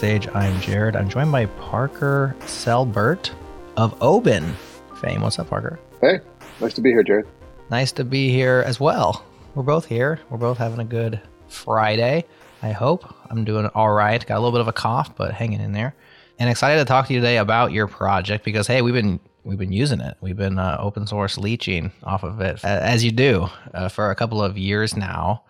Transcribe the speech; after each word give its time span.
Backstage. 0.00 0.32
I'm 0.32 0.54
Jerod. 0.60 0.94
I'm 0.94 1.08
joined 1.08 1.32
by 1.32 1.46
Parker 1.46 2.36
Selbert 2.42 3.32
of 3.76 4.00
Oban 4.00 4.54
fame. 5.00 5.22
What's 5.22 5.40
up, 5.40 5.50
Parker? 5.50 5.80
Hey, 6.00 6.20
nice 6.60 6.74
to 6.74 6.80
be 6.80 6.90
here, 6.90 7.02
Jerod. 7.02 7.26
Nice 7.68 7.90
to 7.92 8.04
be 8.04 8.30
here 8.30 8.62
as 8.64 8.78
well. 8.78 9.24
We're 9.56 9.64
both 9.64 9.86
here. 9.86 10.20
We're 10.30 10.38
both 10.38 10.56
having 10.56 10.78
a 10.78 10.84
good 10.84 11.20
Friday. 11.48 12.24
I 12.62 12.70
hope 12.70 13.12
I'm 13.28 13.44
doing 13.44 13.66
all 13.74 13.90
right. 13.90 14.24
Got 14.24 14.36
a 14.36 14.40
little 14.40 14.52
bit 14.52 14.60
of 14.60 14.68
a 14.68 14.72
cough, 14.72 15.16
but 15.16 15.34
hanging 15.34 15.60
in 15.60 15.72
there. 15.72 15.96
And 16.38 16.48
excited 16.48 16.78
to 16.78 16.84
talk 16.84 17.08
to 17.08 17.14
you 17.14 17.18
today 17.18 17.38
about 17.38 17.72
your 17.72 17.88
project 17.88 18.44
because 18.44 18.68
hey, 18.68 18.82
we've 18.82 18.94
been 18.94 19.18
we've 19.42 19.58
been 19.58 19.72
using 19.72 20.00
it. 20.00 20.16
We've 20.20 20.36
been 20.36 20.60
uh, 20.60 20.76
open 20.78 21.08
source 21.08 21.36
leeching 21.36 21.90
off 22.04 22.22
of 22.22 22.40
it 22.40 22.64
as 22.64 23.02
you 23.02 23.10
do 23.10 23.48
uh, 23.74 23.88
for 23.88 24.12
a 24.12 24.14
couple 24.14 24.44
of 24.44 24.56
years 24.56 24.96
now. 24.96 25.42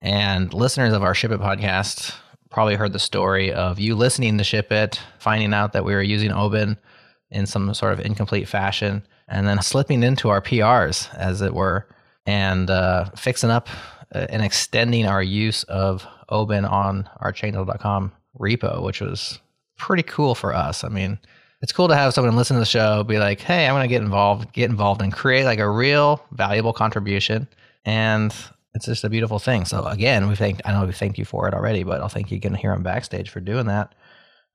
And 0.00 0.54
listeners 0.54 0.94
of 0.94 1.02
our 1.02 1.14
Ship 1.14 1.30
It 1.30 1.40
podcast 1.40 2.14
probably 2.52 2.74
heard 2.74 2.92
the 2.92 2.98
story 2.98 3.52
of 3.52 3.80
you 3.80 3.94
listening 3.94 4.38
to 4.38 4.44
Ship 4.44 4.70
It, 4.70 5.00
finding 5.18 5.54
out 5.54 5.72
that 5.72 5.84
we 5.84 5.94
were 5.94 6.02
using 6.02 6.30
Oban 6.30 6.76
in 7.30 7.46
some 7.46 7.72
sort 7.74 7.94
of 7.94 8.00
incomplete 8.00 8.46
fashion, 8.46 9.02
and 9.26 9.46
then 9.46 9.62
slipping 9.62 10.02
into 10.02 10.28
our 10.28 10.42
PRs, 10.42 11.12
as 11.14 11.40
it 11.40 11.54
were, 11.54 11.88
and 12.26 12.70
uh, 12.70 13.06
fixing 13.16 13.50
up 13.50 13.68
uh, 14.14 14.26
and 14.28 14.42
extending 14.42 15.06
our 15.06 15.22
use 15.22 15.64
of 15.64 16.06
Oban 16.28 16.64
on 16.64 17.08
our 17.20 17.32
changelog.com 17.32 18.12
repo, 18.38 18.82
which 18.82 19.00
was 19.00 19.40
pretty 19.78 20.02
cool 20.02 20.34
for 20.34 20.54
us. 20.54 20.84
I 20.84 20.88
mean, 20.88 21.18
it's 21.62 21.72
cool 21.72 21.88
to 21.88 21.96
have 21.96 22.12
someone 22.12 22.36
listen 22.36 22.54
to 22.56 22.60
the 22.60 22.66
show, 22.66 23.02
be 23.02 23.18
like, 23.18 23.40
"Hey, 23.40 23.66
I'm 23.66 23.74
going 23.74 23.84
to 23.84 23.88
get 23.88 24.02
involved, 24.02 24.52
get 24.52 24.68
involved, 24.68 25.00
and 25.00 25.12
create 25.12 25.44
like 25.44 25.58
a 25.58 25.68
real 25.68 26.22
valuable 26.32 26.72
contribution." 26.72 27.48
And 27.84 28.34
it's 28.74 28.86
just 28.86 29.04
a 29.04 29.10
beautiful 29.10 29.38
thing. 29.38 29.64
So 29.64 29.84
again, 29.84 30.28
we 30.28 30.36
thank 30.36 30.60
I 30.64 30.72
know 30.72 30.86
we 30.86 30.92
thanked 30.92 31.18
you 31.18 31.24
for 31.24 31.48
it 31.48 31.54
already, 31.54 31.82
but 31.82 32.00
I'll 32.00 32.08
thank 32.08 32.30
you 32.30 32.36
again 32.36 32.54
here 32.54 32.72
on 32.72 32.82
backstage 32.82 33.30
for 33.30 33.40
doing 33.40 33.66
that, 33.66 33.94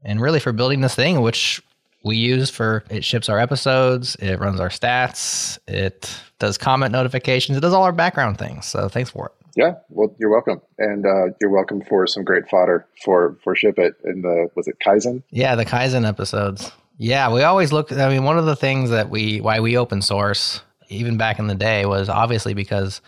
and 0.04 0.22
really 0.22 0.40
for 0.40 0.52
building 0.52 0.82
this 0.82 0.96
thing, 0.96 1.22
which 1.22 1.62
we 2.04 2.18
use 2.18 2.50
for 2.50 2.84
it 2.90 3.04
ships 3.04 3.30
our 3.30 3.40
episodes, 3.40 4.16
it 4.18 4.40
runs 4.40 4.60
our 4.60 4.70
stats, 4.70 5.60
it 5.68 6.20
does 6.40 6.58
comment 6.58 6.92
notifications, 6.92 7.58
it 7.58 7.62
does 7.62 7.74
all 7.74 7.84
our 7.84 7.92
background 7.92 8.38
things. 8.38 8.66
So 8.66 8.88
thanks 8.88 9.10
for 9.10 9.28
it. 9.28 9.32
Yeah, 9.56 9.74
well, 9.90 10.16
you're 10.20 10.30
welcome, 10.30 10.62
and 10.78 11.06
uh, 11.06 11.34
you're 11.42 11.50
welcome 11.50 11.82
for 11.82 12.06
some 12.06 12.24
great 12.24 12.48
fodder 12.48 12.86
for 13.04 13.38
for 13.44 13.56
ship 13.56 13.80
it 13.80 13.96
in 14.04 14.22
the 14.22 14.50
was 14.56 14.68
it 14.68 14.78
Kaizen? 14.86 15.24
Yeah, 15.32 15.56
the 15.56 15.66
Kaizen 15.66 16.08
episodes. 16.08 16.72
Yeah, 17.00 17.32
we 17.34 17.44
always 17.44 17.72
look. 17.72 17.92
I 17.92 18.10
mean, 18.10 18.24
one 18.24 18.38
of 18.38 18.46
the 18.46 18.56
things 18.56 18.92
that 18.92 19.10
we 19.10 19.42
why 19.42 19.60
we 19.60 19.78
open 19.78 20.02
source 20.02 20.62
even 20.90 21.18
back 21.18 21.40
in 21.40 21.48
the 21.48 21.56
day 21.56 21.86
was 21.86 22.08
obviously 22.08 22.54
because 22.54 23.02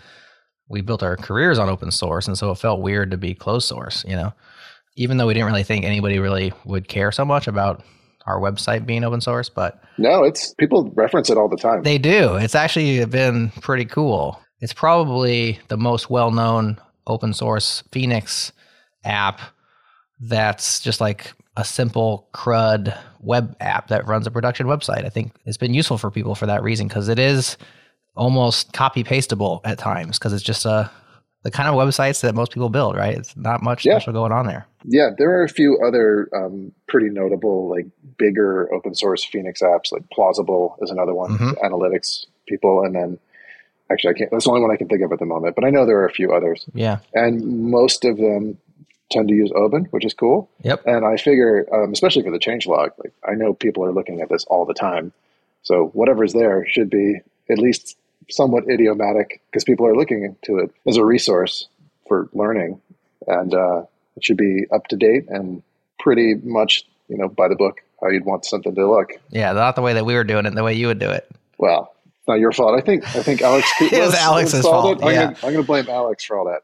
we 0.69 0.81
built 0.81 1.03
our 1.03 1.17
careers 1.17 1.59
on 1.59 1.69
open 1.69 1.91
source, 1.91 2.27
and 2.27 2.37
so 2.37 2.51
it 2.51 2.55
felt 2.55 2.81
weird 2.81 3.11
to 3.11 3.17
be 3.17 3.33
closed 3.33 3.67
source. 3.67 4.05
You 4.07 4.15
know, 4.15 4.33
even 4.95 5.17
though 5.17 5.27
we 5.27 5.33
didn't 5.33 5.47
really 5.47 5.63
think 5.63 5.85
anybody 5.85 6.19
really 6.19 6.53
would 6.65 6.87
care 6.87 7.11
so 7.11 7.25
much 7.25 7.47
about 7.47 7.83
our 8.25 8.39
website 8.39 8.85
being 8.85 9.03
open 9.03 9.21
source, 9.21 9.49
but 9.49 9.81
no, 9.97 10.23
it's 10.23 10.53
people 10.55 10.91
reference 10.95 11.29
it 11.29 11.37
all 11.37 11.49
the 11.49 11.57
time. 11.57 11.83
They 11.83 11.97
do. 11.97 12.35
It's 12.35 12.55
actually 12.55 13.03
been 13.05 13.49
pretty 13.61 13.85
cool. 13.85 14.39
It's 14.61 14.73
probably 14.73 15.59
the 15.69 15.77
most 15.77 16.09
well-known 16.09 16.77
open 17.07 17.33
source 17.33 17.81
Phoenix 17.91 18.51
app 19.03 19.39
that's 20.19 20.81
just 20.81 20.99
like 21.01 21.33
a 21.55 21.63
simple 21.63 22.27
CRUD 22.33 22.95
web 23.21 23.55
app 23.61 23.87
that 23.87 24.05
runs 24.05 24.27
a 24.27 24.31
production 24.31 24.67
website. 24.67 25.05
I 25.05 25.09
think 25.09 25.33
it's 25.45 25.57
been 25.57 25.73
useful 25.73 25.97
for 25.97 26.11
people 26.11 26.35
for 26.35 26.45
that 26.45 26.61
reason 26.61 26.87
because 26.87 27.07
it 27.09 27.19
is 27.19 27.57
almost 28.15 28.73
copy 28.73 29.03
pastable 29.03 29.61
at 29.63 29.77
times 29.77 30.17
because 30.19 30.33
it's 30.33 30.43
just 30.43 30.65
a 30.65 30.89
the 31.43 31.51
kind 31.51 31.69
of 31.69 31.75
websites 31.75 32.21
that 32.21 32.35
most 32.35 32.51
people 32.51 32.69
build, 32.69 32.95
right? 32.95 33.17
It's 33.17 33.35
not 33.37 33.63
much 33.63 33.85
yeah. 33.85 33.93
special 33.93 34.13
going 34.13 34.31
on 34.31 34.45
there. 34.45 34.67
Yeah, 34.83 35.09
there 35.17 35.39
are 35.39 35.43
a 35.43 35.49
few 35.49 35.79
other 35.85 36.29
um, 36.35 36.73
pretty 36.87 37.09
notable, 37.09 37.69
like 37.69 37.85
bigger 38.17 38.73
open 38.73 38.93
source 38.93 39.23
Phoenix 39.23 39.61
apps, 39.61 39.91
like 39.91 40.03
Plausible 40.11 40.77
is 40.81 40.89
another 40.89 41.13
one, 41.13 41.37
mm-hmm. 41.37 41.65
analytics 41.65 42.25
people, 42.47 42.83
and 42.83 42.95
then 42.95 43.19
actually 43.91 44.15
I 44.15 44.17
can't. 44.17 44.31
That's 44.31 44.45
the 44.45 44.49
only 44.49 44.61
one 44.61 44.71
I 44.71 44.75
can 44.75 44.87
think 44.87 45.01
of 45.01 45.11
at 45.11 45.19
the 45.19 45.25
moment, 45.25 45.55
but 45.55 45.63
I 45.63 45.69
know 45.69 45.85
there 45.85 45.99
are 45.99 46.07
a 46.07 46.11
few 46.11 46.33
others. 46.33 46.65
Yeah, 46.73 46.99
and 47.13 47.71
most 47.71 48.05
of 48.05 48.17
them 48.17 48.57
tend 49.11 49.27
to 49.29 49.33
use 49.33 49.51
Oban, 49.55 49.85
which 49.85 50.05
is 50.05 50.13
cool. 50.13 50.49
Yep. 50.63 50.83
And 50.85 51.03
I 51.03 51.17
figure, 51.17 51.65
um, 51.73 51.91
especially 51.91 52.21
for 52.21 52.31
the 52.31 52.37
changelog, 52.37 52.91
like 53.03 53.13
I 53.27 53.33
know 53.33 53.53
people 53.53 53.83
are 53.85 53.91
looking 53.91 54.21
at 54.21 54.29
this 54.29 54.45
all 54.45 54.65
the 54.65 54.73
time, 54.73 55.13
so 55.61 55.89
whatever's 55.93 56.33
there 56.33 56.65
should 56.67 56.89
be 56.89 57.21
at 57.49 57.57
least 57.57 57.97
somewhat 58.29 58.69
idiomatic 58.69 59.41
because 59.49 59.63
people 59.63 59.85
are 59.85 59.95
looking 59.95 60.23
into 60.23 60.59
it 60.59 60.71
as 60.87 60.97
a 60.97 61.05
resource 61.05 61.67
for 62.07 62.29
learning, 62.33 62.81
and 63.27 63.53
uh, 63.53 63.83
it 64.15 64.23
should 64.23 64.37
be 64.37 64.65
up 64.71 64.87
to 64.87 64.95
date 64.95 65.25
and 65.29 65.61
pretty 65.99 66.35
much 66.43 66.85
you 67.07 67.17
know 67.17 67.27
by 67.27 67.47
the 67.47 67.55
book 67.55 67.81
how 68.01 68.09
you'd 68.09 68.25
want 68.25 68.45
something 68.45 68.73
to 68.75 68.89
look. 68.89 69.11
Yeah, 69.29 69.51
not 69.53 69.75
the 69.75 69.81
way 69.81 69.93
that 69.93 70.05
we 70.05 70.15
were 70.15 70.23
doing 70.23 70.45
it, 70.45 70.55
the 70.55 70.63
way 70.63 70.73
you 70.73 70.87
would 70.87 70.99
do 70.99 71.09
it. 71.09 71.29
Well, 71.57 71.93
not 72.27 72.39
your 72.39 72.51
fault. 72.51 72.77
I 72.77 72.81
think 72.81 73.03
I 73.15 73.23
think 73.23 73.41
Alex. 73.41 73.69
it 73.81 73.99
was 73.99 74.15
Alex's 74.15 74.61
fault. 74.61 75.01
It. 75.01 75.05
I'm, 75.05 75.13
yeah. 75.13 75.33
I'm 75.43 75.53
gonna 75.53 75.63
blame 75.63 75.89
Alex 75.89 76.23
for 76.23 76.37
all 76.37 76.45
that. 76.45 76.61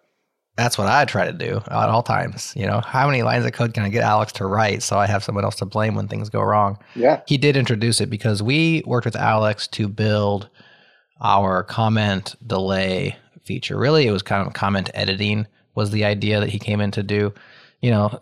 That's 0.58 0.78
what 0.78 0.88
I 0.88 1.04
try 1.04 1.26
to 1.26 1.34
do 1.34 1.58
at 1.58 1.90
all 1.90 2.02
times. 2.02 2.54
You 2.56 2.66
know, 2.66 2.80
how 2.80 3.08
many 3.08 3.24
lines 3.24 3.44
of 3.46 3.52
code 3.52 3.74
can 3.74 3.84
I 3.84 3.90
get 3.90 4.04
Alex 4.04 4.32
to 4.34 4.46
write 4.46 4.84
so 4.84 4.98
I 4.98 5.06
have 5.06 5.22
someone 5.22 5.44
else 5.44 5.56
to 5.58 5.66
blame 5.66 5.96
when 5.96 6.08
things 6.08 6.30
go 6.30 6.42
wrong? 6.42 6.78
Yeah. 6.96 7.22
He 7.28 7.38
did 7.38 7.58
introduce 7.58 8.00
it 8.00 8.10
because 8.10 8.42
we 8.42 8.82
worked 8.86 9.04
with 9.04 9.18
Alex 9.18 9.68
to 9.70 9.90
build 9.90 10.50
our 11.22 11.64
comment 11.64 12.36
delay 12.46 13.16
feature. 13.44 13.78
Really, 13.78 14.08
it 14.08 14.12
was 14.12 14.22
kind 14.24 14.46
of 14.46 14.54
comment 14.54 14.90
editing 14.94 15.48
was 15.76 15.92
the 15.92 16.06
idea 16.06 16.40
that 16.40 16.50
he 16.50 16.60
came 16.60 16.82
in 16.82 16.92
to 16.92 17.04
do. 17.04 17.34
You 17.82 17.92
know, 17.92 18.20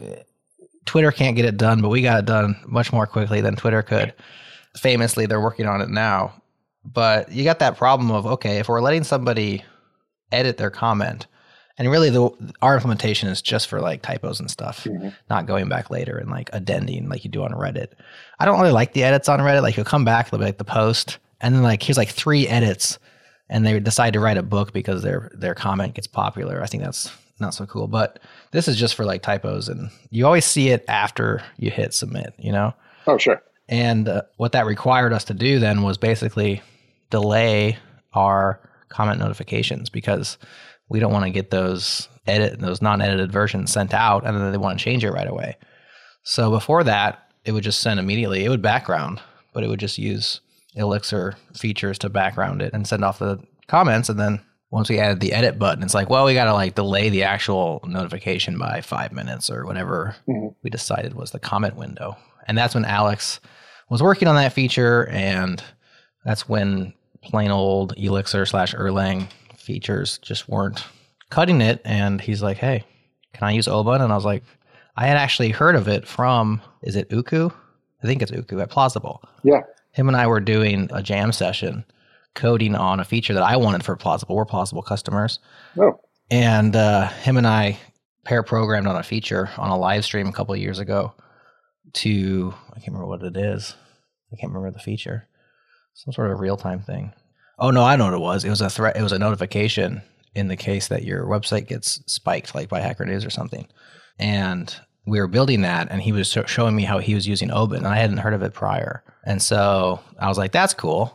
Twitter 0.86 1.12
can't 1.12 1.36
get 1.36 1.46
it 1.46 1.58
done, 1.58 1.82
but 1.82 1.90
we 1.90 2.02
got 2.02 2.20
it 2.20 2.26
done 2.26 2.60
much 2.66 2.92
more 2.92 3.08
quickly 3.08 3.42
than 3.42 3.56
Twitter 3.56 3.82
could. 3.82 4.14
Famously, 4.76 5.26
they're 5.26 5.42
working 5.42 5.68
on 5.68 5.82
it 5.82 5.90
now. 5.90 6.34
But 6.84 7.32
you 7.32 7.44
got 7.44 7.60
that 7.60 7.78
problem 7.78 8.12
of 8.12 8.26
okay, 8.26 8.58
if 8.58 8.68
we're 8.68 8.82
letting 8.82 9.04
somebody 9.04 9.64
edit 10.32 10.58
their 10.58 10.72
comment, 10.72 11.28
and 11.78 11.90
really 11.90 12.10
the 12.10 12.30
our 12.62 12.76
implementation 12.76 13.30
is 13.30 13.42
just 13.42 13.68
for 13.68 13.80
like 13.80 14.02
typos 14.02 14.40
and 14.40 14.52
stuff, 14.52 14.84
mm-hmm. 14.84 15.10
not 15.30 15.46
going 15.46 15.70
back 15.70 15.90
later 15.90 16.18
and 16.18 16.30
like 16.30 16.50
addending 16.52 17.08
like 17.08 17.24
you 17.24 17.32
do 17.32 17.44
on 17.44 17.52
Reddit. 17.52 17.94
I 18.40 18.46
don't 18.46 18.60
really 18.60 18.74
like 18.74 18.94
the 18.94 19.04
edits 19.04 19.30
on 19.30 19.40
Reddit. 19.40 19.62
Like 19.62 19.78
you'll 19.78 19.86
come 19.86 20.04
back, 20.04 20.30
they'll 20.30 20.40
be 20.40 20.46
like 20.46 20.58
the 20.58 20.66
post, 20.66 21.20
and 21.44 21.54
then 21.54 21.62
like 21.62 21.84
here's 21.84 21.98
like 21.98 22.10
three 22.10 22.48
edits 22.48 22.98
and 23.50 23.66
they 23.66 23.80
decide 23.80 24.14
to 24.14 24.20
write 24.20 24.38
a 24.38 24.44
book 24.44 24.74
because 24.74 25.04
their 25.04 25.30
their 25.36 25.54
comment 25.54 25.94
gets 25.94 26.08
popular. 26.08 26.64
I 26.64 26.66
think 26.66 26.84
that's 26.84 27.12
not 27.40 27.54
so 27.54 27.66
cool. 27.66 27.88
But 27.88 28.20
this 28.52 28.68
is 28.68 28.78
just 28.78 28.96
for 28.96 29.06
like 29.06 29.22
typos, 29.22 29.70
and 29.70 29.90
you 30.10 30.26
always 30.26 30.46
see 30.46 30.70
it 30.70 30.84
after 30.88 31.44
you 31.58 31.70
hit 31.70 31.94
submit. 31.94 32.34
You 32.40 32.52
know? 32.52 32.74
Oh, 33.06 33.18
sure. 33.18 33.42
And 33.70 34.08
uh, 34.08 34.24
what 34.38 34.54
that 34.54 34.66
required 34.66 35.14
us 35.14 35.26
to 35.26 35.34
do 35.34 35.60
then 35.60 35.84
was 35.84 35.98
basically 35.98 36.62
delay 37.10 37.78
our 38.14 38.60
comment 38.90 39.20
notifications 39.20 39.90
because 39.90 40.38
we 40.90 41.00
don't 41.00 41.14
want 41.14 41.26
to 41.26 41.32
get 41.32 41.52
those 41.52 42.08
edit 42.26 42.60
those 42.60 42.82
non-edited 42.82 43.32
versions 43.32 43.72
sent 43.72 43.94
out, 43.94 44.26
and 44.26 44.36
then 44.36 44.52
they 44.52 44.58
want 44.58 44.80
to 44.80 44.84
change 44.84 45.04
it 45.04 45.12
right 45.12 45.28
away. 45.28 45.58
So 46.24 46.50
before 46.50 46.86
that, 46.86 47.30
it 47.44 47.52
would 47.52 47.64
just 47.64 47.82
send 47.82 48.00
immediately. 48.00 48.46
It 48.46 48.50
would 48.50 48.62
background, 48.62 49.20
but 49.54 49.64
it 49.64 49.68
would 49.68 49.80
just 49.80 49.98
use 49.98 50.40
Elixir 50.76 51.36
features 51.56 52.00
to 52.00 52.10
background 52.10 52.62
it 52.62 52.74
and 52.74 52.88
send 52.88 53.04
off 53.04 53.20
the 53.20 53.40
comments. 53.68 54.10
And 54.10 54.20
then 54.20 54.42
once 54.72 54.90
we 54.90 55.00
added 55.00 55.20
the 55.20 55.34
edit 55.34 55.60
button, 55.60 55.84
it's 55.84 55.94
like, 55.94 56.10
well, 56.10 56.26
we 56.26 56.34
got 56.34 56.46
to 56.46 56.54
like 56.54 56.76
delay 56.76 57.10
the 57.10 57.24
actual 57.24 57.80
notification 57.86 58.58
by 58.58 58.82
five 58.82 59.12
minutes 59.12 59.50
or 59.50 59.66
whatever 59.66 60.16
mm-hmm. 60.28 60.48
we 60.64 60.70
decided 60.70 61.14
was 61.14 61.32
the 61.32 61.40
comment 61.40 61.76
window. 61.76 62.18
And 62.48 62.58
that's 62.58 62.74
when 62.74 62.86
Alex 62.86 63.40
was 63.90 64.02
working 64.02 64.28
on 64.28 64.36
that 64.36 64.54
feature. 64.54 65.08
And 65.10 65.64
that's 66.26 66.50
when 66.50 66.94
plain 67.22 67.52
old 67.52 67.94
Elixir 67.98 68.46
slash 68.46 68.74
Erlang 68.74 69.28
features 69.56 70.18
just 70.18 70.50
weren't 70.50 70.84
cutting 71.30 71.62
it. 71.62 71.82
And 71.86 72.20
he's 72.20 72.42
like, 72.42 72.58
hey, 72.58 72.84
can 73.34 73.48
I 73.48 73.52
use 73.52 73.68
Oban? 73.68 74.02
And 74.02 74.12
I 74.12 74.16
was 74.16 74.26
like, 74.26 74.44
I 74.96 75.08
had 75.08 75.18
actually 75.18 75.50
heard 75.50 75.76
of 75.76 75.88
it 75.88 76.08
from, 76.08 76.62
is 76.82 76.96
it 76.96 77.12
Uku? 77.12 77.50
I 78.04 78.08
think 78.08 78.22
it's 78.22 78.32
Uku 78.32 78.60
at 78.60 78.70
Plausible. 78.70 79.24
Yeah 79.44 79.62
him 79.94 80.08
and 80.08 80.18
I 80.18 80.28
were 80.28 80.40
doing 80.40 80.90
a 80.92 81.02
jam 81.02 81.32
session 81.32 81.86
coding 82.36 82.76
on 82.76 83.00
a 83.00 83.06
feature 83.06 83.34
that 83.34 83.44
I 83.44 83.58
wanted 83.58 83.86
for 83.86 83.96
Plausible. 83.96 84.36
We're 84.36 84.46
Plausible 84.46 84.82
customers. 84.82 85.40
Oh. 85.78 86.00
And 86.30 86.76
uh, 86.76 87.08
him 87.10 87.38
and 87.38 87.48
I 87.48 87.80
pair 88.26 88.44
programmed 88.44 88.88
on 88.88 88.96
a 88.96 89.04
feature 89.04 89.50
on 89.58 89.70
a 89.70 89.78
live 89.78 90.04
stream 90.04 90.28
a 90.28 90.34
couple 90.34 90.54
of 90.54 90.60
years 90.60 90.80
ago 90.80 91.14
to, 91.94 92.54
I 92.72 92.76
can't 92.76 92.88
remember 92.88 93.08
what 93.08 93.24
it 93.24 93.38
is. 93.38 93.76
I 94.32 94.36
can't 94.36 94.52
remember 94.52 94.72
the 94.72 94.84
feature. 94.84 95.28
Some 95.94 96.12
sort 96.12 96.32
of 96.32 96.40
real 96.40 96.58
time 96.58 96.82
thing. 96.82 97.14
Oh, 97.60 97.70
no, 97.70 97.84
I 97.84 97.96
know 97.96 98.06
what 98.06 98.14
it 98.16 98.20
was. 98.20 98.44
It 98.44 98.50
was 98.50 98.62
a 98.62 98.70
threat, 98.70 98.98
it 98.98 99.04
was 99.04 99.12
a 99.12 99.20
notification 99.20 100.02
in 100.34 100.48
the 100.48 100.58
case 100.58 100.88
that 100.88 101.04
your 101.04 101.26
website 101.26 101.68
gets 101.68 102.02
spiked, 102.08 102.56
like 102.56 102.68
by 102.68 102.80
Hacker 102.80 103.06
News 103.06 103.24
or 103.24 103.30
something. 103.30 103.68
And 104.18 104.76
we 105.06 105.20
were 105.20 105.28
building 105.28 105.62
that 105.62 105.90
and 105.92 106.02
he 106.02 106.12
was 106.12 106.36
showing 106.48 106.76
me 106.76 106.84
how 106.84 106.98
he 106.98 107.14
was 107.14 107.28
using 107.28 107.52
Oban, 107.52 107.80
and 107.80 107.88
I 107.88 107.98
hadn't 107.98 108.18
heard 108.18 108.34
of 108.34 108.42
it 108.42 108.56
prior. 108.56 109.04
And 109.26 109.42
so 109.42 110.00
I 110.20 110.28
was 110.28 110.38
like, 110.38 110.52
that's 110.52 110.74
cool. 110.74 111.14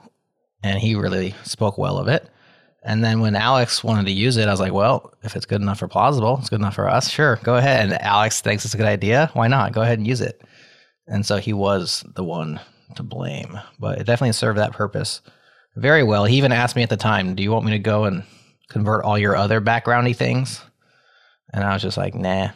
And 0.63 0.79
he 0.79 0.95
really 0.95 1.35
spoke 1.45 1.79
well 1.79 1.99
of 1.99 2.09
it. 2.09 2.29
And 2.83 3.05
then 3.05 3.21
when 3.21 3.37
Alex 3.37 3.85
wanted 3.85 4.07
to 4.07 4.13
use 4.13 4.37
it, 4.37 4.49
I 4.49 4.51
was 4.51 4.61
like, 4.61 4.73
well, 4.73 5.13
if 5.23 5.37
it's 5.37 5.47
good 5.47 5.61
enough 5.61 5.79
for 5.79 5.89
plausible, 5.89 6.39
it's 6.39 6.49
good 6.49 6.61
enough 6.61 6.75
for 6.75 6.89
us. 6.89 7.11
Sure, 7.11 7.37
go 7.43 7.57
ahead. 7.57 7.91
And 7.91 8.01
Alex 8.01 8.41
thinks 8.41 8.65
it's 8.65 8.75
a 8.75 8.79
good 8.79 8.87
idea. 8.87 9.31
Why 9.35 9.49
not? 9.49 9.73
Go 9.73 9.83
ahead 9.83 9.99
and 9.99 10.07
use 10.07 10.21
it. 10.21 10.41
And 11.07 11.27
so 11.27 11.39
he 11.39 11.53
was 11.53 12.05
the 12.15 12.25
one 12.25 12.61
to 12.97 13.03
blame, 13.03 13.59
but 13.79 13.99
it 13.99 14.05
definitely 14.05 14.33
served 14.33 14.59
that 14.59 14.73
purpose 14.73 15.21
very 15.77 16.03
well. 16.03 16.25
He 16.25 16.37
even 16.37 16.53
asked 16.53 16.77
me 16.77 16.83
at 16.83 16.91
the 16.91 16.97
time, 16.97 17.35
do 17.35 17.43
you 17.43 17.51
want 17.51 17.65
me 17.65 17.73
to 17.73 17.79
go 17.79 18.05
and 18.05 18.23
convert 18.69 19.05
all 19.05 19.19
your 19.19 19.37
other 19.37 19.61
backgroundy 19.61 20.15
things? 20.15 20.63
And 21.53 21.65
I 21.65 21.73
was 21.73 21.83
just 21.83 21.97
like, 21.97 22.15
nah. 22.15 22.51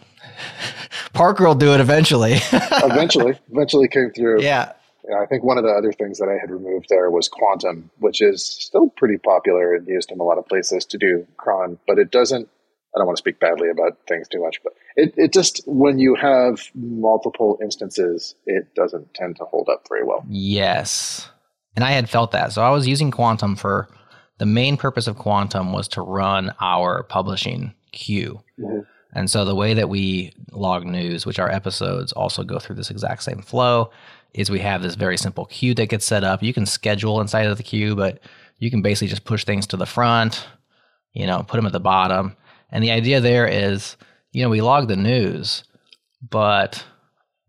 Parker 1.13 1.47
will 1.47 1.55
do 1.55 1.75
it 1.75 1.81
eventually. 1.81 2.35
eventually, 2.53 3.39
eventually 3.51 3.89
came 3.89 4.11
through. 4.13 4.43
Yeah. 4.43 4.73
I 5.11 5.27
think 5.27 5.43
one 5.43 5.59
of 5.59 5.65
the 5.65 5.71
other 5.71 5.93
things 5.93 6.19
that 6.19 6.29
I 6.29 6.41
had 6.41 6.51
removed 6.51 6.87
there 6.89 7.11
was 7.11 7.29
quantum, 7.29 7.91
which 7.99 8.21
is 8.21 8.45
still 8.45 8.89
pretty 8.89 9.19
popular 9.19 9.75
and 9.75 9.87
used 9.87 10.13
in 10.13 10.21
a 10.21 10.23
lot 10.23 10.39
of 10.39 10.47
places 10.47 10.85
to 10.87 10.99
do 10.99 11.27
cron, 11.37 11.79
but 11.87 11.99
it 11.99 12.11
doesn't. 12.11 12.49
I 12.95 12.99
don't 12.99 13.07
want 13.07 13.17
to 13.17 13.23
speak 13.23 13.41
badly 13.41 13.71
about 13.71 13.99
things 14.07 14.29
too 14.29 14.43
much, 14.43 14.61
but 14.63 14.75
it, 14.97 15.15
it 15.17 15.33
just, 15.33 15.63
when 15.67 15.99
you 15.99 16.15
have 16.15 16.61
multiple 16.75 17.59
instances, 17.63 18.35
it 18.45 18.75
doesn't 18.75 19.15
tend 19.15 19.37
to 19.37 19.45
hold 19.45 19.71
up 19.73 19.87
very 19.89 20.05
well. 20.05 20.23
Yes. 20.29 21.31
And 21.75 21.87
I 21.87 21.93
had 21.93 22.11
felt 22.11 22.33
that. 22.33 22.53
So 22.53 22.61
I 22.61 22.69
was 22.69 22.87
using 22.87 23.11
quantum 23.11 23.57
for 23.57 23.89
the 24.37 24.45
main 24.45 24.77
purpose 24.77 25.07
of 25.07 25.17
quantum 25.17 25.73
was 25.73 25.89
to 25.89 26.03
run 26.03 26.53
our 26.61 27.03
publishing 27.05 27.73
queue. 27.93 28.43
Mm-hmm. 28.61 28.81
And 29.15 29.31
so 29.31 29.45
the 29.45 29.55
way 29.55 29.73
that 29.73 29.89
we 29.89 30.35
log 30.51 30.85
news, 30.85 31.25
which 31.25 31.39
our 31.39 31.51
episodes 31.51 32.13
also 32.13 32.43
go 32.43 32.59
through 32.59 32.77
this 32.77 32.91
exact 32.91 33.23
same 33.23 33.41
flow, 33.41 33.91
is 34.35 34.51
we 34.51 34.61
have 34.61 34.83
this 34.83 34.95
very 34.95 35.17
simple 35.17 35.47
queue 35.47 35.75
that 35.75 35.87
gets 35.87 36.05
set 36.05 36.25
up. 36.25 36.43
You 36.43 36.55
can 36.55 36.67
schedule 36.67 37.21
inside 37.21 37.47
of 37.47 37.57
the 37.57 37.63
queue, 37.63 37.95
but 37.95 38.21
you 38.59 38.71
can 38.71 38.83
basically 38.83 39.09
just 39.09 39.25
push 39.25 39.45
things 39.45 39.67
to 39.69 39.77
the 39.77 39.87
front, 39.87 40.47
you 41.13 41.27
know, 41.27 41.43
put 41.43 41.57
them 41.57 41.67
at 41.67 41.73
the 41.73 41.81
bottom. 41.81 42.37
And 42.71 42.83
the 42.83 42.93
idea 42.93 43.21
there 43.21 43.47
is, 43.47 43.97
you 44.33 44.43
know, 44.43 44.49
we 44.49 44.61
log 44.61 44.89
the 44.89 44.97
news, 44.97 45.65
but 46.29 46.85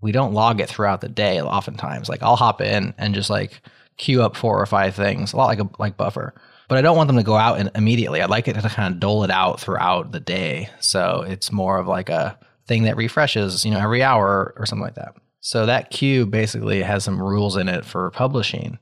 we 0.02 0.12
don't 0.12 0.34
log 0.34 0.60
it 0.60 0.70
throughout 0.70 1.02
the 1.02 1.10
day 1.10 1.42
oftentimes. 1.42 2.10
Like 2.10 2.22
I'll 2.22 2.36
hop 2.36 2.62
in 2.62 2.94
and 2.98 3.16
just 3.16 3.30
like 3.30 3.62
queue 3.98 4.22
up 4.22 4.36
four 4.36 4.60
or 4.60 4.66
five 4.66 4.96
things, 4.96 5.32
a 5.32 5.38
lot 5.38 5.46
like 5.46 5.60
a 5.60 5.70
like 5.80 5.96
buffer. 5.96 6.34
But 6.68 6.78
I 6.78 6.82
don't 6.82 6.98
want 6.98 7.08
them 7.08 7.18
to 7.18 7.24
go 7.24 7.36
out 7.36 7.60
in, 7.60 7.70
immediately. 7.76 8.22
I'd 8.22 8.30
like 8.30 8.48
it 8.48 8.54
to 8.54 8.62
kind 8.62 8.94
of 8.94 9.00
dole 9.00 9.24
it 9.24 9.30
out 9.30 9.60
throughout 9.60 10.12
the 10.12 10.20
day. 10.20 10.70
So 10.80 11.24
it's 11.28 11.52
more 11.52 11.78
of 11.78 11.88
like 11.88 12.10
a 12.10 12.38
thing 12.68 12.84
that 12.84 12.98
refreshes, 12.98 13.64
you 13.64 13.72
know, 13.72 13.80
every 13.80 14.02
hour 14.02 14.54
or 14.58 14.66
something 14.66 14.84
like 14.84 14.96
that. 14.96 15.16
So 15.46 15.66
that 15.66 15.90
queue 15.90 16.26
basically 16.26 16.82
has 16.84 17.04
some 17.04 17.22
rules 17.22 17.58
in 17.58 17.68
it 17.68 17.84
for 17.84 18.10
publishing. 18.12 18.80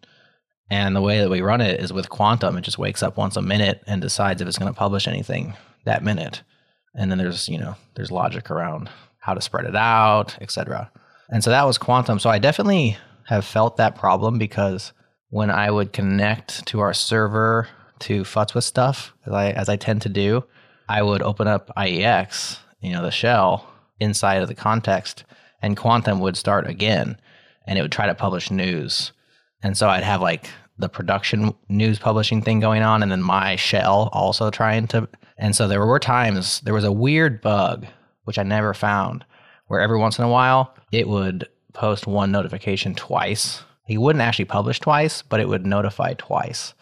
And 0.69 0.96
the 0.96 1.02
way 1.02 1.19
that 1.19 1.30
we 1.30 1.42
run 1.42 1.60
it 1.60 1.80
is 1.81 1.92
with 1.92 2.12
Quantum. 2.12 2.56
It 2.56 2.62
just 2.62 2.78
wakes 2.78 3.02
up 3.02 3.18
once 3.18 3.36
a 3.36 3.42
minute 3.42 3.81
and 3.88 4.00
decides 4.00 4.42
if 4.42 4.48
it's 4.48 4.60
going 4.60 4.72
to 4.72 4.78
publish 4.78 5.08
anything 5.08 5.56
that 5.86 6.04
minute. 6.04 6.44
And 6.94 7.10
then 7.10 7.18
there's, 7.18 7.50
you 7.50 7.58
know, 7.58 7.78
there's 7.96 8.12
logic 8.12 8.52
around 8.52 8.92
how 9.18 9.34
to 9.34 9.42
spread 9.42 9.66
it 9.66 9.75
out, 9.75 10.38
etc. 10.40 10.92
And 11.30 11.44
so 11.44 11.50
that 11.50 11.66
was 11.66 11.80
Quantum. 11.80 12.19
So 12.19 12.30
I 12.30 12.38
definitely 12.38 12.96
have 13.25 13.44
felt 13.44 13.78
that 13.78 13.96
problem 13.96 14.38
because 14.38 14.94
when 15.31 15.50
I 15.50 15.72
would 15.72 15.94
connect 15.94 16.68
to 16.68 16.80
our 16.81 16.94
server 16.94 17.69
to 18.02 18.22
futz 18.22 18.54
with 18.54 18.66
stuff, 18.66 19.14
as 19.25 19.34
I, 19.34 19.50
as 19.50 19.68
I 19.68 19.78
tend 19.78 20.04
to 20.04 20.10
do, 20.10 20.44
I 20.88 21.02
would 21.02 21.24
open 21.24 21.48
up 21.48 21.72
IEX, 21.75 22.60
you 22.81 22.92
know, 22.92 23.02
the 23.02 23.10
shell 23.10 23.68
inside 24.00 24.44
of 24.44 24.48
the 24.48 24.54
context 24.54 25.24
and 25.62 25.78
Quantum 25.78 26.19
would 26.19 26.38
start 26.38 26.68
again 26.68 27.18
and 27.68 27.78
it 27.78 27.81
would 27.81 27.92
try 27.92 28.08
to 28.08 28.16
publish 28.16 28.52
news. 28.52 29.12
And 29.63 29.78
so 29.78 29.88
I'd 29.90 30.04
have 30.04 30.22
like 30.22 30.50
the 30.78 30.90
production 30.90 31.54
news 31.69 32.00
publishing 32.00 32.42
thing 32.42 32.60
going 32.60 32.81
on 32.81 33.04
and 33.04 33.12
then 33.12 33.22
my 33.22 33.56
shell 33.56 34.10
also 34.12 34.50
trying 34.50 34.88
to. 34.88 35.08
And 35.38 35.56
so 35.56 35.68
there 35.68 35.86
were 35.86 36.00
times, 36.00 36.62
there 36.62 36.74
was 36.74 36.84
a 36.84 36.92
weird 36.92 37.42
bug, 37.42 37.86
which 38.25 38.38
I 38.38 38.44
never 38.44 38.74
found, 38.74 39.25
where 39.68 39.81
every 39.81 39.98
once 39.98 40.18
in 40.18 40.25
a 40.25 40.30
while 40.30 40.75
it 40.92 41.08
would 41.08 41.48
post 41.74 42.07
one 42.07 42.31
notification 42.31 42.96
twice. 42.96 43.64
He 43.86 43.98
wouldn't 43.98 44.22
actually 44.22 44.46
publish 44.46 44.80
twice, 44.80 45.22
but 45.22 45.40
it 45.40 45.48
would 45.48 45.66
notify 45.66 46.14
twice, 46.14 46.74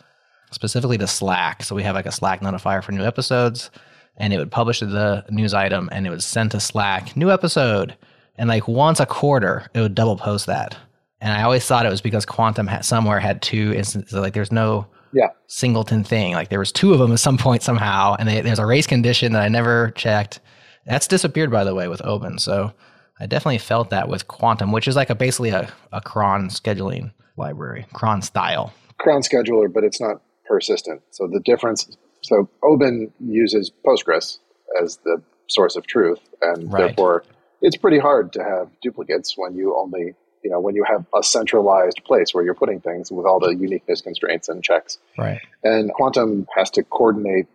specifically 0.51 0.97
to 0.97 1.07
Slack. 1.07 1.63
So 1.63 1.75
we 1.75 1.83
have 1.83 1.95
like 1.95 2.05
a 2.05 2.11
Slack 2.11 2.41
notifier 2.41 2.83
for 2.83 2.91
new 2.91 3.03
episodes, 3.03 3.71
and 4.17 4.33
it 4.33 4.37
would 4.37 4.51
publish 4.51 4.79
the 4.79 5.25
news 5.29 5.53
item 5.53 5.89
and 5.91 6.05
it 6.05 6.09
would 6.09 6.23
send 6.23 6.51
to 6.51 6.59
Slack, 6.59 7.15
new 7.15 7.31
episode 7.31 7.95
and 8.39 8.49
like 8.49 8.67
once 8.67 8.99
a 8.99 9.05
quarter 9.05 9.69
it 9.75 9.81
would 9.81 9.93
double 9.93 10.17
post 10.17 10.47
that. 10.47 10.75
And 11.21 11.33
i 11.33 11.43
always 11.43 11.65
thought 11.65 11.85
it 11.85 11.89
was 11.89 12.01
because 12.01 12.25
quantum 12.25 12.65
had 12.65 12.85
somewhere 12.85 13.19
had 13.19 13.41
two 13.41 13.73
instances 13.75 14.13
like 14.13 14.33
there's 14.33 14.51
no 14.51 14.87
yeah. 15.13 15.27
singleton 15.47 16.03
thing. 16.03 16.33
Like 16.33 16.49
there 16.49 16.59
was 16.59 16.71
two 16.71 16.93
of 16.93 16.99
them 16.99 17.11
at 17.11 17.19
some 17.19 17.37
point 17.37 17.61
somehow 17.61 18.15
and 18.17 18.27
they, 18.27 18.41
there's 18.41 18.59
a 18.59 18.65
race 18.65 18.87
condition 18.87 19.33
that 19.33 19.43
i 19.43 19.49
never 19.49 19.91
checked. 19.91 20.39
That's 20.85 21.07
disappeared 21.07 21.51
by 21.51 21.63
the 21.63 21.75
way 21.75 21.87
with 21.87 22.03
Oban. 22.03 22.39
So 22.39 22.73
i 23.19 23.25
definitely 23.27 23.57
felt 23.59 23.89
that 23.91 24.07
with 24.07 24.27
quantum 24.27 24.71
which 24.71 24.87
is 24.87 24.95
like 24.95 25.09
a 25.09 25.15
basically 25.15 25.49
a, 25.49 25.71
a 25.91 26.01
cron 26.01 26.47
scheduling 26.49 27.11
library 27.37 27.85
cron 27.93 28.21
style. 28.21 28.73
Cron 28.97 29.21
scheduler 29.21 29.71
but 29.71 29.83
it's 29.83 29.99
not 29.99 30.21
persistent. 30.45 31.01
So 31.11 31.27
the 31.27 31.41
difference 31.41 31.97
so 32.21 32.49
Oban 32.63 33.11
uses 33.19 33.71
postgres 33.85 34.39
as 34.81 34.97
the 35.03 35.21
source 35.47 35.75
of 35.75 35.85
truth 35.87 36.19
and 36.41 36.71
Right. 36.71 36.87
therefore 36.87 37.23
it's 37.61 37.77
pretty 37.77 37.99
hard 37.99 38.33
to 38.33 38.43
have 38.43 38.69
duplicates 38.81 39.35
when 39.37 39.55
you 39.55 39.75
only 39.77 40.13
you 40.43 40.49
know 40.49 40.59
when 40.59 40.75
you 40.75 40.83
have 40.83 41.05
a 41.15 41.23
centralized 41.23 42.01
place 42.05 42.33
where 42.33 42.43
you're 42.43 42.53
putting 42.53 42.79
things 42.79 43.11
with 43.11 43.25
all 43.25 43.39
the 43.39 43.55
uniqueness 43.55 44.01
constraints 44.01 44.49
and 44.49 44.63
checks. 44.63 44.97
Right. 45.17 45.41
And 45.63 45.91
quantum 45.93 46.47
has 46.55 46.69
to 46.71 46.83
coordinate 46.83 47.47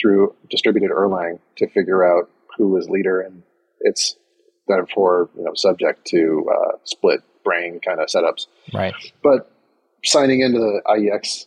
through 0.00 0.34
distributed 0.50 0.90
erlang 0.90 1.38
to 1.58 1.68
figure 1.68 2.04
out 2.04 2.30
who 2.56 2.76
is 2.76 2.88
leader 2.88 3.20
and 3.20 3.42
it's 3.80 4.16
therefore 4.68 5.28
you 5.36 5.44
know 5.44 5.52
subject 5.54 6.06
to 6.06 6.46
uh, 6.50 6.76
split 6.84 7.20
brain 7.44 7.80
kind 7.84 8.00
of 8.00 8.08
setups. 8.08 8.46
Right. 8.72 8.94
But 9.22 9.50
signing 10.04 10.40
into 10.40 10.58
the 10.58 10.82
IEX 10.86 11.46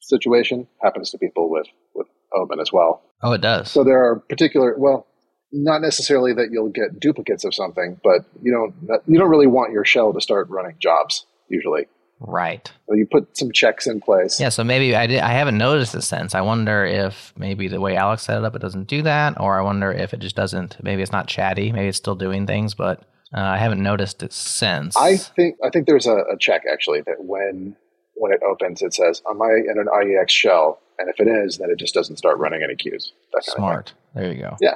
situation 0.00 0.66
happens 0.82 1.10
to 1.10 1.18
people 1.18 1.50
with 1.50 1.66
with 1.94 2.08
Oban 2.34 2.60
as 2.60 2.72
well. 2.72 3.02
Oh 3.22 3.32
it 3.32 3.40
does. 3.40 3.70
So 3.70 3.84
there 3.84 4.02
are 4.04 4.16
particular 4.16 4.74
well 4.76 5.06
not 5.54 5.80
necessarily 5.80 6.32
that 6.34 6.48
you'll 6.50 6.68
get 6.68 6.98
duplicates 7.00 7.44
of 7.44 7.54
something, 7.54 8.00
but 8.02 8.24
you 8.42 8.52
don't 8.52 8.74
you 9.06 9.18
don't 9.18 9.30
really 9.30 9.46
want 9.46 9.72
your 9.72 9.84
shell 9.84 10.12
to 10.12 10.20
start 10.20 10.48
running 10.50 10.76
jobs 10.80 11.26
usually. 11.48 11.86
right 12.20 12.70
So 12.88 12.94
you 12.94 13.06
put 13.06 13.36
some 13.36 13.52
checks 13.52 13.86
in 13.86 14.00
place. 14.00 14.40
yeah 14.40 14.48
so 14.48 14.64
maybe 14.64 14.94
i 14.96 15.06
did 15.06 15.20
i 15.20 15.32
haven't 15.32 15.58
noticed 15.58 15.92
this 15.92 16.06
since 16.08 16.34
i 16.34 16.40
wonder 16.40 16.84
if 16.84 17.32
maybe 17.36 17.68
the 17.68 17.80
way 17.80 17.96
alex 17.96 18.22
set 18.22 18.38
it 18.38 18.44
up 18.44 18.54
it 18.56 18.62
doesn't 18.62 18.86
do 18.88 19.02
that 19.02 19.38
or 19.40 19.58
i 19.58 19.62
wonder 19.62 19.92
if 19.92 20.14
it 20.14 20.20
just 20.20 20.34
doesn't 20.36 20.76
maybe 20.82 21.02
it's 21.02 21.12
not 21.12 21.26
chatty 21.26 21.70
maybe 21.72 21.88
it's 21.88 21.98
still 21.98 22.14
doing 22.14 22.46
things 22.46 22.72
but 22.74 23.00
uh, 23.36 23.40
i 23.40 23.58
haven't 23.58 23.82
noticed 23.82 24.22
it 24.22 24.32
since 24.32 24.96
I 24.96 25.16
think 25.16 25.56
I 25.62 25.68
think 25.70 25.86
there's 25.86 26.06
a, 26.06 26.18
a 26.32 26.36
check 26.38 26.62
actually 26.72 27.02
that 27.02 27.18
when 27.32 27.76
when 28.14 28.32
it 28.32 28.40
opens 28.42 28.80
it 28.80 28.94
says, 28.94 29.20
Am 29.28 29.42
I 29.42 29.50
in 29.70 29.76
an 29.78 29.86
IEX 30.00 30.30
shell? 30.30 30.80
And 30.98 31.08
if 31.10 31.18
it 31.18 31.26
is, 31.28 31.58
then 31.58 31.68
it 31.70 31.78
just 31.80 31.92
doesn't 31.94 32.16
start 32.16 32.38
running 32.38 32.62
any 32.62 32.76
queues. 32.76 33.12
That 33.32 33.44
Smart. 33.44 33.92
There 34.14 34.32
you 34.32 34.38
go. 34.40 34.56
Yeah. 34.60 34.74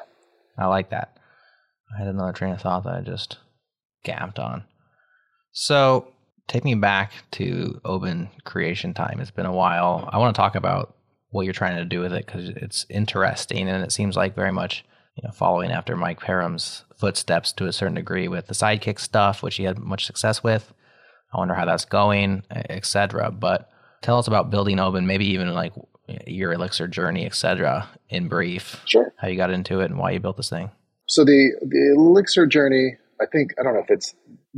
I 0.59 0.67
like 0.67 0.91
that. 0.91 1.17
I 1.95 1.99
had 1.99 2.09
another 2.09 2.33
train 2.33 2.53
of 2.53 2.61
thought 2.61 2.85
that 2.85 2.95
I 2.95 3.01
just 3.01 3.39
gamped 4.05 4.39
on. 4.39 4.65
So, 5.53 6.09
take 6.47 6.65
me 6.65 6.75
back 6.75 7.13
to 7.33 7.81
Oban 7.85 8.31
creation 8.45 8.95
time. 8.95 9.21
It's 9.21 9.31
been 9.31 9.47
a 9.47 9.53
while. 9.53 10.09
I 10.13 10.19
want 10.19 10.35
to 10.35 10.39
talk 10.41 10.55
about 10.55 10.95
what 11.31 11.43
you're 11.43 11.53
trying 11.53 11.77
to 11.77 11.85
do 11.85 12.01
with 12.01 12.13
it 12.13 12.27
because 12.27 12.49
it's 12.49 12.87
interesting 12.89 13.69
and 13.69 13.85
it 13.85 13.93
seems 13.93 14.17
like 14.17 14.35
very 14.35 14.53
much 14.53 14.83
you 15.15 15.23
know 15.23 15.33
following 15.33 15.71
after 15.71 15.95
Mike 15.95 16.21
Perham's 16.21 16.85
footsteps 16.97 17.53
to 17.53 17.67
a 17.67 17.73
certain 17.73 17.95
degree 17.95 18.29
with 18.29 18.47
the 18.47 18.55
Sidekiq 18.55 18.99
stuff, 18.99 19.43
which 19.43 19.57
he 19.57 19.65
had 19.65 19.79
much 19.79 20.07
success 20.07 20.43
with. 20.43 20.73
I 21.33 21.39
wonder 21.39 21.55
how 21.55 21.67
that's 21.67 21.85
going, 21.85 22.45
etc. 22.51 23.31
But 23.31 23.69
tell 24.01 24.19
us 24.19 24.27
about 24.27 24.51
building 24.51 24.81
Oban, 24.81 25.07
maybe 25.07 25.27
even 25.27 25.53
like 25.55 25.73
your 26.27 26.53
Elixir 26.53 26.89
journey, 26.89 27.27
etc. 27.27 27.89
In 28.09 28.29
brief, 28.29 28.83
Sure. 28.87 29.13
how 29.17 29.29
you 29.29 29.37
got 29.37 29.51
into 29.51 29.81
it 29.81 29.87
and 29.91 29.99
why 29.99 30.13
you 30.13 30.21
built 30.21 30.37
this 30.37 30.51
thing. 30.51 30.71
So 31.07 31.25
the 31.25 31.53
the 31.63 31.95
Elixir 31.97 32.47
journey, 32.47 32.97
I 33.21 33.27
think 33.27 33.53
I 33.59 33.63
don't 33.63 33.75
know 33.75 33.81
if 33.81 33.91
it's 33.91 34.15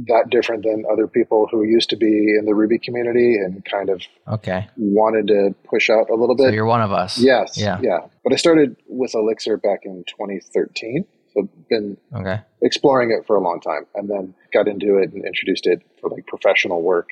that 0.08 0.30
different 0.30 0.62
than 0.64 0.84
other 0.90 1.06
people 1.06 1.46
who 1.50 1.62
used 1.64 1.90
to 1.90 1.96
be 1.96 2.34
in 2.38 2.44
the 2.46 2.54
Ruby 2.54 2.78
community 2.78 3.34
and 3.36 3.64
kind 3.64 3.90
of 3.90 4.02
Okay, 4.28 4.66
wanted 4.76 5.26
to 5.28 5.54
push 5.68 5.90
out 5.90 6.08
a 6.10 6.14
little 6.14 6.36
bit. 6.36 6.46
so 6.46 6.52
you're 6.52 6.64
one 6.64 6.80
of 6.82 6.92
us. 6.92 7.18
yes, 7.18 7.58
Yeah. 7.58 7.78
yeah. 7.82 7.98
But 8.24 8.32
I 8.32 8.36
started 8.36 8.76
with 8.88 9.14
Elixir 9.14 9.56
back 9.56 9.80
in 9.84 10.04
2013, 10.08 11.04
so 11.34 11.48
been 11.68 11.96
Okay. 12.14 12.40
exploring 12.62 13.10
it 13.10 13.26
for 13.26 13.36
a 13.36 13.40
long 13.40 13.60
time, 13.60 13.86
and 13.94 14.08
then 14.08 14.34
got 14.52 14.68
into 14.68 14.96
it 14.98 15.12
and 15.12 15.24
introduced 15.24 15.66
it 15.66 15.82
for 16.00 16.08
like 16.10 16.26
professional 16.26 16.82
work 16.82 17.08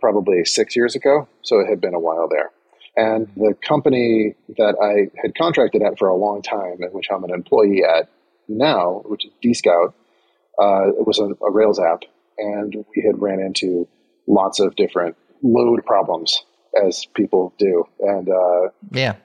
probably 0.00 0.44
six 0.44 0.74
years 0.74 0.94
ago. 0.96 1.28
So 1.42 1.60
it 1.60 1.68
had 1.68 1.80
been 1.80 1.94
a 1.94 2.00
while 2.00 2.28
there. 2.28 2.50
And 2.96 3.26
the 3.36 3.54
company 3.66 4.34
that 4.58 4.76
I 4.82 5.10
had 5.22 5.34
contracted 5.34 5.82
at 5.82 5.98
for 5.98 6.08
a 6.08 6.16
long 6.16 6.42
time, 6.42 6.76
and 6.80 6.92
which 6.92 7.06
I'm 7.10 7.24
an 7.24 7.30
employee 7.30 7.82
at 7.84 8.08
now, 8.48 9.02
which 9.06 9.24
is 9.24 9.32
DScout, 9.42 9.94
uh, 10.60 10.88
it 10.88 11.06
was 11.06 11.18
a, 11.18 11.30
a 11.44 11.50
Rails 11.50 11.80
app, 11.80 12.02
and 12.36 12.84
we 12.94 13.02
had 13.02 13.20
ran 13.20 13.40
into 13.40 13.88
lots 14.26 14.60
of 14.60 14.76
different 14.76 15.16
load 15.42 15.84
problems 15.86 16.44
as 16.86 17.06
people 17.14 17.54
do. 17.58 17.84
And 18.00 18.28
uh, 18.28 18.68
Yeah. 18.90 19.16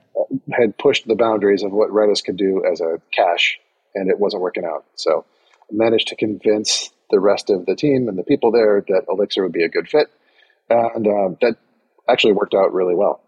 had 0.52 0.78
pushed 0.78 1.08
the 1.08 1.16
boundaries 1.16 1.64
of 1.64 1.72
what 1.72 1.90
Redis 1.90 2.24
could 2.24 2.38
do 2.38 2.64
as 2.70 2.80
a 2.80 3.02
cache, 3.14 3.60
and 3.96 4.10
it 4.10 4.20
wasn't 4.20 4.42
working 4.42 4.64
out. 4.66 4.86
So 4.96 5.26
I 5.70 5.74
managed 5.74 6.08
to 6.10 6.16
convince 6.16 6.90
the 7.10 7.20
rest 7.20 7.50
of 7.50 7.66
the 7.66 7.76
team 7.76 8.08
and 8.08 8.18
the 8.18 8.24
people 8.24 8.52
there 8.52 8.84
that 8.88 9.04
Elixir 9.10 9.44
would 9.44 9.54
be 9.54 9.64
a 9.64 9.70
good 9.70 9.90
fit, 9.90 10.08
and 10.70 11.06
uh, 11.06 11.36
that 11.42 11.58
actually 12.10 12.34
worked 12.34 12.54
out 12.54 12.74
really 12.74 12.96
well. 12.96 13.22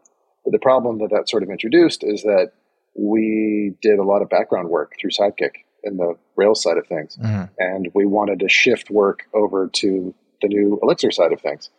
But 0.44 0.52
the 0.52 0.60
problem 0.60 1.00
that 1.00 1.10
that 1.12 1.30
sort 1.30 1.44
of 1.44 1.50
introduced 1.50 2.04
is 2.04 2.24
that 2.24 2.52
we 2.96 3.74
did 3.82 4.00
a 4.00 4.04
lot 4.04 4.22
of 4.22 4.30
background 4.30 4.70
work 4.70 4.94
through 5.00 5.12
Sidekiq 5.12 5.52
in 5.84 5.98
the 5.98 6.16
Rails 6.36 6.62
side 6.62 6.78
of 6.78 6.88
things, 6.88 7.18
mm-hmm. 7.18 7.46
and 7.58 7.90
we 7.94 8.06
wanted 8.06 8.40
to 8.40 8.50
shift 8.50 8.90
work 8.90 9.24
over 9.34 9.68
to 9.68 10.14
the 10.42 10.48
new 10.48 10.80
Elixir 10.82 11.12
side 11.12 11.32
of 11.32 11.42
things. 11.42 11.70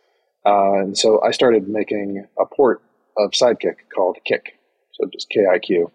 Uh, 0.47 0.81
and 0.81 0.97
so 0.97 1.23
I 1.23 1.33
started 1.33 1.69
making 1.69 2.27
a 2.39 2.47
port 2.47 2.83
of 3.19 3.33
Sidekiq 3.33 3.77
called 3.95 4.19
Kiq. 4.31 4.41
so 4.93 5.09
just 5.13 5.29
K-I-Q, 5.31 5.91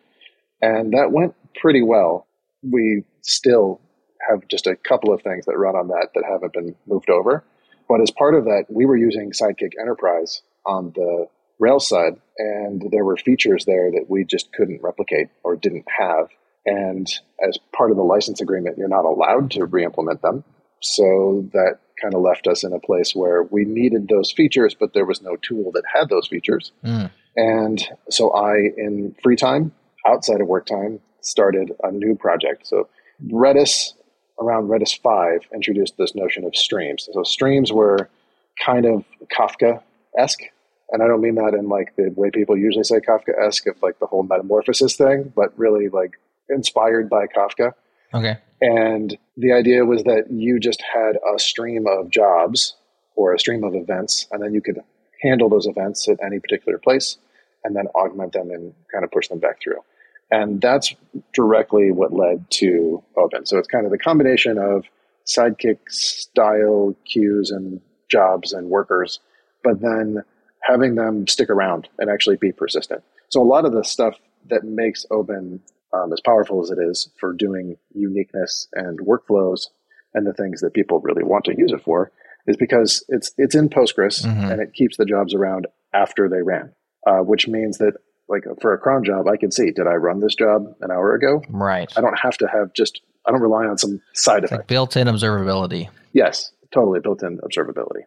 and 0.62 0.93
that 0.93 1.12
went 1.12 1.36
pretty 1.55 1.81
well. 1.81 2.27
We 2.62 3.03
still 3.22 3.81
have 4.29 4.48
just 4.48 4.67
a 4.67 4.75
couple 4.75 5.13
of 5.13 5.22
things 5.22 5.45
that 5.45 5.57
run 5.57 5.75
on 5.75 5.88
that 5.89 6.10
that 6.15 6.24
haven't 6.29 6.53
been 6.53 6.75
moved 6.88 7.10
over. 7.10 7.43
But 7.88 8.01
as 8.01 8.12
part 8.12 8.36
of 8.36 8.45
that, 8.45 8.65
we 8.69 8.86
were 8.86 8.98
using 8.98 9.31
Sidekiq 9.31 9.72
Enterprise 9.79 10.41
on 10.65 10.91
the 10.95 11.27
Rails 11.59 11.88
side, 11.88 12.15
and 12.38 12.83
there 12.91 13.05
were 13.05 13.17
features 13.17 13.65
there 13.65 13.91
that 13.91 14.05
we 14.09 14.24
just 14.25 14.51
couldn't 14.53 14.81
replicate 14.81 15.29
or 15.43 15.55
didn't 15.55 15.85
have. 15.97 16.27
And 16.65 17.07
as 17.47 17.57
part 17.75 17.91
of 17.91 17.97
the 17.97 18.03
license 18.03 18.41
agreement, 18.41 18.77
you're 18.77 18.88
not 18.88 19.05
allowed 19.05 19.51
to 19.51 19.65
re-implement 19.65 20.21
them. 20.21 20.43
So 20.81 21.47
that 21.53 21.79
kind 22.01 22.13
of 22.13 22.21
left 22.21 22.47
us 22.47 22.63
in 22.63 22.74
a 22.74 22.79
place 22.79 23.15
where 23.15 23.43
we 23.43 23.63
needed 23.65 24.07
those 24.07 24.31
features, 24.31 24.75
but 24.77 24.93
there 24.93 25.05
was 25.05 25.21
no 25.21 25.38
tool 25.38 25.71
that 25.74 25.83
had 25.91 26.09
those 26.09 26.27
features. 26.27 26.71
Mm. 26.83 27.09
And 27.35 27.83
so 28.09 28.31
I, 28.33 28.55
in 28.77 29.15
free 29.24 29.35
time, 29.35 29.71
outside 30.05 30.41
of 30.41 30.47
work 30.47 30.65
time, 30.65 31.00
started 31.21 31.71
a 31.83 31.91
new 31.91 32.15
project. 32.15 32.67
So 32.67 32.89
Redis, 33.27 33.93
around 34.39 34.67
Redis 34.67 35.00
5, 35.01 35.47
introduced 35.53 35.97
this 35.97 36.15
notion 36.15 36.43
of 36.43 36.55
streams. 36.55 37.07
So 37.12 37.24
streams 37.24 37.71
were 37.71 38.09
kind 38.63 38.85
of 38.85 39.03
Kafka 39.31 39.81
esque 40.17 40.43
and 40.95 41.03
I 41.03 41.07
don't 41.07 41.21
mean 41.21 41.35
that 41.35 41.53
in 41.53 41.67
like 41.67 41.93
the 41.97 42.09
way 42.15 42.31
people 42.31 42.55
usually 42.55 42.85
say 42.85 43.01
Kafka 43.01 43.37
esque 43.45 43.67
of 43.67 43.75
like 43.83 43.99
the 43.99 44.05
whole 44.05 44.23
metamorphosis 44.23 44.95
thing, 44.95 45.33
but 45.35 45.57
really 45.59 45.89
like 45.89 46.13
inspired 46.49 47.09
by 47.09 47.27
Kafka. 47.27 47.73
Okay. 48.13 48.37
And 48.61 49.17
the 49.35 49.51
idea 49.51 49.83
was 49.83 50.03
that 50.03 50.31
you 50.31 50.57
just 50.57 50.81
had 50.81 51.17
a 51.35 51.37
stream 51.37 51.85
of 51.85 52.09
jobs 52.09 52.77
or 53.17 53.33
a 53.33 53.39
stream 53.39 53.65
of 53.65 53.75
events, 53.75 54.25
and 54.31 54.41
then 54.41 54.53
you 54.53 54.61
could 54.61 54.79
handle 55.21 55.49
those 55.49 55.67
events 55.67 56.07
at 56.07 56.17
any 56.25 56.39
particular 56.39 56.77
place 56.77 57.17
and 57.65 57.75
then 57.75 57.87
augment 57.87 58.31
them 58.31 58.51
and 58.51 58.73
kind 58.89 59.03
of 59.03 59.11
push 59.11 59.27
them 59.27 59.39
back 59.39 59.61
through. 59.61 59.79
And 60.31 60.61
that's 60.61 60.95
directly 61.33 61.91
what 61.91 62.13
led 62.13 62.49
to 62.51 63.03
Oban. 63.17 63.45
So 63.45 63.57
it's 63.57 63.67
kind 63.67 63.85
of 63.85 63.91
the 63.91 63.97
combination 63.97 64.57
of 64.57 64.85
sidekiq 65.25 65.77
style 65.89 66.95
queues 67.05 67.51
and 67.51 67.81
jobs 68.09 68.53
and 68.53 68.69
workers, 68.69 69.19
but 69.61 69.81
then 69.81 70.23
having 70.65 70.95
them 70.95 71.27
stick 71.27 71.50
around 71.50 71.88
and 72.00 72.10
actually 72.10 72.38
be 72.38 72.51
persistent. 72.51 73.03
So 73.29 73.41
a 73.41 73.43
lot 73.45 73.65
of 73.65 73.72
the 73.72 73.84
stuff 73.84 74.15
that 74.50 74.63
makes 74.63 75.05
Oban 75.12 75.62
um, 75.93 76.12
as 76.12 76.22
powerful 76.22 76.62
as 76.62 76.72
it 76.72 76.79
is 76.79 77.10
for 77.19 77.34
doing 77.34 77.77
uniqueness 77.93 78.67
and 78.74 79.00
workflows 79.00 79.67
and 80.13 80.25
the 80.25 80.34
things 80.34 80.62
that 80.62 80.74
people 80.74 81.00
really 81.01 81.24
want 81.24 81.45
to 81.45 81.55
use 81.57 81.72
it 81.72 81.84
for 81.84 82.12
is 82.48 82.57
because 82.57 83.03
it's 83.10 83.31
it's 83.38 83.55
in 83.55 83.69
Postgres 83.69 84.24
mm-hmm. 84.24 84.51
and 84.51 84.62
it 84.62 84.74
keeps 84.74 84.98
the 84.98 85.05
jobs 85.05 85.34
around 85.34 85.67
after 85.93 86.29
they 86.29 86.41
ran, 86.41 86.74
uh, 87.07 87.19
which 87.19 87.48
means 87.48 87.77
that 87.77 87.93
like 88.27 88.43
for 88.62 88.74
a 88.74 88.77
cron 88.77 89.03
job, 89.03 89.27
I 89.27 89.38
can 89.38 89.51
see 89.51 89.72
did 89.72 89.88
I 89.88 89.95
run 89.95 90.19
this 90.19 90.36
job 90.36 90.65
an 90.81 90.91
hour 90.91 91.13
ago? 91.15 91.43
Right. 91.50 91.91
I 91.95 92.01
don't 92.01 92.17
have 92.17 92.38
to 92.38 92.48
have 92.48 92.74
just 92.74 93.01
I 93.25 93.31
don't 93.31 93.41
rely 93.41 93.65
on 93.65 93.77
some 93.77 94.01
side 94.13 94.43
effect. 94.43 94.62
Like 94.62 94.67
built-in 94.67 95.07
observability. 95.07 95.89
Yes, 96.13 96.51
totally 96.72 97.00
built-in 97.00 97.39
observability. 97.39 98.03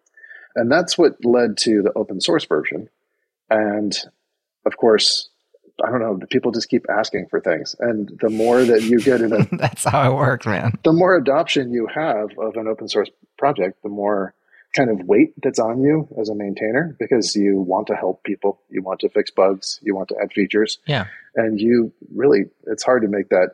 And 0.58 0.70
that's 0.70 0.98
what 0.98 1.24
led 1.24 1.56
to 1.58 1.82
the 1.82 1.92
open 1.94 2.20
source 2.20 2.44
version. 2.44 2.88
And 3.48 3.96
of 4.66 4.76
course, 4.76 5.28
I 5.84 5.90
don't 5.90 6.00
know, 6.00 6.16
the 6.16 6.26
people 6.26 6.50
just 6.50 6.68
keep 6.68 6.86
asking 6.90 7.28
for 7.30 7.40
things. 7.40 7.76
And 7.78 8.10
the 8.20 8.28
more 8.28 8.64
that 8.64 8.82
you 8.82 8.98
get 8.98 9.20
in 9.20 9.32
a 9.32 9.44
That's 9.56 9.84
how 9.84 10.10
it 10.10 10.16
works, 10.16 10.46
man. 10.46 10.72
The 10.82 10.92
more 10.92 11.14
adoption 11.16 11.72
you 11.72 11.86
have 11.86 12.30
of 12.36 12.56
an 12.56 12.66
open 12.66 12.88
source 12.88 13.08
project, 13.38 13.82
the 13.84 13.88
more 13.88 14.34
kind 14.76 14.90
of 14.90 15.06
weight 15.06 15.32
that's 15.42 15.60
on 15.60 15.80
you 15.80 16.08
as 16.20 16.28
a 16.28 16.34
maintainer 16.34 16.96
because 16.98 17.34
you 17.36 17.60
want 17.60 17.86
to 17.86 17.94
help 17.94 18.24
people, 18.24 18.60
you 18.68 18.82
want 18.82 19.00
to 19.00 19.08
fix 19.08 19.30
bugs, 19.30 19.78
you 19.82 19.94
want 19.94 20.08
to 20.08 20.16
add 20.20 20.32
features. 20.32 20.78
Yeah. 20.86 21.06
And 21.36 21.60
you 21.60 21.92
really 22.12 22.46
it's 22.66 22.82
hard 22.82 23.02
to 23.02 23.08
make 23.08 23.28
that 23.28 23.52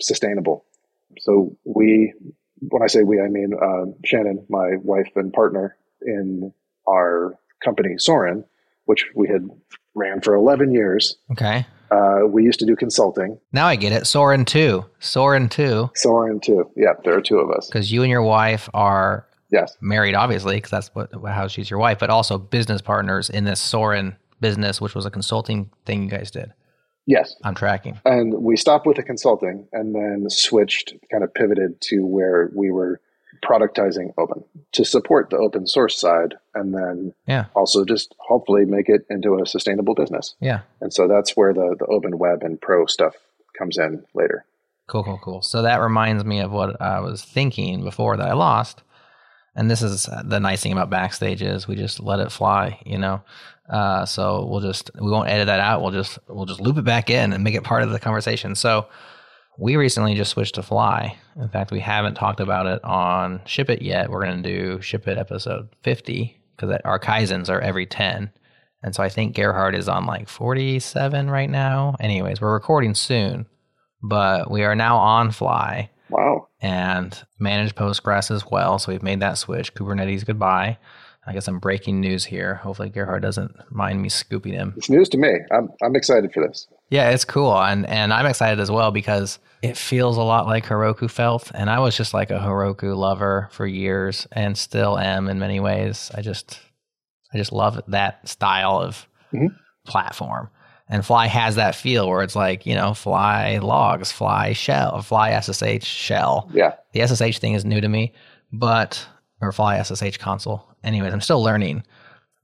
sustainable. 0.00 0.64
So 1.20 1.54
we 1.64 2.14
when 2.60 2.82
I 2.82 2.86
say 2.86 3.02
we, 3.02 3.20
I 3.20 3.28
mean 3.28 3.52
uh, 3.54 3.92
Shannon, 4.04 4.46
my 4.48 4.76
wife 4.82 5.10
and 5.14 5.30
partner, 5.32 5.76
in 6.06 6.52
our 6.88 7.38
company 7.62 7.94
Soren, 7.98 8.44
which 8.84 9.06
we 9.14 9.28
had 9.28 9.48
ran 9.94 10.20
for 10.20 10.34
11 10.34 10.72
years. 10.72 11.16
Okay. 11.32 11.66
Uh, 11.90 12.20
we 12.28 12.42
used 12.42 12.58
to 12.58 12.66
do 12.66 12.74
consulting. 12.74 13.38
Now 13.52 13.66
I 13.66 13.76
get 13.76 13.92
it. 13.92 14.06
Soren 14.06 14.44
two. 14.44 14.84
Soren 14.98 15.48
two. 15.48 15.90
Soren 15.94 16.40
two. 16.40 16.70
Yeah, 16.76 16.94
there 17.04 17.16
are 17.16 17.22
two 17.22 17.38
of 17.38 17.50
us. 17.50 17.68
Because 17.68 17.92
you 17.92 18.02
and 18.02 18.10
your 18.10 18.22
wife 18.22 18.68
are 18.74 19.26
yes 19.50 19.76
married, 19.80 20.14
obviously, 20.14 20.56
because 20.56 20.70
that's 20.70 20.88
what 20.94 21.10
how 21.24 21.46
she's 21.46 21.70
your 21.70 21.78
wife, 21.78 21.98
but 21.98 22.10
also 22.10 22.38
business 22.38 22.82
partners 22.82 23.30
in 23.30 23.44
this 23.44 23.60
Soren 23.60 24.16
business, 24.40 24.80
which 24.80 24.94
was 24.94 25.06
a 25.06 25.10
consulting 25.10 25.70
thing 25.84 26.02
you 26.02 26.10
guys 26.10 26.30
did. 26.30 26.52
Yes, 27.06 27.36
I'm 27.44 27.54
tracking. 27.54 28.00
And 28.04 28.34
we 28.34 28.56
stopped 28.56 28.84
with 28.84 28.96
the 28.96 29.04
consulting, 29.04 29.68
and 29.72 29.94
then 29.94 30.28
switched, 30.28 30.92
kind 31.10 31.22
of 31.22 31.32
pivoted 31.32 31.80
to 31.82 32.00
where 32.00 32.50
we 32.52 32.72
were 32.72 33.00
productizing 33.42 34.12
Oban 34.18 34.44
to 34.72 34.84
support 34.84 35.30
the 35.30 35.36
open 35.36 35.66
source 35.66 35.98
side 35.98 36.34
and 36.54 36.74
then 36.74 37.14
yeah. 37.26 37.46
also 37.54 37.84
just 37.84 38.14
hopefully 38.18 38.64
make 38.64 38.88
it 38.88 39.02
into 39.10 39.38
a 39.40 39.46
sustainable 39.46 39.94
business. 39.94 40.34
Yeah. 40.40 40.60
And 40.80 40.92
so 40.92 41.08
that's 41.08 41.36
where 41.36 41.52
the, 41.52 41.76
the 41.78 41.86
Oban 41.86 42.18
web 42.18 42.42
and 42.42 42.60
pro 42.60 42.86
stuff 42.86 43.14
comes 43.58 43.78
in 43.78 44.04
later. 44.14 44.44
Cool, 44.88 45.02
cool, 45.02 45.20
cool. 45.22 45.42
So 45.42 45.62
that 45.62 45.80
reminds 45.80 46.24
me 46.24 46.40
of 46.40 46.52
what 46.52 46.80
I 46.80 47.00
was 47.00 47.22
thinking 47.22 47.82
before 47.82 48.16
that 48.16 48.28
I 48.28 48.34
lost. 48.34 48.82
And 49.56 49.70
this 49.70 49.82
is 49.82 50.08
the 50.24 50.38
nice 50.38 50.62
thing 50.62 50.72
about 50.72 50.90
backstage 50.90 51.42
is 51.42 51.66
we 51.66 51.76
just 51.76 51.98
let 51.98 52.20
it 52.20 52.30
fly, 52.30 52.78
you 52.84 52.98
know. 52.98 53.22
Uh, 53.68 54.04
so 54.04 54.46
we'll 54.46 54.60
just 54.60 54.90
we 55.00 55.10
won't 55.10 55.28
edit 55.28 55.46
that 55.46 55.60
out. 55.60 55.82
We'll 55.82 55.90
just 55.90 56.18
we'll 56.28 56.44
just 56.44 56.60
loop 56.60 56.76
it 56.76 56.84
back 56.84 57.10
in 57.10 57.32
and 57.32 57.42
make 57.42 57.54
it 57.54 57.64
part 57.64 57.82
of 57.82 57.90
the 57.90 57.98
conversation. 57.98 58.54
So 58.54 58.86
we 59.58 59.76
recently 59.76 60.14
just 60.14 60.30
switched 60.32 60.56
to 60.56 60.62
Fly. 60.62 61.16
In 61.40 61.48
fact, 61.48 61.70
we 61.70 61.80
haven't 61.80 62.14
talked 62.14 62.40
about 62.40 62.66
it 62.66 62.82
on 62.84 63.40
Ship 63.46 63.68
It 63.70 63.82
yet. 63.82 64.10
We're 64.10 64.24
going 64.24 64.42
to 64.42 64.48
do 64.48 64.80
Ship 64.80 65.06
It 65.08 65.18
episode 65.18 65.68
50 65.82 66.40
because 66.56 66.78
our 66.84 66.98
Kaizens 66.98 67.48
are 67.50 67.60
every 67.60 67.86
10. 67.86 68.30
And 68.82 68.94
so 68.94 69.02
I 69.02 69.08
think 69.08 69.34
Gerhard 69.34 69.74
is 69.74 69.88
on 69.88 70.06
like 70.06 70.28
47 70.28 71.30
right 71.30 71.50
now. 71.50 71.96
Anyways, 72.00 72.40
we're 72.40 72.52
recording 72.52 72.94
soon, 72.94 73.46
but 74.02 74.50
we 74.50 74.62
are 74.62 74.74
now 74.74 74.96
on 74.96 75.30
Fly. 75.32 75.90
Wow. 76.08 76.48
And 76.60 77.20
manage 77.38 77.74
Postgres 77.74 78.30
as 78.30 78.44
well. 78.46 78.78
So 78.78 78.92
we've 78.92 79.02
made 79.02 79.20
that 79.20 79.38
switch. 79.38 79.74
Kubernetes 79.74 80.24
goodbye. 80.24 80.78
I 81.26 81.32
guess 81.32 81.48
I'm 81.48 81.58
breaking 81.58 82.00
news 82.00 82.24
here. 82.24 82.54
Hopefully 82.54 82.88
Gerhard 82.88 83.22
doesn't 83.22 83.52
mind 83.70 84.00
me 84.00 84.08
scooping 84.08 84.52
him. 84.52 84.74
It's 84.76 84.88
news 84.88 85.08
to 85.10 85.18
me. 85.18 85.32
I'm 85.50 85.68
I'm 85.82 85.96
excited 85.96 86.32
for 86.32 86.46
this. 86.46 86.68
Yeah, 86.88 87.10
it's 87.10 87.24
cool, 87.24 87.56
and 87.60 87.84
and 87.86 88.12
I'm 88.12 88.26
excited 88.26 88.60
as 88.60 88.70
well 88.70 88.90
because 88.90 89.38
it 89.62 89.76
feels 89.76 90.16
a 90.16 90.22
lot 90.22 90.46
like 90.46 90.64
Heroku 90.66 91.10
felt, 91.10 91.50
and 91.54 91.68
I 91.68 91.80
was 91.80 91.96
just 91.96 92.14
like 92.14 92.30
a 92.30 92.38
Heroku 92.38 92.96
lover 92.96 93.48
for 93.50 93.66
years, 93.66 94.26
and 94.32 94.56
still 94.56 94.98
am 94.98 95.28
in 95.28 95.38
many 95.38 95.58
ways. 95.58 96.10
I 96.14 96.22
just 96.22 96.60
I 97.34 97.38
just 97.38 97.52
love 97.52 97.80
that 97.88 98.28
style 98.28 98.80
of 98.80 99.08
mm-hmm. 99.32 99.48
platform, 99.84 100.48
and 100.88 101.04
Fly 101.04 101.26
has 101.26 101.56
that 101.56 101.74
feel 101.74 102.08
where 102.08 102.22
it's 102.22 102.36
like 102.36 102.66
you 102.66 102.76
know 102.76 102.94
Fly 102.94 103.58
logs, 103.58 104.12
Fly 104.12 104.52
shell, 104.52 105.02
Fly 105.02 105.40
SSH 105.40 105.84
shell. 105.84 106.48
Yeah, 106.52 106.74
the 106.92 107.04
SSH 107.04 107.38
thing 107.38 107.54
is 107.54 107.64
new 107.64 107.80
to 107.80 107.88
me, 107.88 108.12
but 108.52 109.04
or 109.40 109.50
Fly 109.50 109.82
SSH 109.82 110.18
console. 110.18 110.64
Anyways, 110.84 111.12
I'm 111.12 111.20
still 111.20 111.42
learning, 111.42 111.82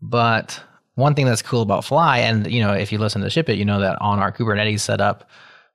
but 0.01 0.61
one 0.95 1.15
thing 1.15 1.27
that's 1.27 1.43
cool 1.43 1.63
about 1.63 1.85
Fly, 1.85 2.19
and 2.19 2.51
you 2.51 2.61
know, 2.61 2.73
if 2.73 2.93
you 2.93 2.99
listen 2.99 3.23
to 3.23 3.31
Ship 3.31 3.49
It, 3.49 3.59
you 3.59 3.65
know 3.65 3.81
that 3.81 4.01
on 4.01 4.19
our 4.19 4.33
Kubernetes 4.33 4.81
setup, 4.81 5.29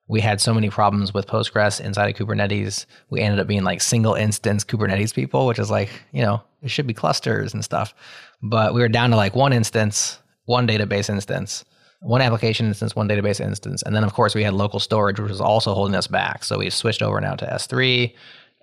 we 0.07 0.21
had 0.21 0.39
so 0.39 0.53
many 0.53 0.69
problems 0.69 1.13
with 1.13 1.27
Postgres 1.27 1.81
inside 1.81 2.09
of 2.09 2.15
Kubernetes. 2.15 2.86
We 3.09 3.21
ended 3.21 3.39
up 3.39 3.47
being 3.47 3.63
like 3.63 3.81
single 3.81 4.13
instance 4.13 4.63
Kubernetes 4.63 5.13
people, 5.13 5.47
which 5.47 5.59
is 5.59 5.69
like, 5.69 5.89
you 6.13 6.21
know, 6.21 6.41
it 6.62 6.69
should 6.69 6.88
be 6.88 6.93
clusters 6.93 7.53
and 7.53 7.63
stuff. 7.63 7.93
But 8.41 8.74
we 8.74 8.81
were 8.81 8.88
down 8.88 9.09
to 9.09 9.17
like 9.17 9.36
one 9.36 9.51
instance, 9.51 10.19
one 10.45 10.67
database 10.67 11.09
instance, 11.09 11.65
one 12.00 12.21
application 12.21 12.67
instance, 12.67 12.95
one 12.95 13.09
database 13.09 13.41
instance. 13.41 13.83
And 13.83 13.95
then, 13.95 14.03
of 14.03 14.13
course, 14.13 14.33
we 14.33 14.43
had 14.43 14.53
local 14.53 14.79
storage, 14.79 15.19
which 15.19 15.29
was 15.29 15.41
also 15.41 15.74
holding 15.74 15.95
us 15.95 16.07
back. 16.07 16.43
So 16.43 16.59
we 16.59 16.69
switched 16.69 17.01
over 17.01 17.19
now 17.19 17.36
to 17.36 17.45
S3 17.45 18.13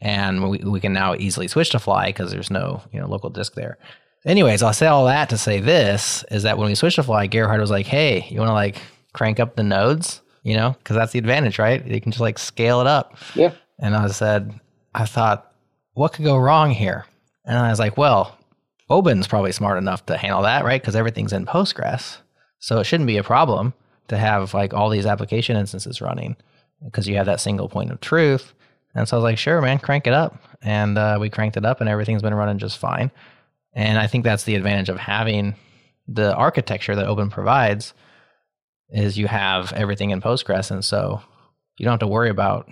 and 0.01 0.49
we, 0.49 0.59
we 0.59 0.81
can 0.81 0.93
now 0.93 1.15
easily 1.15 1.49
switch 1.49 1.71
to 1.71 1.79
Fly 1.79 2.07
because 2.07 2.31
there's 2.31 2.51
no, 2.51 2.83
you 2.93 3.01
know, 3.01 3.07
local 3.07 3.31
disk 3.31 3.55
there. 3.55 3.77
Anyways, 4.27 4.63
I'll 4.63 4.73
say 4.73 4.87
all 4.87 5.07
that 5.07 5.29
to 5.31 5.39
say 5.39 5.61
this 5.61 6.25
is 6.31 6.45
that 6.45 6.57
when 6.57 6.69
we 6.69 6.75
switched 6.75 6.97
to 6.97 7.03
Fly, 7.03 7.27
Gerhard 7.27 7.61
was 7.61 7.71
like, 7.71 7.87
"Hey, 7.87 8.27
you 8.31 8.39
want 8.39 8.49
to 8.49 8.55
like 8.55 8.77
crank 9.13 9.39
up 9.39 9.57
the 9.57 9.63
nodes?" 9.63 10.23
you 10.45 10.55
know, 10.55 10.77
because 10.79 10.95
that's 10.95 11.13
the 11.13 11.19
advantage, 11.19 11.59
right? 11.59 11.85
You 11.85 12.01
can 12.01 12.13
just 12.13 12.21
like 12.21 12.39
scale 12.39 12.81
it 12.81 12.87
up. 12.87 13.17
Yeah. 13.35 13.53
And 13.81 13.97
I 13.97 14.07
said, 14.09 14.61
I 14.95 15.07
thought, 15.07 15.51
what 15.95 16.13
could 16.13 16.25
go 16.25 16.37
wrong 16.37 16.71
here? 16.71 17.07
And 17.45 17.59
I 17.59 17.71
was 17.71 17.79
like, 17.79 17.97
well, 17.97 18.39
Oban's 18.91 19.27
probably 19.27 19.53
smart 19.53 19.79
enough 19.79 20.07
to 20.07 20.17
handle 20.17 20.43
that, 20.43 20.65
right? 20.65 20.81
Because 20.81 20.95
everything's 20.95 21.33
in 21.33 21.47
Postgres. 21.47 22.19
So 22.61 22.79
it 22.79 22.85
shouldn't 22.85 23.07
be 23.07 23.17
a 23.17 23.25
problem 23.25 23.73
to 24.09 24.19
have 24.19 24.55
like 24.55 24.75
all 24.75 24.91
these 24.91 25.07
application 25.07 25.57
instances 25.57 26.01
running 26.01 26.37
because 26.85 27.09
you 27.09 27.17
have 27.17 27.27
that 27.27 27.41
single 27.41 27.69
point 27.69 27.91
of 27.91 28.01
truth. 28.01 28.53
And 28.95 29.09
so 29.09 29.17
I 29.17 29.19
was 29.19 29.25
like, 29.25 29.39
sure, 29.39 29.61
man, 29.63 29.79
crank 29.79 30.07
it 30.07 30.13
up. 30.13 30.43
And 30.63 30.99
uh, 30.99 31.17
we 31.19 31.31
cranked 31.31 31.57
it 31.57 31.65
up 31.65 31.81
and 31.81 31.89
everything's 31.89 32.23
been 32.23 32.35
running 32.35 32.59
just 32.59 32.79
fine. 32.79 33.11
And 33.75 33.99
I 33.99 34.07
think 34.07 34.25
that's 34.25 34.45
the 34.45 34.55
advantage 34.55 34.89
of 34.89 34.99
having 34.99 35.57
the 36.07 36.35
architecture 36.35 36.95
that 36.95 37.07
Oban 37.07 37.31
provides 37.31 37.95
is 38.91 39.19
you 39.19 39.27
have 39.27 39.73
everything 39.73 40.11
in 40.11 40.21
Postgres. 40.21 40.71
And 40.71 40.85
so 40.85 41.21
you 41.79 41.85
don't 41.85 41.93
have 41.93 42.01
to 42.01 42.07
worry 42.07 42.31
about 42.31 42.71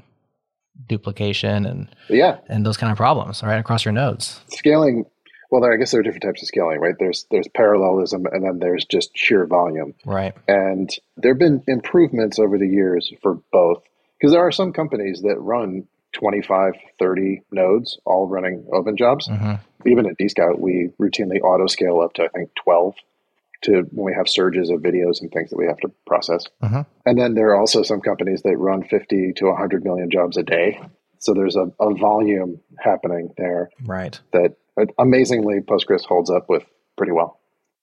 duplication 0.88 1.66
and 1.66 1.94
yeah. 2.08 2.38
and 2.48 2.64
those 2.64 2.76
kind 2.76 2.90
of 2.90 2.96
problems 2.96 3.42
right 3.42 3.58
across 3.58 3.84
your 3.84 3.92
nodes. 3.92 4.40
Scaling 4.50 5.04
well 5.50 5.60
there, 5.60 5.72
i 5.72 5.76
guess 5.76 5.90
there 5.90 6.00
are 6.00 6.02
different 6.02 6.22
types 6.22 6.42
of 6.42 6.48
scaling 6.48 6.80
right? 6.80 6.94
There's 6.98 7.26
there's 7.30 7.48
parallelism 7.54 8.26
and 8.32 8.44
then 8.44 8.58
there's 8.58 8.84
just 8.84 9.10
sheer 9.14 9.46
volume. 9.46 9.94
Right. 10.04 10.34
And 10.48 10.88
there 11.16 11.32
have 11.32 11.38
been 11.38 11.62
improvements 11.66 12.38
over 12.38 12.58
the 12.58 12.68
years 12.68 13.12
for 13.22 13.40
both 13.52 13.82
because 14.18 14.32
there 14.32 14.46
are 14.46 14.52
some 14.52 14.72
companies 14.72 15.22
that 15.22 15.38
run 15.38 15.86
25 16.12 16.74
30 16.98 17.42
nodes 17.50 17.98
all 18.04 18.28
running 18.28 18.66
Oban 18.72 18.96
jobs 18.96 19.28
mm-hmm. 19.28 19.54
even 19.88 20.06
at 20.06 20.18
dscout 20.18 20.58
we 20.58 20.90
routinely 21.00 21.40
auto 21.42 21.66
scale 21.66 22.00
up 22.00 22.12
to 22.14 22.24
i 22.24 22.28
think 22.28 22.50
12 22.62 22.94
to 23.62 23.82
when 23.90 24.06
we 24.06 24.14
have 24.14 24.28
surges 24.28 24.70
of 24.70 24.80
videos 24.80 25.20
and 25.20 25.30
things 25.30 25.50
that 25.50 25.56
we 25.56 25.66
have 25.66 25.78
to 25.78 25.90
process. 26.06 26.44
Uh-huh. 26.60 26.84
And 27.06 27.18
then 27.18 27.34
there 27.34 27.48
are 27.50 27.58
also 27.58 27.82
some 27.82 28.00
companies 28.00 28.42
that 28.42 28.56
run 28.56 28.82
50 28.84 29.32
to 29.34 29.46
100 29.46 29.84
million 29.84 30.10
jobs 30.10 30.36
a 30.36 30.42
day. 30.42 30.80
So 31.18 31.34
there's 31.34 31.56
a, 31.56 31.70
a 31.80 31.94
volume 31.94 32.60
happening 32.78 33.32
there. 33.38 33.70
Right. 33.84 34.20
That 34.32 34.56
amazingly 34.98 35.60
Postgres 35.60 36.04
holds 36.04 36.30
up 36.30 36.48
with 36.48 36.64
pretty 36.96 37.12
well. 37.12 37.38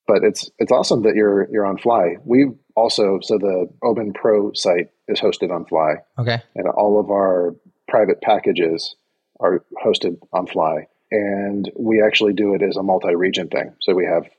But 0.07 0.23
it's 0.23 0.49
it's 0.57 0.71
awesome 0.71 1.03
that 1.03 1.15
you're 1.15 1.47
you're 1.51 1.67
on 1.67 1.77
Fly. 1.77 2.15
We 2.25 2.47
also 2.75 3.19
so 3.21 3.37
the 3.37 3.69
Oban 3.83 4.11
Pro 4.13 4.51
site 4.53 4.89
is 5.07 5.19
hosted 5.19 5.51
on 5.51 5.65
Fly. 5.65 5.97
Okay. 6.17 6.41
And 6.55 6.67
all 6.67 6.99
of 6.99 7.11
our 7.11 7.55
private 7.89 8.21
packages 8.21 8.95
are 9.39 9.63
hosted 9.83 10.17
on 10.31 10.47
Fly. 10.47 10.87
And 11.11 11.71
we 11.75 12.03
actually 12.03 12.33
do 12.33 12.53
it 12.53 12.61
as 12.61 12.77
a 12.77 12.83
multi-region 12.83 13.49
thing. 13.49 13.73
So 13.81 13.95
we 13.95 14.05
have 14.05 14.29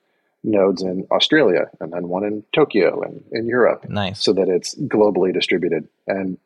nodes 0.43 0.83
in 0.83 1.07
Australia 1.11 1.67
and 1.81 1.93
then 1.93 2.09
one 2.09 2.25
in 2.25 2.45
Tokyo 2.55 3.03
and 3.03 3.25
in 3.33 3.47
Europe. 3.47 3.89
Nice. 3.89 4.23
So 4.23 4.33
that 4.33 4.49
it's 4.49 4.75
globally 4.75 5.35
distributed. 5.35 5.89
And 6.07 6.39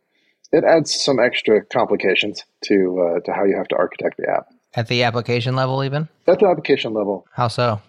it 0.50 0.64
adds 0.64 0.94
some 0.94 1.18
extra 1.18 1.64
complications 1.64 2.44
to 2.64 3.16
uh, 3.16 3.20
to 3.20 3.32
how 3.32 3.44
you 3.44 3.56
have 3.56 3.68
to 3.68 3.76
architect 3.76 4.16
the 4.16 4.30
app. 4.30 4.46
At 4.74 4.88
the 4.88 5.02
application 5.04 5.54
level, 5.54 5.84
even? 5.84 6.08
At 6.26 6.40
the 6.40 6.46
application 6.46 6.94
level. 6.94 7.26
How 7.32 7.48
so? 7.48 7.80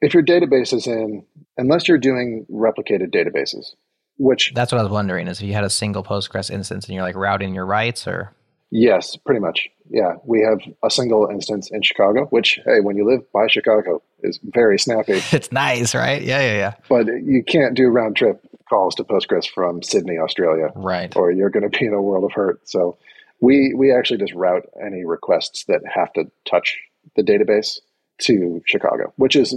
If 0.00 0.12
your 0.12 0.22
database 0.22 0.74
is 0.74 0.86
in, 0.86 1.24
unless 1.56 1.88
you're 1.88 1.98
doing 1.98 2.46
replicated 2.50 3.14
databases, 3.14 3.74
which. 4.18 4.52
That's 4.54 4.72
what 4.72 4.78
I 4.78 4.82
was 4.82 4.92
wondering 4.92 5.28
is 5.28 5.40
if 5.40 5.46
you 5.46 5.54
had 5.54 5.64
a 5.64 5.70
single 5.70 6.02
Postgres 6.02 6.50
instance 6.50 6.86
and 6.86 6.94
you're 6.94 7.04
like 7.04 7.16
routing 7.16 7.54
your 7.54 7.66
writes 7.66 8.06
or. 8.06 8.32
Yes, 8.76 9.14
pretty 9.14 9.38
much. 9.38 9.68
Yeah, 9.88 10.16
we 10.24 10.40
have 10.40 10.58
a 10.82 10.90
single 10.90 11.28
instance 11.30 11.70
in 11.70 11.82
Chicago, 11.82 12.24
which, 12.30 12.58
hey, 12.64 12.80
when 12.80 12.96
you 12.96 13.08
live 13.08 13.20
by 13.30 13.46
Chicago, 13.46 14.02
is 14.24 14.40
very 14.42 14.80
snappy. 14.80 15.12
it's 15.32 15.52
nice, 15.52 15.94
right? 15.94 16.20
Yeah, 16.20 16.40
yeah, 16.40 16.56
yeah. 16.56 16.74
But 16.88 17.06
you 17.06 17.44
can't 17.46 17.76
do 17.76 17.86
round 17.86 18.16
trip 18.16 18.44
calls 18.68 18.96
to 18.96 19.04
Postgres 19.04 19.46
from 19.46 19.80
Sydney, 19.84 20.18
Australia, 20.18 20.72
right? 20.74 21.14
Or 21.14 21.30
you're 21.30 21.50
going 21.50 21.70
to 21.70 21.78
be 21.78 21.86
in 21.86 21.94
a 21.94 22.02
world 22.02 22.24
of 22.24 22.32
hurt. 22.32 22.68
So 22.68 22.98
we 23.40 23.74
we 23.74 23.94
actually 23.94 24.18
just 24.18 24.34
route 24.34 24.68
any 24.84 25.04
requests 25.04 25.66
that 25.66 25.82
have 25.94 26.12
to 26.14 26.24
touch 26.44 26.76
the 27.14 27.22
database 27.22 27.78
to 28.22 28.60
Chicago, 28.66 29.12
which 29.14 29.36
is 29.36 29.54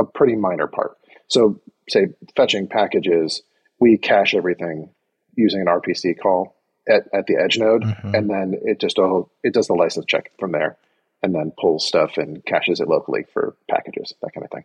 a 0.00 0.04
pretty 0.04 0.34
minor 0.34 0.66
part. 0.66 0.98
So, 1.28 1.60
say 1.88 2.08
fetching 2.34 2.66
packages, 2.66 3.42
we 3.78 3.98
cache 3.98 4.34
everything 4.34 4.90
using 5.36 5.60
an 5.60 5.68
RPC 5.68 6.18
call 6.18 6.56
at, 6.88 7.04
at 7.12 7.26
the 7.26 7.36
edge 7.36 7.58
node, 7.58 7.82
mm-hmm. 7.82 8.14
and 8.14 8.28
then 8.28 8.54
it 8.62 8.80
just 8.80 8.98
oh, 8.98 9.30
it 9.42 9.54
does 9.54 9.68
the 9.68 9.74
license 9.74 10.06
check 10.06 10.32
from 10.38 10.52
there, 10.52 10.76
and 11.22 11.34
then 11.34 11.52
pulls 11.58 11.86
stuff 11.86 12.16
and 12.16 12.44
caches 12.44 12.80
it 12.80 12.88
locally 12.88 13.24
for 13.32 13.56
packages, 13.70 14.14
that 14.22 14.32
kind 14.34 14.44
of 14.44 14.50
thing. 14.50 14.64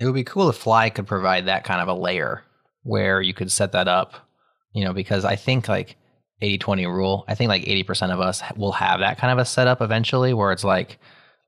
It 0.00 0.06
would 0.06 0.14
be 0.14 0.24
cool 0.24 0.48
if 0.48 0.56
Fly 0.56 0.90
could 0.90 1.06
provide 1.06 1.46
that 1.46 1.64
kind 1.64 1.80
of 1.80 1.88
a 1.88 1.94
layer 1.94 2.42
where 2.82 3.20
you 3.20 3.32
could 3.32 3.50
set 3.50 3.72
that 3.72 3.88
up, 3.88 4.14
you 4.72 4.84
know, 4.84 4.92
because 4.92 5.24
I 5.24 5.36
think 5.36 5.68
like 5.68 5.96
80 6.40 6.58
20 6.58 6.86
rule, 6.86 7.24
I 7.28 7.34
think 7.34 7.48
like 7.48 7.64
80% 7.64 8.12
of 8.12 8.20
us 8.20 8.42
will 8.56 8.72
have 8.72 9.00
that 9.00 9.18
kind 9.18 9.32
of 9.32 9.38
a 9.38 9.44
setup 9.44 9.80
eventually 9.80 10.34
where 10.34 10.52
it's 10.52 10.64
like 10.64 10.98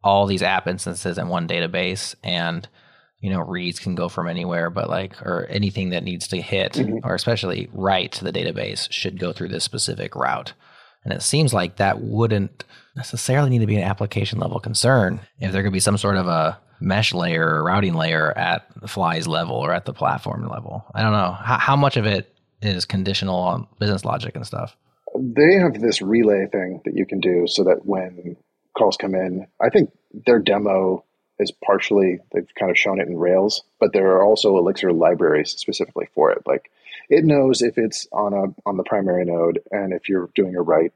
all 0.03 0.27
these 0.27 0.43
app 0.43 0.67
instances 0.69 1.19
in 1.19 1.29
one 1.29 1.49
database 1.49 2.15
and 2.23 2.69
you 3.27 3.33
know 3.33 3.41
reads 3.41 3.81
can 3.81 3.97
go 3.97 4.09
from 4.09 4.29
anywhere 4.29 4.71
but 4.71 4.89
like 4.89 5.21
or 5.23 5.47
anything 5.51 5.91
that 5.91 6.05
needs 6.05 6.29
to 6.29 6.41
hit 6.41 6.75
mm-hmm. 6.75 6.99
or 7.03 7.17
especially 7.17 7.69
write 7.73 8.13
to 8.13 8.23
the 8.23 8.33
database 8.33 8.87
should 8.93 9.19
go 9.19 9.33
through 9.33 9.49
this 9.49 9.65
specific 9.65 10.15
route. 10.15 10.53
And 11.03 11.13
it 11.13 11.23
seems 11.23 11.53
like 11.53 11.77
that 11.77 12.01
wouldn't 12.01 12.63
necessarily 12.95 13.51
need 13.51 13.59
to 13.59 13.67
be 13.67 13.75
an 13.75 13.83
application 13.83 14.39
level 14.39 14.61
concern 14.61 15.19
if 15.41 15.51
there 15.51 15.65
could 15.65 15.73
be 15.73 15.81
some 15.81 15.99
sort 15.99 16.17
of 16.17 16.29
a 16.29 16.57
mesh 16.81 17.13
layer 17.13 17.45
or 17.49 17.65
routing 17.65 17.95
layer 17.95 18.31
at 18.39 18.69
the 18.81 18.87
Fly's 18.87 19.27
level 19.27 19.57
or 19.57 19.73
at 19.73 19.87
the 19.87 19.93
platform 19.93 20.49
level. 20.49 20.85
I 20.95 21.03
don't 21.03 21.13
know. 21.13 21.33
How, 21.33 21.59
how 21.59 21.77
much 21.77 21.97
of 21.97 22.07
it 22.07 22.33
is 22.63 22.85
conditional 22.85 23.37
on 23.37 23.67
business 23.81 24.05
logic 24.05 24.37
and 24.37 24.47
stuff? 24.47 24.77
They 25.19 25.55
have 25.55 25.81
this 25.81 26.01
relay 26.01 26.47
thing 26.53 26.81
that 26.85 26.95
you 26.95 27.07
can 27.07 27.19
do 27.19 27.49
so 27.49 27.65
that 27.65 27.87
when 27.87 28.37
calls 28.77 28.97
come 28.97 29.15
in 29.15 29.47
i 29.61 29.69
think 29.69 29.91
their 30.27 30.39
demo 30.39 31.05
is 31.39 31.53
partially 31.53 32.19
they've 32.33 32.49
kind 32.59 32.71
of 32.71 32.79
shown 32.79 33.01
it 33.01 33.09
in 33.09 33.19
Rails, 33.19 33.63
but 33.79 33.93
there 33.93 34.13
are 34.13 34.25
also 34.25 34.57
Elixir 34.57 34.93
libraries 34.93 35.51
specifically 35.51 36.09
for 36.15 36.31
it. 36.33 36.43
Like 36.47 36.71
it 37.09 37.25
knows 37.25 37.63
if 37.63 37.79
it's 37.79 38.07
on 38.13 38.33
a 38.33 38.69
on 38.69 38.77
the 38.77 38.85
primary 38.85 39.25
node 39.25 39.61
and 39.71 39.93
if 39.93 40.09
you're 40.09 40.31
doing 40.35 40.57
a 40.57 40.63
write. 40.63 40.93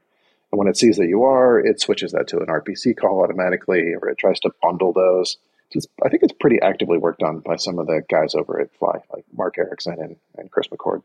And 0.51 0.59
when 0.59 0.67
it 0.67 0.77
sees 0.77 0.97
that 0.97 1.07
you 1.07 1.23
are, 1.23 1.59
it 1.59 1.79
switches 1.79 2.11
that 2.11 2.27
to 2.29 2.39
an 2.39 2.47
RPC 2.47 2.97
call 2.97 3.23
automatically, 3.23 3.93
or 3.93 4.09
it 4.09 4.17
tries 4.17 4.39
to 4.41 4.51
bundle 4.61 4.91
those. 4.91 5.37
It's, 5.71 5.87
I 6.03 6.09
think 6.09 6.23
it's 6.23 6.33
pretty 6.33 6.61
actively 6.61 6.97
worked 6.97 7.23
on 7.23 7.39
by 7.39 7.55
some 7.55 7.79
of 7.79 7.87
the 7.87 8.03
guys 8.09 8.35
over 8.35 8.59
at 8.59 8.73
Fly, 8.77 8.99
like 9.13 9.23
Mark 9.31 9.55
Ericksen 9.55 10.03
and, 10.03 10.17
and 10.37 10.51
Chris 10.51 10.67
McCord. 10.67 11.03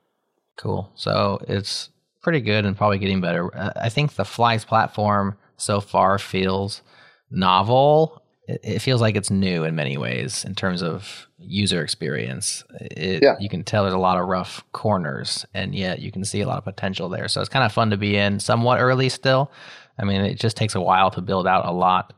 Cool. 0.56 0.90
So 0.96 1.40
it's 1.46 1.90
pretty 2.20 2.40
good 2.40 2.64
and 2.64 2.76
probably 2.76 2.98
getting 2.98 3.20
better. 3.20 3.48
I 3.76 3.88
think 3.88 4.14
the 4.14 4.24
Fly's 4.24 4.64
platform 4.64 5.36
so 5.56 5.80
far 5.80 6.18
feels 6.18 6.82
novel 7.30 8.20
it, 8.48 8.80
feels 8.80 9.00
like 9.00 9.16
it's 9.16 9.30
new 9.30 9.64
in 9.64 9.74
many 9.74 9.96
ways 9.96 10.44
in 10.44 10.54
terms 10.54 10.82
of 10.82 11.26
user 11.38 11.82
experience. 11.82 12.64
It, 12.80 13.22
yeah. 13.22 13.36
You 13.40 13.48
can 13.48 13.64
tell 13.64 13.82
there's 13.82 13.94
a 13.94 13.98
lot 13.98 14.18
of 14.18 14.28
rough 14.28 14.64
corners, 14.72 15.44
and 15.52 15.74
yet 15.74 16.00
you 16.00 16.12
can 16.12 16.24
see 16.24 16.40
a 16.40 16.46
lot 16.46 16.58
of 16.58 16.64
potential 16.64 17.08
there. 17.08 17.28
So 17.28 17.40
it's 17.40 17.48
kind 17.48 17.64
of 17.64 17.72
fun 17.72 17.90
to 17.90 17.96
be 17.96 18.16
in 18.16 18.38
somewhat 18.40 18.80
early 18.80 19.08
still. 19.08 19.50
I 19.98 20.04
mean, 20.04 20.20
it 20.20 20.38
just 20.38 20.56
takes 20.56 20.74
a 20.74 20.80
while 20.80 21.10
to 21.12 21.20
build 21.20 21.46
out 21.46 21.66
a 21.66 21.72
lot 21.72 22.12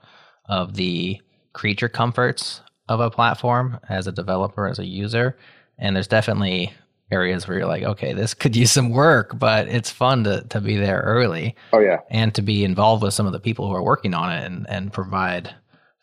of 0.47 0.75
the 0.75 1.21
creature 1.53 1.89
comforts 1.89 2.61
of 2.89 3.01
a 3.01 3.11
platform 3.11 3.79
as 3.89 4.07
a 4.07 4.13
developer, 4.13 4.67
as 4.67 4.79
a 4.79 4.87
user. 4.87 5.37
And 5.79 5.95
there's 5.95 6.09
definitely 6.09 6.73
areas 7.11 7.47
where 7.47 7.59
you're 7.59 7.67
like, 7.67 7.85
okay, 7.85 8.13
this 8.13 8.35
could 8.35 8.55
use 8.57 8.73
some 8.73 8.91
work, 8.91 9.39
but 9.39 9.69
it's 9.69 9.91
fun 9.91 10.25
to, 10.25 10.43
to 10.49 10.61
be 10.61 10.77
there 10.77 11.01
early. 11.01 11.55
Oh, 11.73 11.79
yeah. 11.79 11.99
And 12.11 12.35
to 12.35 12.43
be 12.43 12.65
involved 12.65 13.03
with 13.03 13.15
some 13.15 13.27
of 13.27 13.33
the 13.33 13.41
people 13.41 13.69
who 13.69 13.75
are 13.75 13.83
working 13.83 14.15
on 14.15 14.33
it 14.33 14.45
and, 14.45 14.67
and 14.69 14.93
provide 14.93 15.55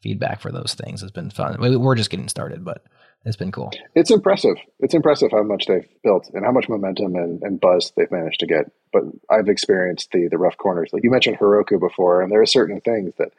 feedback 0.06 0.40
for 0.40 0.52
those 0.52 0.76
things 0.76 1.02
has 1.02 1.10
been 1.10 1.32
fun. 1.32 1.58
We're 1.60 1.96
just 1.96 2.12
getting 2.12 2.30
started, 2.30 2.64
but 2.64 2.86
it's 3.26 3.36
been 3.36 3.52
cool. 3.52 3.72
It's 3.96 4.12
impressive. 4.12 4.56
It's 4.80 4.94
impressive 4.94 5.32
how 5.32 5.42
much 5.42 5.66
they've 5.66 5.88
built 6.04 6.30
and 6.36 6.46
how 6.46 6.52
much 6.52 6.70
momentum 6.70 7.16
and, 7.16 7.42
and 7.42 7.60
buzz 7.60 7.92
they've 7.98 8.12
managed 8.12 8.40
to 8.42 8.46
get. 8.46 8.70
But 8.94 9.02
I've 9.32 9.50
experienced 9.50 10.12
the 10.12 10.28
the 10.30 10.38
rough 10.38 10.58
corners. 10.58 10.92
Like 10.94 11.04
you 11.04 11.10
mentioned 11.10 11.40
Heroku 11.40 11.80
before, 11.80 12.22
and 12.22 12.32
there 12.32 12.40
are 12.40 12.46
certain 12.46 12.82
things 12.82 13.14
that, 13.18 13.30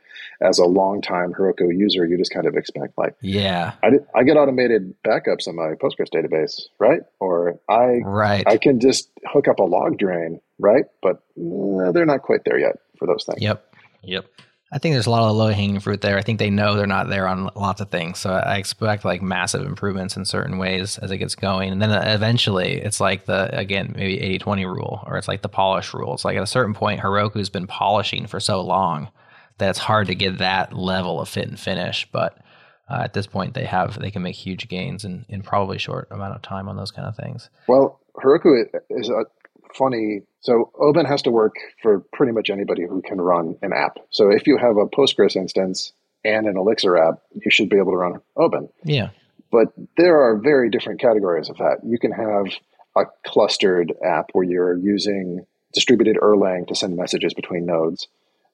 as 0.43 0.59
a 0.59 0.65
longtime 0.65 1.35
Heroku 1.35 1.69
user, 1.73 2.05
you 2.05 2.19
just 2.19 2.35
kind 2.35 2.49
of 2.49 2.57
expect. 2.57 2.99
Like, 2.99 3.15
yeah, 3.21 3.75
I, 3.81 3.91
did, 3.91 4.07
I 4.13 4.25
get 4.25 4.37
automated 4.37 4.93
backups 5.05 5.47
in 5.47 5.55
my 5.55 5.75
Postgres 5.75 6.11
database, 6.13 6.63
right? 6.81 7.03
Or 7.21 7.61
I 7.71 8.01
right 8.05 8.45
I 8.45 8.57
can 8.57 8.81
just 8.81 9.09
hook 9.25 9.47
up 9.47 9.61
a 9.61 9.65
log 9.65 9.99
drain, 9.99 10.41
right? 10.59 10.87
But 11.01 11.23
uh, 11.41 11.93
they're 11.93 12.07
not 12.07 12.23
quite 12.23 12.41
there 12.45 12.59
yet 12.59 12.81
for 12.99 13.07
those 13.07 13.25
things. 13.25 13.41
Yep. 13.41 13.65
Yep. 14.03 14.27
I 14.73 14.79
think 14.79 14.95
there's 14.95 15.07
a 15.07 15.11
lot 15.11 15.23
of 15.23 15.37
low 15.37 15.53
hanging 15.53 15.79
fruit 15.79 16.01
there. 16.01 16.19
I 16.19 16.23
think 16.23 16.41
they 16.41 16.51
know 16.51 16.75
they're 16.75 16.89
not 16.89 17.09
there 17.09 17.29
on 17.29 17.51
lots 17.55 17.81
of 17.81 17.89
things. 17.89 18.19
So 18.19 18.31
I 18.31 18.57
expect 18.57 19.05
like 19.05 19.23
massive 19.23 19.65
improvements 19.65 20.17
in 20.17 20.25
certain 20.25 20.59
ways 20.59 20.99
as 20.99 21.13
it 21.13 21.19
gets 21.19 21.37
going. 21.37 21.71
And 21.71 21.81
then 21.81 21.91
eventually 21.93 22.73
it's 22.73 23.01
like 23.01 23.27
the, 23.27 23.57
again, 23.57 23.95
maybe 23.97 24.21
80 24.21 24.39
20 24.41 24.65
rule 24.67 25.05
or 25.07 25.17
it's 25.19 25.29
like 25.29 25.43
the 25.43 25.49
polish 25.49 25.95
rule. 25.95 26.15
It's 26.15 26.25
like 26.25 26.37
at 26.37 26.43
a 26.43 26.49
certain 26.49 26.75
point, 26.75 27.01
Heroku's 27.01 27.49
been 27.49 27.69
polishing 27.69 28.27
for 28.27 28.41
so 28.41 28.61
long 28.61 29.09
that 29.59 29.71
it's 29.71 29.79
hard 29.79 30.09
to 30.09 30.17
get 30.17 30.39
that 30.39 30.73
level 30.73 31.21
of 31.21 31.29
fit 31.29 31.47
and 31.47 31.59
finish. 31.59 32.09
But 32.11 32.37
uh, 32.91 33.03
at 33.05 33.13
this 33.13 33.29
point, 33.29 33.55
they 33.55 33.67
have, 33.67 34.01
they 34.01 34.11
can 34.11 34.23
make 34.23 34.35
huge 34.35 34.69
gains 34.69 35.05
in, 35.05 35.27
in 35.29 35.43
probably 35.43 35.79
short 35.79 36.09
amount 36.11 36.35
of 36.35 36.43
time 36.43 36.69
on 36.69 36.77
those 36.77 36.91
kind 36.91 37.07
of 37.07 37.17
things. 37.17 37.51
Well, 37.69 38.01
Heroku 38.17 38.65
is 38.91 39.11
a 39.11 39.27
funny. 39.77 40.23
So 40.41 40.71
Oban 40.79 41.07
has 41.07 41.23
to 41.23 41.31
work 41.31 41.55
for 41.83 42.01
pretty 42.13 42.33
much 42.33 42.51
anybody 42.51 42.83
who 42.87 43.03
can 43.03 43.21
run 43.21 43.57
an 43.63 43.73
app. 43.73 43.99
So 44.11 44.31
if 44.31 44.47
you 44.47 44.59
have 44.59 44.77
a 44.77 44.87
Postgres 44.87 45.37
instance 45.37 45.93
and 46.25 46.47
an 46.47 46.57
Elixir 46.57 46.97
app, 46.97 47.21
you 47.33 47.51
should 47.51 47.69
be 47.69 47.77
able 47.77 47.93
to 47.93 47.99
run 47.99 48.21
Oban. 48.37 48.69
Yeah. 48.85 49.11
But 49.51 49.69
there 49.97 50.23
are 50.23 50.37
very 50.37 50.71
different 50.71 51.01
categories 51.01 51.49
of 51.49 51.59
that. 51.59 51.79
You 51.85 51.99
can 51.99 52.13
have 52.13 52.47
a 52.97 53.05
clustered 53.25 53.93
app 54.05 54.31
where 54.33 54.45
you're 54.45 54.77
using 54.77 55.47
distributed 55.73 56.17
Erlang 56.17 56.67
to 56.69 56.75
send 56.75 56.97
messages 56.97 57.35
between 57.35 57.67
nodes, 57.67 58.09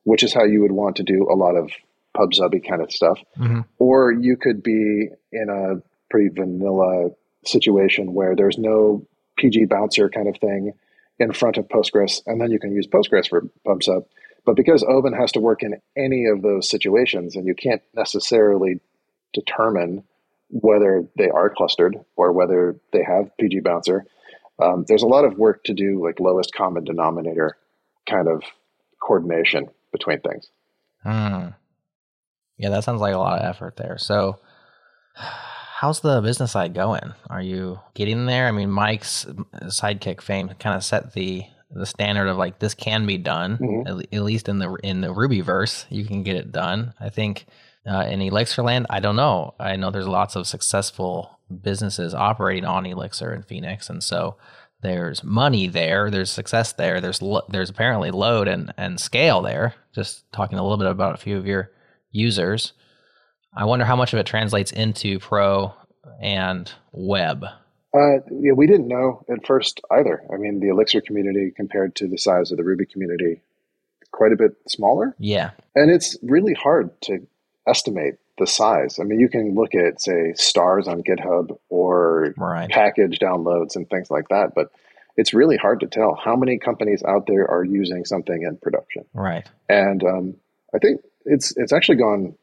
which 0.04 0.22
is 0.22 0.34
how 0.34 0.44
you 0.44 0.60
would 0.62 0.72
want 0.72 0.96
to 0.96 1.02
do 1.02 1.28
a 1.30 1.36
lot 1.36 1.56
of 1.56 1.70
PubSubby 2.16 2.66
kind 2.68 2.82
of 2.82 2.92
stuff. 2.92 3.18
hmm 3.36 3.60
Or 3.78 4.12
you 4.12 4.36
could 4.36 4.62
be 4.62 5.08
in 5.32 5.48
a 5.48 5.80
pretty 6.10 6.28
vanilla 6.28 7.10
situation 7.44 8.12
where 8.12 8.36
there's 8.36 8.58
no 8.58 9.06
PG 9.38 9.66
bouncer 9.66 10.08
kind 10.10 10.28
of 10.28 10.36
thing 10.36 10.72
in 11.22 11.32
front 11.32 11.56
of 11.56 11.68
Postgres, 11.68 12.20
and 12.26 12.40
then 12.40 12.50
you 12.50 12.58
can 12.58 12.74
use 12.74 12.86
Postgres 12.86 13.28
for 13.28 13.48
PubSub. 13.66 14.04
But 14.44 14.56
because 14.56 14.84
Oban 14.86 15.12
has 15.12 15.30
to 15.32 15.40
work 15.40 15.62
in 15.62 15.80
any 15.96 16.26
of 16.26 16.42
those 16.42 16.68
situations, 16.68 17.36
and 17.36 17.46
you 17.46 17.54
can't 17.54 17.82
necessarily 17.94 18.80
determine 19.32 20.02
whether 20.48 21.08
they 21.16 21.30
are 21.30 21.48
clustered 21.48 21.96
or 22.16 22.32
whether 22.32 22.76
they 22.92 23.04
have 23.04 23.30
PG 23.38 23.60
bouncer, 23.60 24.04
um, 24.60 24.84
there's 24.88 25.04
a 25.04 25.08
lot 25.08 25.24
of 25.24 25.38
work 25.38 25.62
to 25.64 25.74
do, 25.74 26.04
like 26.04 26.18
lowest 26.18 26.52
common 26.54 26.84
denominator 26.84 27.56
kind 28.08 28.28
of 28.28 28.42
coordination 29.00 29.68
between 29.92 30.20
things. 30.20 30.50
Hmm. 31.04 31.48
Yeah, 32.58 32.70
that 32.70 32.84
sounds 32.84 33.00
like 33.00 33.14
a 33.14 33.18
lot 33.18 33.38
of 33.38 33.44
effort 33.48 33.76
there. 33.76 33.96
So, 33.96 34.40
how's 35.82 35.98
the 36.00 36.20
business 36.20 36.52
side 36.52 36.74
going? 36.74 37.12
Are 37.28 37.42
you 37.42 37.80
getting 37.94 38.26
there? 38.26 38.46
I 38.46 38.52
mean, 38.52 38.70
Mike's 38.70 39.26
Sidekiq 39.64 40.20
fame 40.20 40.48
kind 40.60 40.76
of 40.76 40.84
set 40.84 41.12
the 41.12 41.42
the 41.74 41.86
standard 41.86 42.28
of 42.28 42.36
like 42.36 42.60
this 42.60 42.74
can 42.74 43.04
be 43.04 43.18
done. 43.18 43.58
Mhm. 43.58 43.88
At, 43.88 44.14
at 44.14 44.22
least 44.22 44.48
in 44.48 44.58
the 44.60 44.72
in 44.84 45.00
the 45.00 45.08
Rubyverse, 45.08 45.86
you 45.90 46.04
can 46.04 46.22
get 46.22 46.36
it 46.36 46.52
done. 46.52 46.94
I 47.00 47.08
think 47.08 47.46
uh, 47.84 48.06
in 48.08 48.20
Elixir 48.22 48.62
land, 48.62 48.86
I 48.90 49.00
don't 49.00 49.16
know. 49.16 49.54
I 49.58 49.74
know 49.74 49.90
there's 49.90 50.06
lots 50.06 50.36
of 50.36 50.46
successful 50.46 51.36
businesses 51.62 52.14
operating 52.14 52.64
on 52.64 52.86
Elixir 52.86 53.32
and 53.32 53.44
Phoenix, 53.44 53.90
and 53.90 54.04
so 54.04 54.36
there's 54.82 55.24
money 55.24 55.66
there, 55.66 56.10
there's 56.10 56.30
success 56.30 56.72
there, 56.74 57.00
there's 57.00 57.20
lo- 57.22 57.46
there's 57.48 57.70
apparently 57.70 58.12
load 58.12 58.46
and 58.46 58.72
and 58.76 59.00
scale 59.00 59.42
there. 59.42 59.74
Just 59.92 60.30
talking 60.32 60.58
a 60.58 60.62
little 60.62 60.78
bit 60.78 60.86
about 60.86 61.14
a 61.14 61.18
few 61.24 61.36
of 61.38 61.46
your 61.46 61.72
users. 62.12 62.72
I 63.54 63.64
wonder 63.64 63.84
how 63.84 63.96
much 63.96 64.12
of 64.12 64.18
it 64.18 64.26
translates 64.26 64.72
into 64.72 65.18
pro 65.18 65.74
and 66.20 66.72
web. 66.92 67.44
Uh, 67.94 68.20
yeah, 68.30 68.52
we 68.52 68.66
didn't 68.66 68.88
know 68.88 69.24
at 69.30 69.46
first 69.46 69.80
either. 69.90 70.22
I 70.32 70.36
mean, 70.36 70.60
the 70.60 70.68
Elixir 70.68 71.02
community 71.02 71.52
compared 71.54 71.94
to 71.96 72.08
the 72.08 72.16
size 72.16 72.50
of 72.50 72.56
the 72.56 72.64
Ruby 72.64 72.86
community, 72.86 73.42
quite 74.12 74.32
a 74.32 74.36
bit 74.36 74.52
smaller. 74.66 75.14
Yeah, 75.18 75.50
And 75.74 75.90
it's 75.90 76.16
really 76.22 76.54
hard 76.54 76.98
to 77.02 77.26
estimate 77.66 78.14
the 78.38 78.46
size. 78.46 78.98
I 78.98 79.04
mean, 79.04 79.20
you 79.20 79.28
can 79.28 79.54
look 79.54 79.74
at, 79.74 80.00
say, 80.00 80.32
stars 80.34 80.88
on 80.88 81.02
GitHub 81.02 81.58
or 81.68 82.34
right. 82.38 82.70
package 82.70 83.18
downloads 83.18 83.76
and 83.76 83.88
things 83.88 84.10
like 84.10 84.28
that, 84.28 84.52
but 84.54 84.72
it's 85.16 85.34
really 85.34 85.58
hard 85.58 85.80
to 85.80 85.86
tell 85.86 86.14
how 86.14 86.34
many 86.34 86.58
companies 86.58 87.02
out 87.06 87.26
there 87.26 87.46
are 87.50 87.62
using 87.62 88.06
something 88.06 88.42
in 88.42 88.56
production. 88.56 89.04
Right. 89.12 89.46
And 89.68 90.02
um, 90.02 90.34
I 90.74 90.78
think 90.78 91.02
it's 91.26 91.54
it's 91.56 91.72
actually 91.72 91.98
gone 91.98 92.34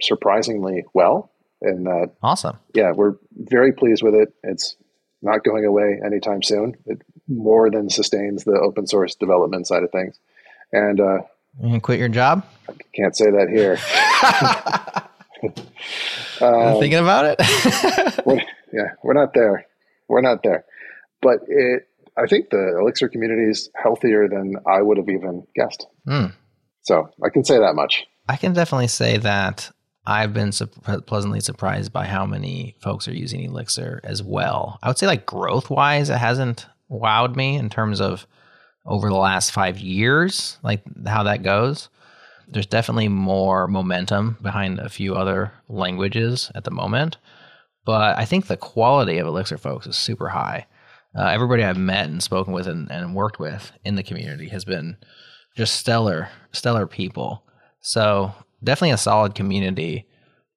surprisingly 0.00 0.84
well. 0.94 1.30
In 1.62 1.84
that, 1.84 2.10
Awesome. 2.22 2.58
yeah, 2.74 2.92
we're 2.92 3.14
very 3.34 3.72
pleased 3.72 4.02
with 4.02 4.14
it. 4.14 4.34
It's 4.42 4.76
not 5.22 5.44
going 5.44 5.64
away 5.64 5.98
anytime 6.04 6.42
soon. 6.42 6.74
It 6.84 7.00
more 7.26 7.70
than 7.70 7.88
sustains 7.88 8.44
the 8.44 8.60
open 8.62 8.86
source 8.86 9.14
development 9.14 9.66
side 9.66 9.82
of 9.82 9.90
things. 9.90 10.18
And 10.72 11.00
uh, 11.00 11.18
You 11.62 11.70
can 11.70 11.80
quit 11.80 11.98
your 11.98 12.08
job? 12.10 12.44
I 12.68 12.72
can't 12.94 13.16
say 13.16 13.26
that 13.30 13.48
here. 13.48 13.78
Um, 16.40 16.80
Thinking 16.80 16.98
about 17.00 17.26
it? 17.26 18.22
we're, 18.26 18.40
yeah, 18.72 18.92
we're 19.02 19.12
not 19.14 19.34
there. 19.34 19.66
We're 20.08 20.20
not 20.22 20.42
there. 20.42 20.64
But 21.22 21.40
it, 21.46 21.86
I 22.16 22.26
think 22.26 22.50
the 22.50 22.76
Elixir 22.80 23.08
community 23.08 23.48
is 23.50 23.70
healthier 23.74 24.28
than 24.28 24.54
I 24.66 24.82
would 24.82 24.96
have 24.98 25.08
even 25.08 25.46
guessed. 25.54 25.86
Hmm. 26.06 26.26
So 26.82 27.08
I 27.24 27.28
can 27.30 27.44
say 27.44 27.58
that 27.58 27.74
much. 27.74 28.04
I 28.28 28.36
can 28.36 28.52
definitely 28.52 28.88
say 28.88 29.18
that 29.18 29.70
I've 30.06 30.34
been 30.34 30.52
sup- 30.52 31.06
pleasantly 31.06 31.40
surprised 31.40 31.92
by 31.92 32.06
how 32.06 32.26
many 32.26 32.76
folks 32.80 33.08
are 33.08 33.14
using 33.14 33.42
Elixir 33.42 34.00
as 34.04 34.22
well. 34.22 34.78
I 34.82 34.88
would 34.88 34.98
say, 34.98 35.06
like 35.06 35.26
growth 35.26 35.70
wise, 35.70 36.10
it 36.10 36.18
hasn't 36.18 36.66
wowed 36.90 37.36
me 37.36 37.56
in 37.56 37.70
terms 37.70 38.00
of 38.00 38.26
over 38.86 39.08
the 39.08 39.16
last 39.16 39.50
five 39.50 39.78
years, 39.78 40.58
like 40.62 40.82
how 41.06 41.22
that 41.22 41.42
goes. 41.42 41.88
There's 42.46 42.66
definitely 42.66 43.08
more 43.08 43.66
momentum 43.66 44.36
behind 44.42 44.78
a 44.78 44.90
few 44.90 45.14
other 45.14 45.52
languages 45.68 46.50
at 46.54 46.64
the 46.64 46.70
moment, 46.70 47.16
but 47.86 48.18
I 48.18 48.26
think 48.26 48.46
the 48.46 48.58
quality 48.58 49.16
of 49.16 49.26
Elixir 49.26 49.56
folks 49.56 49.86
is 49.86 49.96
super 49.96 50.28
high. 50.28 50.66
Uh, 51.16 51.28
everybody 51.28 51.62
I've 51.62 51.78
met 51.78 52.08
and 52.08 52.22
spoken 52.22 52.52
with 52.52 52.66
and, 52.66 52.90
and 52.90 53.14
worked 53.14 53.38
with 53.38 53.72
in 53.84 53.94
the 53.94 54.02
community 54.02 54.48
has 54.48 54.64
been 54.66 54.98
just 55.56 55.76
stellar, 55.76 56.28
stellar 56.52 56.86
people. 56.86 57.44
So 57.80 58.32
definitely 58.64 58.92
a 58.92 58.96
solid 58.98 59.34
community, 59.34 60.06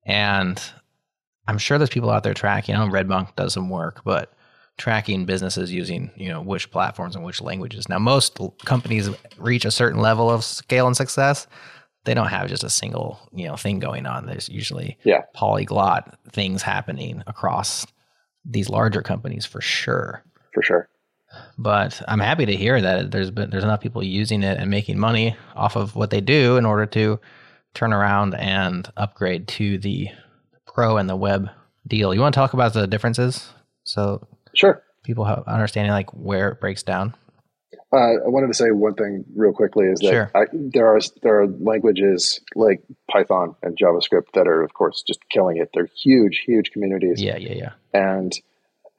and 0.05 0.61
I'm 1.47 1.57
sure 1.57 1.77
there's 1.77 1.89
people 1.89 2.09
out 2.09 2.23
there 2.23 2.33
tracking. 2.33 2.75
I 2.75 2.85
know 2.85 2.91
Redmonk 2.91 3.35
does 3.35 3.53
some 3.53 3.69
work, 3.69 4.01
but 4.03 4.33
tracking 4.77 5.25
businesses 5.25 5.71
using 5.71 6.11
you 6.15 6.29
know 6.29 6.41
which 6.41 6.69
platforms 6.71 7.15
and 7.15 7.25
which 7.25 7.41
languages. 7.41 7.89
Now 7.89 7.99
most 7.99 8.37
companies 8.65 9.09
reach 9.37 9.65
a 9.65 9.71
certain 9.71 9.99
level 10.01 10.29
of 10.29 10.43
scale 10.43 10.87
and 10.87 10.95
success. 10.95 11.47
They 12.05 12.13
don't 12.13 12.27
have 12.27 12.47
just 12.47 12.63
a 12.63 12.69
single 12.69 13.19
you 13.33 13.47
know 13.47 13.55
thing 13.55 13.79
going 13.79 14.05
on. 14.05 14.25
There's 14.25 14.49
usually 14.49 14.97
Yeah. 15.03 15.21
polyglot 15.33 16.17
things 16.31 16.61
happening 16.61 17.23
across 17.27 17.85
these 18.45 18.69
larger 18.69 19.01
companies 19.01 19.45
for 19.45 19.59
sure 19.61 20.23
For 20.53 20.61
sure. 20.63 20.89
but 21.57 22.01
I'm 22.07 22.19
happy 22.21 22.45
to 22.45 22.55
hear 22.55 22.79
that 22.79 23.11
there's 23.11 23.31
been 23.31 23.49
there's 23.49 23.63
enough 23.65 23.81
people 23.81 24.03
using 24.03 24.43
it 24.43 24.57
and 24.59 24.69
making 24.69 24.99
money 24.99 25.35
off 25.55 25.75
of 25.75 25.95
what 25.95 26.11
they 26.11 26.21
do 26.21 26.55
in 26.57 26.65
order 26.65 26.85
to 26.85 27.19
turn 27.73 27.93
around 27.93 28.33
and 28.35 28.91
upgrade 28.97 29.47
to 29.47 29.77
the 29.77 30.09
pro 30.65 30.97
and 30.97 31.09
the 31.09 31.15
web 31.15 31.49
deal. 31.87 32.13
You 32.13 32.21
want 32.21 32.33
to 32.33 32.39
talk 32.39 32.53
about 32.53 32.73
the 32.73 32.87
differences 32.87 33.49
so 33.83 34.27
Sure. 34.53 34.81
people 35.03 35.25
have 35.25 35.43
understanding 35.47 35.91
like 35.91 36.09
where 36.11 36.49
it 36.49 36.59
breaks 36.59 36.83
down? 36.83 37.15
Uh, 37.93 37.97
I 37.97 38.27
wanted 38.27 38.47
to 38.47 38.53
say 38.53 38.71
one 38.71 38.95
thing 38.95 39.23
real 39.35 39.53
quickly 39.53 39.85
is 39.85 39.99
that 39.99 40.09
Sure. 40.11 40.31
I, 40.35 40.45
there 40.51 40.87
are 40.87 40.99
there 41.21 41.41
are 41.41 41.47
languages 41.47 42.41
like 42.55 42.81
Python 43.09 43.55
and 43.63 43.77
JavaScript 43.77 44.31
that 44.33 44.47
are 44.47 44.61
of 44.63 44.73
course 44.73 45.03
just 45.07 45.19
killing 45.29 45.57
it. 45.57 45.69
They're 45.73 45.89
huge, 46.03 46.43
huge 46.45 46.71
communities. 46.71 47.21
Yeah, 47.21 47.37
yeah, 47.37 47.53
yeah. 47.53 47.71
And 47.93 48.33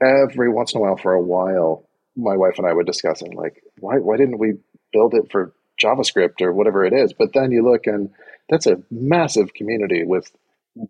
every 0.01 0.51
once 0.51 0.73
in 0.73 0.79
a 0.79 0.83
while, 0.83 0.97
for 0.97 1.13
a 1.13 1.21
while, 1.21 1.87
my 2.17 2.37
wife 2.37 2.55
and 2.59 2.67
I 2.67 2.73
would 2.73 2.87
discuss 2.87 3.21
it, 3.21 3.35
like, 3.35 3.63
why 3.81 3.97
why 3.99 4.17
didn't 4.17 4.39
we 4.39 4.55
build 4.93 5.13
it 5.15 5.31
for 5.31 5.53
JavaScript 5.83 6.41
or 6.41 6.53
whatever 6.53 6.85
it 6.85 6.93
is? 6.95 7.13
But 7.13 7.33
then 7.35 7.51
you 7.53 7.63
look, 7.63 7.87
and 7.87 8.11
that's 8.49 8.67
a 8.67 8.83
massive 8.91 9.55
community 9.55 10.05
with 10.05 10.31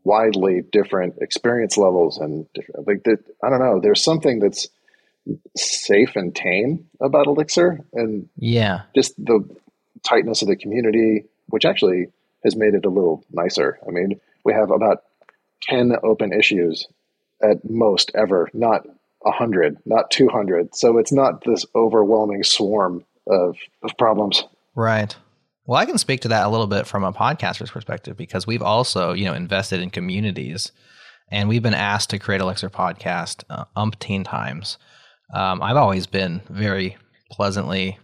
widely 0.04 0.62
different 0.72 1.16
experience 1.20 1.76
levels 1.78 2.18
and 2.18 2.46
different, 2.52 2.86
like 2.86 3.04
that. 3.04 3.18
I 3.42 3.48
don't 3.50 3.60
know. 3.60 3.80
There's 3.80 4.02
something 4.02 4.38
that's 4.38 4.68
safe 5.56 6.16
and 6.16 6.34
tame 6.34 6.86
about 7.00 7.26
Elixir, 7.26 7.80
and 7.92 8.28
Yeah. 8.36 8.82
just 8.94 9.14
the 9.22 9.44
tightness 10.02 10.42
of 10.42 10.48
the 10.48 10.56
community, 10.56 11.24
which 11.48 11.64
actually 11.64 12.08
has 12.44 12.56
made 12.56 12.74
it 12.74 12.86
a 12.86 12.90
little 12.90 13.24
nicer. 13.30 13.78
I 13.86 13.90
mean, 13.90 14.20
we 14.44 14.52
have 14.52 14.70
about 14.70 15.02
10 15.62 15.92
open 16.02 16.32
issues 16.32 16.86
at 17.42 17.68
most 17.68 18.10
ever, 18.14 18.48
not 18.54 18.86
100, 19.20 19.78
not 19.84 20.10
200. 20.10 20.74
So 20.74 20.98
it's 20.98 21.12
not 21.12 21.44
this 21.44 21.66
overwhelming 21.74 22.42
swarm 22.44 23.04
of, 23.26 23.56
of 23.82 23.90
problems. 23.98 24.44
Right. 24.74 25.14
Well, 25.68 25.78
I 25.78 25.84
can 25.84 25.98
speak 25.98 26.22
to 26.22 26.28
that 26.28 26.46
a 26.46 26.48
little 26.48 26.66
bit 26.66 26.86
from 26.86 27.04
a 27.04 27.12
podcaster's 27.12 27.70
perspective 27.70 28.16
because 28.16 28.46
we've 28.46 28.62
also, 28.62 29.12
you 29.12 29.26
know, 29.26 29.34
invested 29.34 29.80
in 29.80 29.90
communities, 29.90 30.72
and 31.30 31.46
we've 31.46 31.62
been 31.62 31.74
asked 31.74 32.08
to 32.10 32.18
create 32.18 32.40
Elixir 32.40 32.70
podcast 32.70 33.44
uh, 33.50 33.66
umpteen 33.76 34.24
times. 34.24 34.78
Um, 35.34 35.62
I've 35.62 35.76
always 35.76 36.06
been 36.06 36.40
very 36.48 36.96
pleasantly 37.30 37.98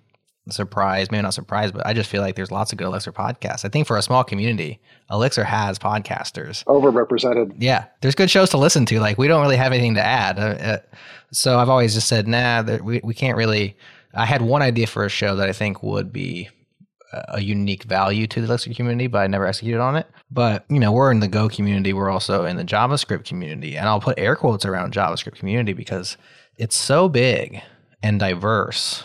surprised, 0.51 1.11
maybe 1.11 1.23
not 1.23 1.33
surprised, 1.33 1.73
but 1.73 1.87
I 1.87 1.95
just 1.95 2.11
feel 2.11 2.21
like 2.21 2.37
there's 2.37 2.51
lots 2.51 2.71
of 2.71 2.77
good 2.77 2.87
Elixir 2.87 3.13
podcasts. 3.13 3.65
I 3.65 3.71
think 3.71 3.87
for 3.87 3.97
a 3.97 4.03
small 4.03 4.25
community, 4.25 4.79
Elixir 5.11 5.45
has 5.45 5.79
podcasters. 5.79 6.65
Overrepresented. 6.65 7.55
Yeah, 7.57 7.87
there's 8.03 8.15
good 8.15 8.31
shows 8.31 8.51
to 8.51 8.59
listen 8.59 8.85
to. 8.85 9.01
Like 9.01 9.17
we 9.17 9.27
don't 9.27 9.41
really 9.41 9.57
have 9.57 9.73
anything 9.73 9.95
to 9.95 10.05
add, 10.05 10.39
uh, 10.39 10.43
uh, 10.43 10.79
so 11.33 11.59
I've 11.59 11.71
always 11.71 11.95
just 11.95 12.09
said, 12.09 12.29
nah, 12.29 12.63
we 12.83 13.01
we 13.03 13.15
can't 13.15 13.39
really. 13.39 13.75
I 14.13 14.27
had 14.27 14.43
one 14.43 14.61
idea 14.61 14.87
for 14.87 15.07
a 15.07 15.09
show 15.09 15.35
that 15.37 15.49
I 15.49 15.53
think 15.55 15.83
would 15.83 16.13
be 16.13 16.51
a 17.29 17.41
unique 17.41 17.85
value 17.85 18.27
to 18.27 18.41
the 18.41 18.47
Elixir 18.47 18.73
community, 18.75 19.07
but 19.07 19.19
I 19.19 19.27
never 19.27 19.47
executed 19.47 19.81
on 19.81 19.97
it. 19.97 20.07
But 20.31 20.65
you 20.69 20.79
know, 20.79 20.93
we're 20.93 21.11
in 21.11 21.21
the 21.21 21.29
Go 21.29 21.49
community. 21.49 21.93
We're 21.93 22.11
also 22.11 22.45
in 22.45 22.57
the 22.57 22.65
JavaScript 22.65 23.25
community, 23.25 23.77
and 23.77 23.89
I'll 23.89 24.01
put 24.01 24.19
air 24.19 24.37
quotes 24.37 24.65
around 24.65 24.93
JavaScript 24.93 25.37
community 25.37 25.73
because 25.73 26.17
it's 26.57 26.77
so 26.77 27.09
big 27.09 27.63
and 28.03 28.21
diverse 28.21 29.05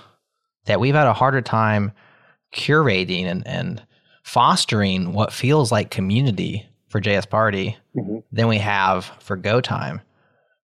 that 0.65 0.79
we've 0.79 0.95
had 0.95 1.07
a 1.07 1.13
harder 1.13 1.41
time 1.41 1.91
curating 2.53 3.25
and, 3.25 3.45
and 3.47 3.83
fostering 4.23 5.13
what 5.13 5.33
feels 5.33 5.71
like 5.71 5.91
community 5.91 6.67
for 6.89 7.01
JS 7.01 7.29
Party 7.29 7.77
mm-hmm. 7.95 8.19
than 8.31 8.47
we 8.47 8.57
have 8.57 9.05
for 9.19 9.35
Go 9.35 9.61
Time 9.61 10.01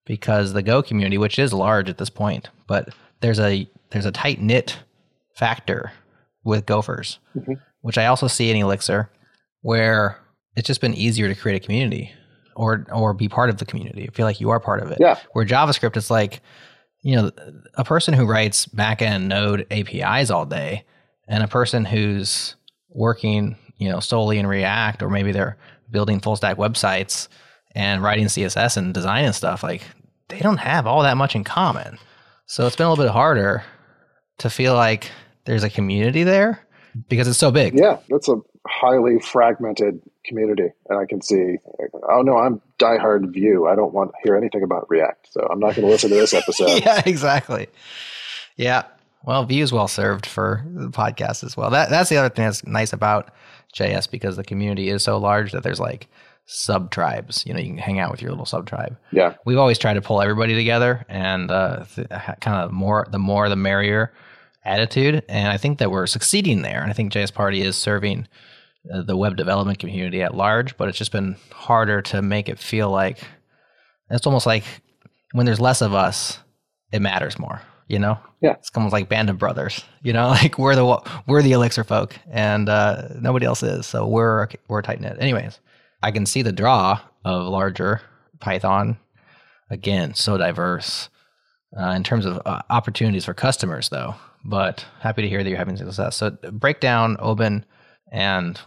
because 0.04 0.52
the 0.52 0.62
Go 0.62 0.82
community, 0.82 1.18
which 1.18 1.38
is 1.38 1.52
large 1.52 1.88
at 1.88 1.98
this 1.98 2.10
point, 2.10 2.50
but 2.66 2.88
there's 3.20 3.40
a 3.40 3.68
there's 3.90 4.06
a 4.06 4.12
tight 4.12 4.40
knit 4.40 4.78
factor 5.34 5.92
with 6.46 6.64
Gophers, 6.64 7.18
mm-hmm. 7.36 7.54
which 7.82 7.98
I 7.98 8.06
also 8.06 8.28
see 8.28 8.50
in 8.50 8.56
Elixir, 8.56 9.10
where 9.60 10.18
it's 10.56 10.66
just 10.66 10.80
been 10.80 10.94
easier 10.94 11.28
to 11.28 11.34
create 11.34 11.62
a 11.62 11.64
community 11.64 12.12
or 12.54 12.86
or 12.92 13.12
be 13.12 13.28
part 13.28 13.50
of 13.50 13.58
the 13.58 13.66
community. 13.66 14.08
I 14.08 14.12
feel 14.14 14.24
like 14.24 14.40
you 14.40 14.50
are 14.50 14.60
part 14.60 14.82
of 14.82 14.90
it. 14.90 14.98
Yeah. 15.00 15.18
Where 15.32 15.44
JavaScript, 15.44 15.96
it's 15.96 16.10
like, 16.10 16.40
you 17.02 17.16
know, 17.16 17.30
a 17.74 17.84
person 17.84 18.14
who 18.14 18.24
writes 18.24 18.66
backend 18.66 19.26
Node 19.26 19.66
APIs 19.70 20.30
all 20.30 20.46
day, 20.46 20.84
and 21.28 21.42
a 21.42 21.48
person 21.48 21.84
who's 21.84 22.54
working, 22.88 23.56
you 23.76 23.90
know, 23.90 24.00
solely 24.00 24.38
in 24.38 24.46
React, 24.46 25.02
or 25.02 25.10
maybe 25.10 25.32
they're 25.32 25.58
building 25.90 26.20
full 26.20 26.36
stack 26.36 26.56
websites 26.56 27.28
and 27.74 28.02
writing 28.02 28.26
CSS 28.26 28.76
and 28.76 28.94
designing 28.94 29.32
stuff, 29.32 29.62
like 29.62 29.82
they 30.28 30.38
don't 30.38 30.56
have 30.56 30.86
all 30.86 31.02
that 31.02 31.16
much 31.16 31.36
in 31.36 31.44
common. 31.44 31.98
So 32.46 32.66
it's 32.66 32.76
been 32.76 32.86
a 32.86 32.90
little 32.90 33.04
bit 33.04 33.12
harder 33.12 33.64
to 34.38 34.50
feel 34.50 34.74
like 34.74 35.10
there's 35.46 35.64
a 35.64 35.70
community 35.70 36.22
there 36.24 36.60
because 37.08 37.28
it's 37.28 37.38
so 37.38 37.50
big. 37.50 37.78
Yeah, 37.78 37.98
that's 38.08 38.28
a 38.28 38.36
highly 38.66 39.20
fragmented 39.20 40.00
community, 40.24 40.68
and 40.88 40.98
I 40.98 41.06
can 41.06 41.22
see. 41.22 41.56
Oh 42.10 42.22
no, 42.22 42.36
I'm 42.36 42.60
diehard 42.78 43.32
Vue. 43.32 43.66
I 43.66 43.74
don't 43.76 43.92
want 43.94 44.10
to 44.10 44.16
hear 44.24 44.36
anything 44.36 44.62
about 44.62 44.88
React, 44.90 45.28
so 45.32 45.40
I'm 45.50 45.60
not 45.60 45.74
going 45.74 45.86
to 45.86 45.90
listen 45.92 46.10
to 46.10 46.16
this 46.16 46.34
episode. 46.34 46.82
yeah, 46.84 47.02
exactly. 47.06 47.68
Yeah, 48.56 48.84
well, 49.24 49.44
Vue 49.44 49.62
is 49.62 49.72
well 49.72 49.88
served 49.88 50.26
for 50.26 50.64
the 50.66 50.88
podcast 50.88 51.44
as 51.44 51.56
well. 51.56 51.70
That 51.70 51.90
that's 51.90 52.10
the 52.10 52.16
other 52.16 52.28
thing 52.28 52.44
that's 52.46 52.64
nice 52.66 52.92
about 52.92 53.30
JS 53.74 54.10
because 54.10 54.36
the 54.36 54.44
community 54.44 54.88
is 54.88 55.04
so 55.04 55.18
large 55.18 55.52
that 55.52 55.62
there's 55.62 55.80
like 55.80 56.08
sub 56.46 56.90
tribes. 56.90 57.44
You 57.46 57.52
know, 57.52 57.60
you 57.60 57.66
can 57.68 57.78
hang 57.78 57.98
out 57.98 58.10
with 58.10 58.22
your 58.22 58.30
little 58.30 58.46
sub 58.46 58.66
tribe. 58.66 58.96
Yeah, 59.12 59.34
we've 59.44 59.58
always 59.58 59.78
tried 59.78 59.94
to 59.94 60.00
pull 60.02 60.22
everybody 60.22 60.54
together, 60.54 61.04
and 61.08 61.50
uh, 61.50 61.84
th- 61.94 62.08
kind 62.40 62.64
of 62.64 62.72
more 62.72 63.06
the 63.10 63.18
more 63.18 63.48
the 63.48 63.56
merrier 63.56 64.12
attitude. 64.66 65.24
And 65.28 65.48
I 65.48 65.56
think 65.56 65.78
that 65.78 65.90
we're 65.90 66.06
succeeding 66.06 66.62
there. 66.62 66.82
And 66.82 66.90
I 66.90 66.94
think 66.94 67.12
JS 67.12 67.32
Party 67.32 67.62
is 67.62 67.76
serving 67.76 68.26
uh, 68.92 69.02
the 69.02 69.16
web 69.16 69.36
development 69.36 69.78
community 69.78 70.22
at 70.22 70.34
large, 70.34 70.76
but 70.76 70.88
it's 70.88 70.98
just 70.98 71.12
been 71.12 71.36
harder 71.52 72.02
to 72.02 72.22
make 72.22 72.48
it 72.48 72.58
feel 72.58 72.90
like 72.90 73.18
it's 74.10 74.26
almost 74.26 74.46
like 74.46 74.64
when 75.32 75.46
there's 75.46 75.60
less 75.60 75.82
of 75.82 75.94
us, 75.94 76.38
it 76.92 77.00
matters 77.00 77.38
more. 77.38 77.60
You 77.88 78.00
know, 78.00 78.18
yeah, 78.40 78.52
it's 78.52 78.70
almost 78.74 78.92
like 78.92 79.08
band 79.08 79.30
of 79.30 79.38
brothers. 79.38 79.84
You 80.02 80.12
know, 80.12 80.28
like 80.30 80.58
we're 80.58 80.74
the 80.74 81.22
we're 81.26 81.42
the 81.42 81.52
Elixir 81.52 81.84
folk, 81.84 82.16
and 82.28 82.68
uh, 82.68 83.08
nobody 83.20 83.46
else 83.46 83.62
is. 83.62 83.86
So 83.86 84.06
we're 84.08 84.48
we're 84.68 84.82
tight 84.82 85.00
knit. 85.00 85.16
Anyways, 85.20 85.60
I 86.02 86.10
can 86.10 86.26
see 86.26 86.42
the 86.42 86.52
draw 86.52 87.00
of 87.24 87.46
larger 87.46 88.00
Python. 88.40 88.98
Again, 89.68 90.14
so 90.14 90.38
diverse 90.38 91.08
uh, 91.76 91.90
in 91.90 92.04
terms 92.04 92.24
of 92.24 92.40
uh, 92.46 92.62
opportunities 92.70 93.24
for 93.24 93.34
customers, 93.34 93.88
though. 93.88 94.14
But 94.48 94.84
happy 95.00 95.22
to 95.22 95.28
hear 95.28 95.42
that 95.42 95.48
you're 95.48 95.58
having 95.58 95.76
success. 95.76 96.16
So 96.16 96.30
break 96.30 96.80
down 96.80 97.16
Oban 97.18 97.64
and 98.12 98.60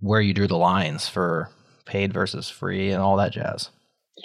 where 0.00 0.20
you 0.20 0.32
drew 0.32 0.46
the 0.46 0.56
lines 0.56 1.08
for 1.08 1.50
paid 1.84 2.12
versus 2.12 2.48
free 2.48 2.90
and 2.90 3.02
all 3.02 3.16
that 3.16 3.32
jazz. 3.32 3.70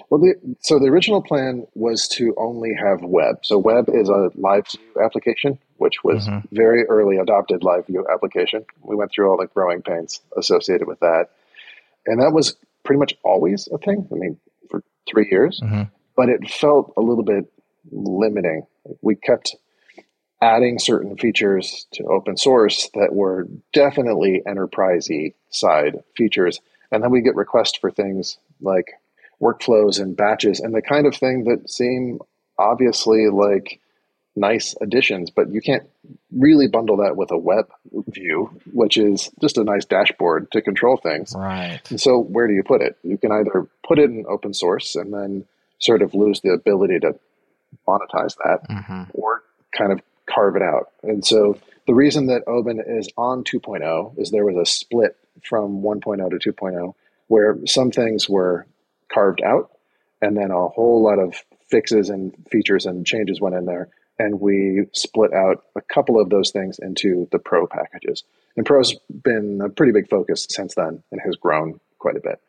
Well, 0.10 0.21
the, 0.21 0.36
so 0.62 0.80
the 0.80 0.86
original 0.86 1.21
plan 1.21 1.67
was 1.76 2.08
to 2.10 2.34
only 2.38 2.74
have 2.74 3.02
web. 3.02 3.38
So 3.43 3.58
web 3.58 3.89
is 3.89 4.08
a 4.08 4.30
live 4.36 4.67
view 4.69 5.04
application, 5.04 5.60
which 5.78 6.04
was 6.04 6.28
mm-hmm. 6.28 6.47
very 6.56 6.86
early 6.86 7.17
adopted 7.17 7.63
live 7.63 7.88
view 7.88 8.06
application. 8.12 8.65
We 8.82 8.95
went 8.95 9.12
through 9.12 9.30
all 9.30 9.38
the 9.38 9.47
growing 9.47 9.82
pains 9.82 10.21
associated 10.38 10.88
with 10.88 11.02
that, 11.02 11.28
and 12.06 12.21
that 12.21 12.32
was 12.32 12.56
pretty 12.86 13.00
much 13.00 13.15
always 13.24 13.67
a 13.74 13.78
thing. 13.78 14.08
I 14.12 14.15
mean, 14.15 14.38
for 14.69 14.82
three 15.10 15.28
years, 15.30 15.60
mm-hmm. 15.62 15.84
but 16.15 16.30
it 16.30 16.50
felt 16.50 16.93
a 16.95 17.02
little 17.02 17.26
bit 17.26 17.52
limiting. 17.91 18.65
We 19.02 19.15
kept 19.15 19.56
adding 20.41 20.80
certain 20.80 21.15
features 21.17 21.86
to 21.93 22.04
open 22.06 22.36
source 22.36 22.89
that 22.95 23.13
were 23.13 23.47
definitely 23.73 24.41
enterprisey 24.47 25.34
side 25.49 26.04
features. 26.15 26.60
And 26.91 27.04
then 27.04 27.12
we 27.12 27.21
get 27.21 27.36
requests 27.36 27.77
for 27.77 27.91
things 27.91 28.38
like 28.60 28.91
workflows 29.41 29.99
and 29.99 30.17
batches 30.17 30.60
and 30.60 30.73
the 30.73 30.82
kind 30.82 31.06
of 31.06 31.15
thing 31.15 31.43
that 31.45 31.69
seem 31.69 32.19
obviously 32.58 33.27
like 33.30 33.80
nice 34.36 34.75
additions, 34.82 35.30
but 35.30 35.51
you 35.51 35.62
can't 35.62 35.84
really 36.32 36.67
bundle 36.67 36.97
that 36.97 37.17
with 37.17 37.32
a 37.32 37.38
web 37.38 37.69
view, 38.08 38.49
which 38.73 38.97
is 38.97 39.30
just 39.41 39.58
a 39.58 39.63
nice 39.63 39.86
dashboard 39.86 40.51
to 40.51 40.62
control 40.62 40.97
things. 40.97 41.34
Right. 41.36 41.82
And 41.89 41.99
so 41.99 42.19
where 42.19 42.47
do 42.47 42.54
you 42.54 42.63
put 42.63 42.82
it? 42.82 42.97
You 43.04 43.17
can 43.17 43.32
either 43.32 43.67
put 43.86 43.99
it 43.99 44.10
in 44.10 44.25
open 44.30 44.54
source 44.54 44.95
and 44.95 45.13
then 45.13 45.45
sort 45.80 46.01
of 46.01 46.13
lose 46.13 46.41
the 46.41 46.51
ability 46.51 46.99
to 46.99 47.15
monetize 47.88 48.36
that, 48.38 48.60
mm-hmm. 48.69 49.04
or 49.13 49.43
kind 49.77 49.91
of 49.91 50.01
carve 50.34 50.56
it 50.56 50.62
out. 50.62 50.91
And 51.04 51.26
so 51.26 51.60
the 51.88 51.94
reason 51.94 52.28
that 52.28 52.44
Oban 52.48 52.82
is 52.86 53.10
on 53.17 53.44
2.0 53.44 54.17
is 54.17 54.32
there 54.32 54.46
was 54.46 54.58
a 54.58 54.70
split 54.70 55.15
from 55.44 55.82
1.0 55.82 56.41
to 56.41 56.54
2.0 56.54 56.94
where 57.28 57.58
some 57.65 57.91
things 57.91 58.30
were 58.30 58.67
carved 59.12 59.41
out 59.41 59.72
and 60.22 60.38
then 60.38 60.52
a 60.52 60.67
whole 60.67 61.04
lot 61.04 61.20
of 61.20 61.36
fixes 61.70 62.10
and 62.10 62.34
features 62.52 62.86
and 62.86 63.06
changes 63.06 63.41
went 63.41 63.56
in 63.56 63.65
there. 63.65 63.89
And 64.20 64.39
we 64.39 64.86
split 64.94 65.34
out 65.34 65.63
a 65.76 65.82
couple 65.82 66.22
of 66.22 66.30
those 66.30 66.52
things 66.52 66.78
into 66.78 67.28
the 67.32 67.39
pro 67.39 67.65
packages. 67.65 68.24
And 68.56 68.65
pro's 68.65 68.96
been 69.24 69.62
a 69.63 69.70
pretty 69.70 69.94
big 69.94 70.10
focus 70.10 70.46
since 70.50 70.76
then 70.76 71.02
and 71.12 71.22
has 71.26 71.36
grown 71.38 71.80
quite 71.98 72.17
a 72.17 72.22
bit. 72.22 72.39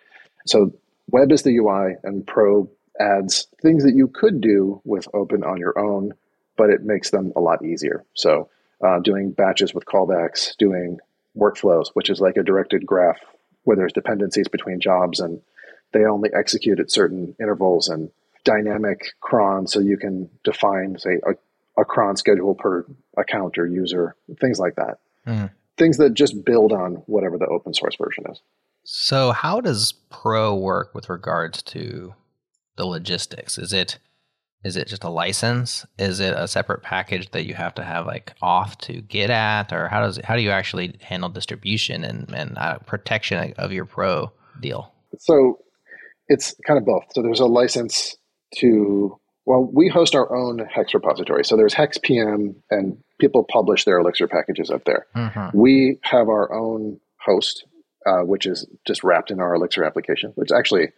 So 0.46 0.72
web 1.10 1.32
is 1.32 1.42
the 1.42 1.56
ui 1.56 1.94
and 2.02 2.26
pro 2.26 2.68
adds 3.00 3.46
things 3.62 3.84
that 3.84 3.94
you 3.94 4.08
could 4.08 4.40
do 4.40 4.82
with 4.84 5.08
Oban 5.14 5.44
on 5.44 5.58
your 5.58 5.78
own 5.78 6.12
but 6.56 6.70
it 6.70 6.82
makes 6.82 7.10
them 7.10 7.32
a 7.36 7.40
lot 7.40 7.64
easier. 7.64 8.04
So 8.14 8.48
uh, 8.84 9.00
doing 9.00 9.30
batches 9.32 9.74
with 9.74 9.84
callbacks, 9.86 10.56
doing 10.58 10.98
workflows, 11.36 11.86
which 11.94 12.10
is 12.10 12.20
like 12.20 12.36
a 12.36 12.42
directed 12.42 12.86
graph 12.86 13.20
where 13.64 13.76
there's 13.76 13.92
dependencies 13.92 14.48
between 14.48 14.80
jobs 14.80 15.20
and 15.20 15.40
they 15.92 16.04
only 16.04 16.30
execute 16.34 16.80
at 16.80 16.90
certain 16.90 17.34
intervals 17.40 17.88
and 17.88 18.10
dynamic 18.44 19.12
cron 19.20 19.66
so 19.66 19.78
you 19.78 19.96
can 19.96 20.28
define 20.42 20.98
say 20.98 21.20
a, 21.26 21.80
a 21.80 21.84
cron 21.84 22.16
schedule 22.16 22.54
per 22.54 22.84
account 23.16 23.56
or 23.56 23.66
user 23.66 24.16
things 24.40 24.58
like 24.58 24.74
that 24.74 24.98
mm. 25.26 25.48
things 25.76 25.96
that 25.98 26.14
just 26.14 26.44
build 26.44 26.72
on 26.72 26.94
whatever 27.06 27.38
the 27.38 27.46
open 27.46 27.72
source 27.72 27.94
version 27.96 28.24
is 28.30 28.40
so 28.82 29.30
how 29.30 29.60
does 29.60 29.92
pro 30.10 30.54
work 30.56 30.92
with 30.92 31.08
regards 31.08 31.62
to 31.62 32.14
the 32.74 32.84
logistics 32.84 33.58
is 33.58 33.72
it 33.72 33.98
is 34.64 34.76
it 34.76 34.88
just 34.88 35.04
a 35.04 35.08
license? 35.08 35.84
Is 35.98 36.20
it 36.20 36.34
a 36.36 36.46
separate 36.46 36.82
package 36.82 37.30
that 37.32 37.44
you 37.46 37.54
have 37.54 37.74
to 37.74 37.82
have 37.82 38.06
like 38.06 38.34
off 38.40 38.78
to 38.78 39.00
get 39.02 39.30
at, 39.30 39.72
or 39.72 39.88
how 39.88 40.00
does 40.00 40.18
how 40.24 40.36
do 40.36 40.42
you 40.42 40.50
actually 40.50 40.96
handle 41.00 41.28
distribution 41.28 42.04
and 42.04 42.32
and 42.34 42.56
uh, 42.56 42.78
protection 42.80 43.54
of 43.58 43.72
your 43.72 43.84
pro 43.84 44.32
deal? 44.60 44.92
So 45.18 45.58
it's 46.28 46.54
kind 46.66 46.78
of 46.78 46.84
both. 46.84 47.04
So 47.14 47.22
there's 47.22 47.40
a 47.40 47.46
license 47.46 48.16
to 48.56 49.18
well, 49.44 49.68
we 49.72 49.88
host 49.88 50.14
our 50.14 50.34
own 50.34 50.60
Hex 50.60 50.94
repository. 50.94 51.44
So 51.44 51.56
there's 51.56 51.74
Hex 51.74 51.98
PM, 51.98 52.54
and 52.70 52.96
people 53.20 53.44
publish 53.44 53.84
their 53.84 53.98
Elixir 53.98 54.28
packages 54.28 54.70
up 54.70 54.84
there. 54.84 55.06
Mm-hmm. 55.16 55.58
We 55.58 55.98
have 56.02 56.28
our 56.28 56.52
own 56.54 57.00
host, 57.20 57.64
uh, 58.06 58.20
which 58.20 58.46
is 58.46 58.66
just 58.86 59.02
wrapped 59.02 59.30
in 59.32 59.40
our 59.40 59.54
Elixir 59.54 59.84
application, 59.84 60.30
which 60.36 60.52
actually 60.52 60.92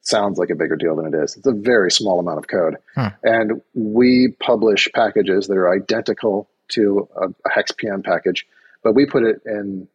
sounds 0.00 0.38
like 0.38 0.50
a 0.50 0.54
bigger 0.54 0.76
deal 0.76 0.96
than 0.96 1.12
it 1.12 1.16
is. 1.16 1.36
It's 1.36 1.46
a 1.46 1.52
very 1.52 1.90
small 1.90 2.20
amount 2.20 2.38
of 2.38 2.48
code. 2.48 2.76
Hmm. 2.94 3.06
And 3.22 3.62
we 3.74 4.34
publish 4.40 4.88
packages 4.94 5.46
that 5.48 5.56
are 5.56 5.72
identical 5.72 6.48
to 6.70 7.08
a, 7.16 7.28
a 7.28 7.50
Hex 7.50 7.72
PM 7.72 8.02
package, 8.02 8.46
but 8.82 8.94
we 8.94 9.06
put 9.06 9.24
it 9.24 9.42
in 9.46 9.88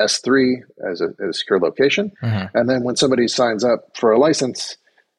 S3 0.00 0.62
as 0.90 1.00
a, 1.00 1.08
as 1.22 1.28
a 1.28 1.32
secure 1.32 1.58
location. 1.58 2.12
Mm-hmm. 2.22 2.56
And 2.56 2.68
then 2.68 2.82
when 2.82 2.96
somebody 2.96 3.28
signs 3.28 3.64
up 3.64 3.96
for 3.96 4.12
a 4.12 4.18
license, 4.18 4.76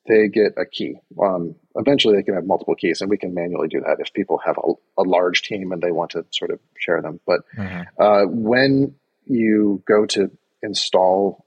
they 0.08 0.28
get 0.28 0.54
a 0.58 0.66
key. 0.66 0.96
Um, 1.22 1.56
eventually, 1.76 2.16
they 2.16 2.24
can 2.24 2.34
have 2.34 2.46
multiple 2.46 2.76
keys, 2.76 3.02
and 3.02 3.10
we 3.10 3.18
can 3.18 3.34
manually 3.34 3.68
do 3.68 3.82
that 3.82 3.98
if 4.00 4.12
people 4.14 4.40
have 4.44 4.58
a, 4.58 4.74
a 5.02 5.04
large 5.04 5.44
team 5.44 5.72
and 5.72 5.82
they 5.82 5.92
want 5.92 6.12
to 6.12 6.26
sort 6.32 6.52
of 6.52 6.60
share 6.78 7.02
them. 7.02 7.20
But 7.26 7.42
mm-hmm. 7.56 8.02
uh, 8.02 8.26
when 8.26 8.96
you 9.26 9.84
go 9.88 10.06
to 10.08 10.32
install 10.64 11.46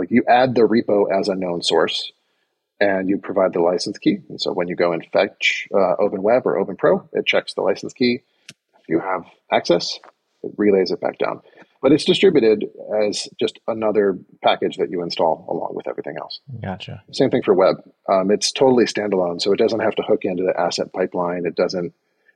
like 0.00 0.10
you 0.10 0.24
add 0.28 0.54
the 0.54 0.62
repo 0.62 1.06
as 1.10 1.28
a 1.28 1.34
known 1.34 1.62
source 1.62 2.12
and 2.80 3.08
you 3.08 3.18
provide 3.18 3.52
the 3.52 3.60
license 3.60 3.98
key. 3.98 4.18
And 4.28 4.40
so 4.40 4.52
when 4.52 4.68
you 4.68 4.76
go 4.76 4.92
and 4.92 5.04
fetch 5.12 5.68
uh, 5.74 5.94
Oban 5.98 6.22
Web 6.22 6.46
or 6.46 6.58
Oban 6.58 6.76
Pro, 6.76 7.08
it 7.12 7.26
checks 7.26 7.54
the 7.54 7.62
license 7.62 7.92
key. 7.92 8.22
If 8.48 8.88
you 8.88 9.00
have 9.00 9.24
access, 9.50 9.98
it 10.42 10.52
relays 10.56 10.90
it 10.90 11.00
back 11.00 11.18
down. 11.18 11.40
But 11.80 11.92
it's 11.92 12.04
distributed 12.04 12.64
as 13.02 13.28
just 13.38 13.58
another 13.68 14.18
package 14.42 14.78
that 14.78 14.90
you 14.90 15.02
install 15.02 15.46
along 15.48 15.74
with 15.74 15.86
everything 15.86 16.16
else. 16.18 16.40
Gotcha. 16.62 17.02
Same 17.12 17.30
thing 17.30 17.42
for 17.42 17.52
web. 17.52 17.76
Um, 18.08 18.30
it's 18.30 18.52
totally 18.52 18.86
standalone, 18.86 19.40
so 19.40 19.52
it 19.52 19.58
doesn't 19.58 19.80
have 19.80 19.94
to 19.96 20.02
hook 20.02 20.20
into 20.24 20.44
the 20.44 20.58
asset 20.58 20.92
pipeline. 20.92 21.44
It 21.44 21.56
doesn't 21.56 21.92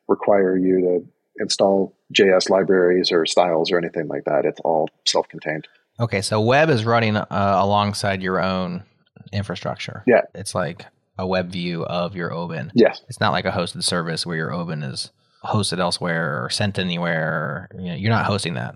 require 0.07 0.57
you 0.57 0.81
to 0.81 1.07
install 1.38 1.97
JS 2.12 2.51
libraries 2.51 3.11
or 3.11 3.25
styles 3.27 3.71
or 3.71 3.79
anything 3.79 4.09
like 4.09 4.25
that. 4.25 4.44
It's 4.44 4.61
all 4.61 4.88
self 5.07 5.29
contained. 5.29 5.66
Okay, 6.00 6.22
so 6.22 6.40
web 6.40 6.70
is 6.70 6.84
running 6.84 7.16
uh, 7.16 7.26
alongside 7.30 8.22
your 8.22 8.40
own 8.40 8.84
infrastructure. 9.32 10.04
Yeah. 10.06 10.22
It's 10.34 10.54
like 10.54 10.87
a 11.18 11.26
web 11.26 11.50
view 11.50 11.84
of 11.84 12.14
your 12.14 12.32
Oban. 12.32 12.70
Yes. 12.74 13.02
It's 13.08 13.20
not 13.20 13.32
like 13.32 13.44
a 13.44 13.50
hosted 13.50 13.82
service 13.82 14.24
where 14.24 14.37
your 14.37 14.52
Oban 14.52 14.82
is 14.82 15.11
hosted 15.44 15.78
elsewhere 15.78 16.44
or 16.44 16.50
sent 16.50 16.78
anywhere. 16.78 17.68
You 17.74 17.87
know, 17.87 17.94
you're 17.94 18.11
not 18.11 18.26
hosting 18.26 18.54
that. 18.54 18.74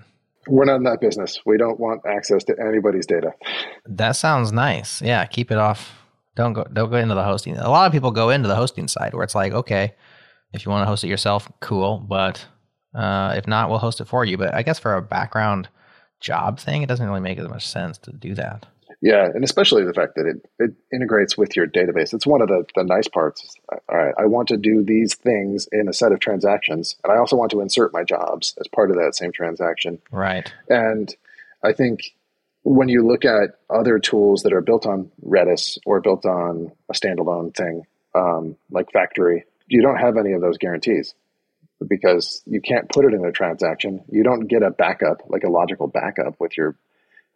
We're 0.48 0.64
not 0.64 0.76
in 0.76 0.82
that 0.84 1.00
business. 1.00 1.40
We 1.46 1.56
don't 1.56 1.78
want 1.78 2.02
access 2.04 2.42
to 2.44 2.56
anybody's 2.60 3.06
data. 3.06 3.32
That 3.86 4.12
sounds 4.16 4.50
nice. 4.50 5.00
Yeah, 5.00 5.24
keep 5.26 5.52
it 5.52 5.58
off. 5.58 5.92
Don't 6.34 6.52
go. 6.52 6.64
Don't 6.72 6.90
go 6.90 6.96
into 6.96 7.14
the 7.14 7.22
hosting. 7.22 7.56
A 7.56 7.70
lot 7.70 7.86
of 7.86 7.92
people 7.92 8.10
go 8.10 8.30
into 8.30 8.48
the 8.48 8.56
hosting 8.56 8.88
side 8.88 9.14
where 9.14 9.22
it's 9.22 9.36
like, 9.36 9.52
okay, 9.52 9.94
if 10.52 10.64
you 10.64 10.72
want 10.72 10.82
to 10.82 10.86
host 10.86 11.04
it 11.04 11.08
yourself, 11.08 11.48
cool. 11.60 11.98
But 11.98 12.44
uh, 12.94 13.34
if 13.36 13.46
not, 13.46 13.70
we'll 13.70 13.78
host 13.78 14.00
it 14.00 14.06
for 14.06 14.24
you. 14.24 14.36
But 14.36 14.52
I 14.54 14.62
guess 14.62 14.80
for 14.80 14.96
a 14.96 15.02
background 15.02 15.68
job 16.22 16.58
thing, 16.58 16.82
it 16.82 16.86
doesn't 16.86 17.06
really 17.06 17.20
make 17.20 17.38
as 17.38 17.48
much 17.48 17.68
sense 17.68 17.98
to 17.98 18.12
do 18.12 18.34
that. 18.34 18.66
Yeah, 19.02 19.24
and 19.24 19.42
especially 19.42 19.84
the 19.84 19.92
fact 19.92 20.14
that 20.14 20.26
it, 20.26 20.48
it 20.60 20.74
integrates 20.92 21.36
with 21.36 21.56
your 21.56 21.66
database. 21.66 22.14
It's 22.14 22.26
one 22.26 22.40
of 22.40 22.46
the, 22.46 22.64
the 22.76 22.84
nice 22.84 23.08
parts. 23.08 23.56
All 23.68 23.98
right, 23.98 24.14
I 24.16 24.26
want 24.26 24.46
to 24.48 24.56
do 24.56 24.84
these 24.84 25.16
things 25.16 25.68
in 25.72 25.88
a 25.88 25.92
set 25.92 26.12
of 26.12 26.20
transactions, 26.20 26.94
and 27.02 27.12
I 27.12 27.16
also 27.16 27.34
want 27.34 27.50
to 27.50 27.60
insert 27.60 27.92
my 27.92 28.04
jobs 28.04 28.54
as 28.60 28.68
part 28.68 28.90
of 28.90 28.96
that 28.96 29.16
same 29.16 29.32
transaction. 29.32 30.00
Right. 30.12 30.52
And 30.68 31.14
I 31.64 31.72
think 31.72 32.14
when 32.62 32.88
you 32.88 33.04
look 33.04 33.24
at 33.24 33.58
other 33.68 33.98
tools 33.98 34.44
that 34.44 34.52
are 34.52 34.60
built 34.60 34.86
on 34.86 35.10
Redis 35.26 35.78
or 35.84 36.00
built 36.00 36.24
on 36.24 36.70
a 36.88 36.94
standalone 36.94 37.54
thing 37.56 37.82
um, 38.14 38.56
like 38.70 38.86
Faktory, 38.92 39.42
you 39.66 39.82
don't 39.82 39.98
have 39.98 40.16
any 40.16 40.32
of 40.32 40.40
those 40.40 40.58
guarantees 40.58 41.14
because 41.88 42.42
you 42.46 42.60
can't 42.60 42.88
put 42.88 43.04
it 43.04 43.14
in 43.14 43.24
a 43.24 43.32
transaction. 43.32 44.04
You 44.10 44.22
don't 44.22 44.46
get 44.46 44.62
a 44.62 44.70
backup, 44.70 45.22
like 45.28 45.44
a 45.44 45.48
logical 45.50 45.86
backup 45.86 46.36
with 46.40 46.56
your 46.56 46.76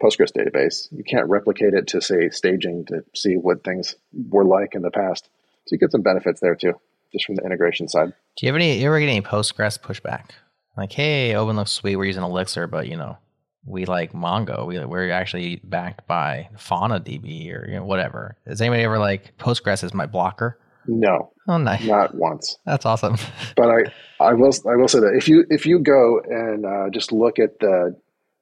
Postgres 0.03 0.33
database. 0.37 0.89
You 0.93 1.05
can't 1.05 1.29
replicate 1.29 1.73
it 1.75 1.87
to 1.89 2.01
say 2.03 2.29
staging 2.31 2.85
to 2.87 3.05
see 3.15 3.35
what 3.37 3.65
things 3.65 3.97
were 4.29 4.45
like 4.45 4.75
in 4.75 4.83
the 4.83 4.91
past. 4.91 5.29
So 5.67 5.73
you 5.75 5.79
get 5.79 5.91
some 5.93 6.03
benefits 6.03 6.41
there 6.41 6.55
too, 6.55 6.75
just 7.13 7.25
from 7.25 7.37
the 7.37 7.43
integration 7.45 7.89
side. 7.89 8.13
Do 8.37 8.47
you 8.47 8.53
have 8.53 8.57
any? 8.57 8.79
You 8.79 8.87
ever 8.89 9.01
get 9.01 9.09
any 9.09 9.23
Postgres 9.23 9.81
pushback? 9.81 10.31
Like, 10.77 10.93
hey, 10.93 11.35
Oban 11.35 11.57
looks 11.57 11.73
sweet. 11.73 11.97
We're 11.97 12.05
using 12.05 12.23
Elixir, 12.23 12.67
but 12.67 12.87
you 12.89 12.97
know, 12.97 13.17
we 13.65 13.87
like 13.87 14.13
Mongo. 14.13 14.67
We 14.67 14.79
we're 14.85 15.11
actually 15.11 15.57
backed 15.65 16.07
by 16.07 16.51
Fauna 16.59 17.01
DB 17.01 17.51
or 17.55 17.67
you 17.67 17.77
know 17.77 17.85
whatever. 17.85 18.37
Has 18.47 18.61
anybody 18.61 18.83
ever 18.83 18.99
like 18.99 19.37
Postgres 19.39 19.83
is 19.83 19.95
my 19.95 20.05
blocker? 20.07 20.59
No, 20.87 21.33
Oh, 21.49 21.57
nice. 21.59 21.85
not 21.85 22.15
once. 22.15 22.59
That's 22.65 22.87
awesome. 22.87 23.17
But 23.57 23.71
I, 23.71 23.93
I 24.21 24.33
will, 24.33 24.53
I 24.69 24.77
will 24.77 24.89
say 24.89 25.01
that 25.01 25.15
if 25.15 25.29
you 25.29 25.45
if 25.51 25.67
you 25.67 25.79
go 25.79 26.21
and 26.21 26.65
uh, 26.65 26.91
just 26.91 27.13
look 27.13 27.39
at 27.39 27.59
the 27.61 27.97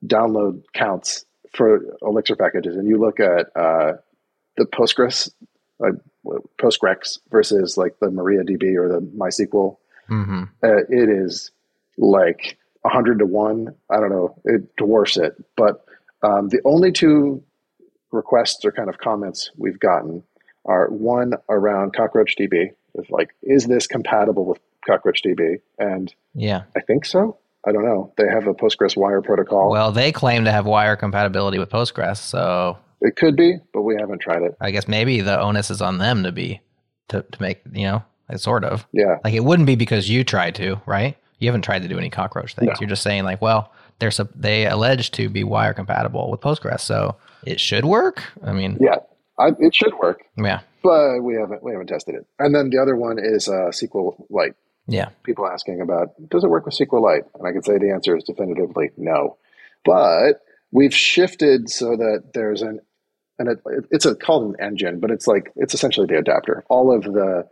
download 0.07 0.63
counts 0.73 1.25
for 1.53 1.83
Elixir 2.03 2.37
packages, 2.37 2.77
and 2.77 2.89
you 2.89 2.99
look 2.99 3.21
at 3.21 3.47
uh, 3.57 3.95
the 4.57 4.65
Postgres, 4.65 5.31
like 5.79 5.95
Postgres 6.61 7.19
versus 7.31 7.77
like 7.77 7.99
the 8.01 8.07
MariaDB 8.07 8.77
or 8.77 8.89
the 8.89 9.01
MySQL, 9.01 9.77
hmm 10.07 10.45
uh, 10.63 10.77
it 10.89 11.09
is 11.09 11.51
like 11.99 12.59
hundred 12.85 13.19
to 13.19 13.27
one. 13.27 13.75
I 13.91 13.99
don't 13.99 14.11
know, 14.11 14.41
it 14.45 14.77
dwarfs 14.77 15.17
it. 15.17 15.35
But 15.57 15.85
um, 16.23 16.49
the 16.49 16.61
only 16.65 16.93
two 16.93 17.43
requests 18.13 18.65
or 18.65 18.73
kind 18.73 18.89
of 18.89 18.99
comments 18.99 19.51
we've 19.57 19.81
gotten 19.81 20.23
are 20.65 20.89
one 20.89 21.35
around 21.49 21.95
CockroachDB, 21.95 22.71
is 22.95 23.11
like, 23.11 23.35
is 23.43 23.67
this 23.67 23.87
compatible 23.87 24.47
with 24.47 24.59
CockroachDB? 24.88 25.61
And 25.79 26.14
Yeah. 26.35 26.62
I 26.77 26.81
think 26.81 27.05
so. 27.05 27.38
I 27.66 27.73
don't 27.73 27.85
know. 27.85 28.12
They 28.18 28.29
have 28.29 28.47
a 28.47 28.55
Postgres 28.55 28.97
wire 28.97 29.23
protocol. 29.23 29.70
Well, 29.70 29.90
they 29.90 30.12
claim 30.12 30.44
to 30.44 30.53
have 30.53 30.66
wire 30.66 30.97
compatibility 30.97 31.59
with 31.59 31.70
Postgres, 31.70 32.18
so 32.18 32.77
it 33.01 33.16
could 33.16 33.37
be, 33.37 33.57
but 33.73 33.83
we 33.83 33.97
haven't 33.99 34.18
tried 34.20 34.42
it. 34.42 34.55
I 34.61 34.70
guess 34.70 34.87
maybe 34.87 35.20
the 35.23 35.40
onus 35.40 35.70
is 35.70 35.81
on 35.81 35.99
them 35.99 36.25
to 36.25 36.33
be 36.33 36.61
to 37.09 37.23
to 37.23 37.42
make 37.42 37.62
you 37.73 37.87
know 37.87 38.03
like, 38.29 38.38
sort 38.38 38.64
of 38.64 38.87
Yeah. 38.92 39.16
like 39.25 39.33
it 39.35 39.44
wouldn't 39.44 39.66
be 39.66 39.77
because 39.77 40.11
you 40.11 40.25
tried 40.25 40.55
to, 40.57 40.81
right? 40.87 41.16
You 41.38 41.49
haven't 41.49 41.62
tried 41.62 41.83
to 41.83 41.88
do 41.88 41.99
any 41.99 42.11
cockroach 42.11 42.55
things. 42.55 42.68
No. 42.68 42.75
You're 42.81 42.88
just 42.88 43.03
saying 43.03 43.25
like, 43.25 43.40
well, 43.40 43.73
they're 43.99 44.11
they 44.35 44.66
allege 44.66 45.11
to 45.12 45.29
be 45.31 45.42
wire 45.44 45.73
compatible 45.73 46.31
with 46.31 46.40
Postgres, 46.40 46.81
so 46.81 47.16
it 47.47 47.61
should 47.61 47.85
work. 47.87 48.23
I 48.44 48.53
mean, 48.53 48.77
Yeah. 48.81 48.97
I, 49.38 49.49
it 49.59 49.75
should 49.75 49.94
work, 49.99 50.23
yeah, 50.37 50.61
but 50.83 51.20
we 51.23 51.35
haven't 51.35 51.62
we 51.62 51.73
haven't 51.73 51.88
tested 51.88 52.14
it. 52.14 52.25
And 52.38 52.55
then 52.55 52.70
the 52.70 52.79
other 52.79 52.94
one 52.94 53.18
is 53.18 53.49
uh, 53.49 53.70
SQLite. 53.73 54.55
Yeah. 54.87 55.09
people 55.23 55.47
asking 55.47 55.81
about 55.81 56.09
does 56.29 56.44
it 56.44 56.51
work 56.51 56.66
with 56.66 56.75
SQLite? 56.75 57.25
And 57.38 57.47
I 57.49 57.53
can 57.53 57.62
say 57.62 57.79
the 57.79 57.90
answer 57.92 58.16
is 58.16 58.25
definitively 58.25 58.90
no. 58.97 59.37
But 59.85 60.40
we've 60.73 60.94
shifted 60.94 61.70
so 61.70 61.97
that 61.97 62.31
there's 62.35 62.62
an 62.62 62.81
and 63.38 63.49
it, 63.49 63.59
it's 63.90 64.07
a 64.07 64.14
called 64.14 64.55
an 64.55 64.64
engine, 64.64 65.01
but 65.01 65.11
it's 65.11 65.27
like 65.27 65.51
it's 65.57 65.75
essentially 65.75 66.07
the 66.07 66.18
adapter. 66.18 66.64
All 66.68 66.94
of 66.94 67.03
the 67.05 67.49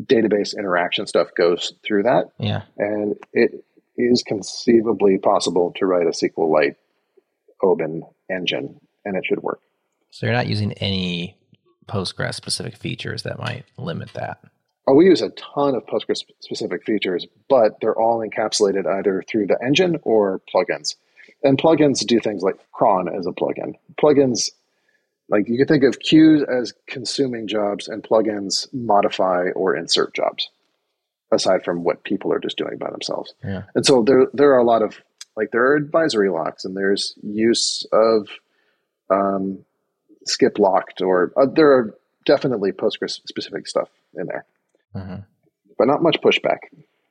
database 0.00 0.56
interaction 0.56 1.06
stuff 1.06 1.28
goes 1.36 1.72
through 1.84 2.02
that, 2.04 2.26
Yeah. 2.38 2.62
and 2.76 3.16
it 3.32 3.64
is 3.96 4.22
conceivably 4.22 5.16
possible 5.18 5.72
to 5.78 5.86
write 5.86 6.06
a 6.06 6.10
SQLite 6.10 6.76
Oban 7.62 8.02
engine, 8.30 8.78
and 9.04 9.16
it 9.16 9.24
should 9.24 9.42
work. 9.42 9.60
So 10.10 10.26
you're 10.26 10.34
not 10.34 10.46
using 10.48 10.72
any 10.74 11.36
Postgres 11.88 12.34
specific 12.34 12.76
features 12.76 13.22
that 13.22 13.38
might 13.38 13.64
limit 13.78 14.12
that. 14.14 14.38
Oh, 14.88 14.94
we 14.94 15.06
use 15.06 15.20
a 15.20 15.30
ton 15.30 15.74
of 15.74 15.84
Postgres 15.86 16.22
specific 16.40 16.84
features, 16.84 17.26
but 17.48 17.80
they're 17.80 17.98
all 17.98 18.20
encapsulated 18.20 18.86
either 18.86 19.24
through 19.28 19.46
the 19.46 19.58
engine 19.64 19.98
or 20.02 20.40
plugins. 20.54 20.94
And 21.42 21.58
plugins 21.58 22.06
do 22.06 22.20
things 22.20 22.42
like 22.42 22.54
cron 22.72 23.08
as 23.08 23.26
a 23.26 23.30
plugin. 23.30 23.74
Plugins, 24.00 24.50
like 25.28 25.48
you 25.48 25.58
can 25.58 25.66
think 25.66 25.82
of 25.82 25.98
queues 25.98 26.44
as 26.44 26.72
consuming 26.86 27.48
jobs, 27.48 27.88
and 27.88 28.02
plugins 28.02 28.72
modify 28.72 29.48
or 29.56 29.76
insert 29.76 30.14
jobs, 30.14 30.48
aside 31.32 31.64
from 31.64 31.82
what 31.82 32.04
people 32.04 32.32
are 32.32 32.40
just 32.40 32.56
doing 32.56 32.78
by 32.78 32.90
themselves. 32.90 33.34
Yeah. 33.44 33.62
And 33.74 33.84
so 33.84 34.04
there, 34.04 34.28
there 34.34 34.54
are 34.54 34.58
a 34.58 34.64
lot 34.64 34.82
of 34.82 35.00
like 35.36 35.50
there 35.50 35.64
are 35.64 35.74
advisory 35.76 36.30
locks, 36.30 36.64
and 36.64 36.76
there's 36.76 37.14
use 37.22 37.84
of 37.92 38.28
um, 39.10 39.64
skip 40.26 40.60
locked, 40.60 41.02
or 41.02 41.32
uh, 41.36 41.46
there 41.52 41.72
are 41.72 41.94
definitely 42.24 42.70
Postgres 42.70 43.20
specific 43.26 43.66
stuff 43.66 43.88
in 44.14 44.26
there 44.26 44.46
hmm 44.98 45.20
but 45.78 45.86
not 45.86 46.02
much 46.02 46.20
pushback. 46.22 46.58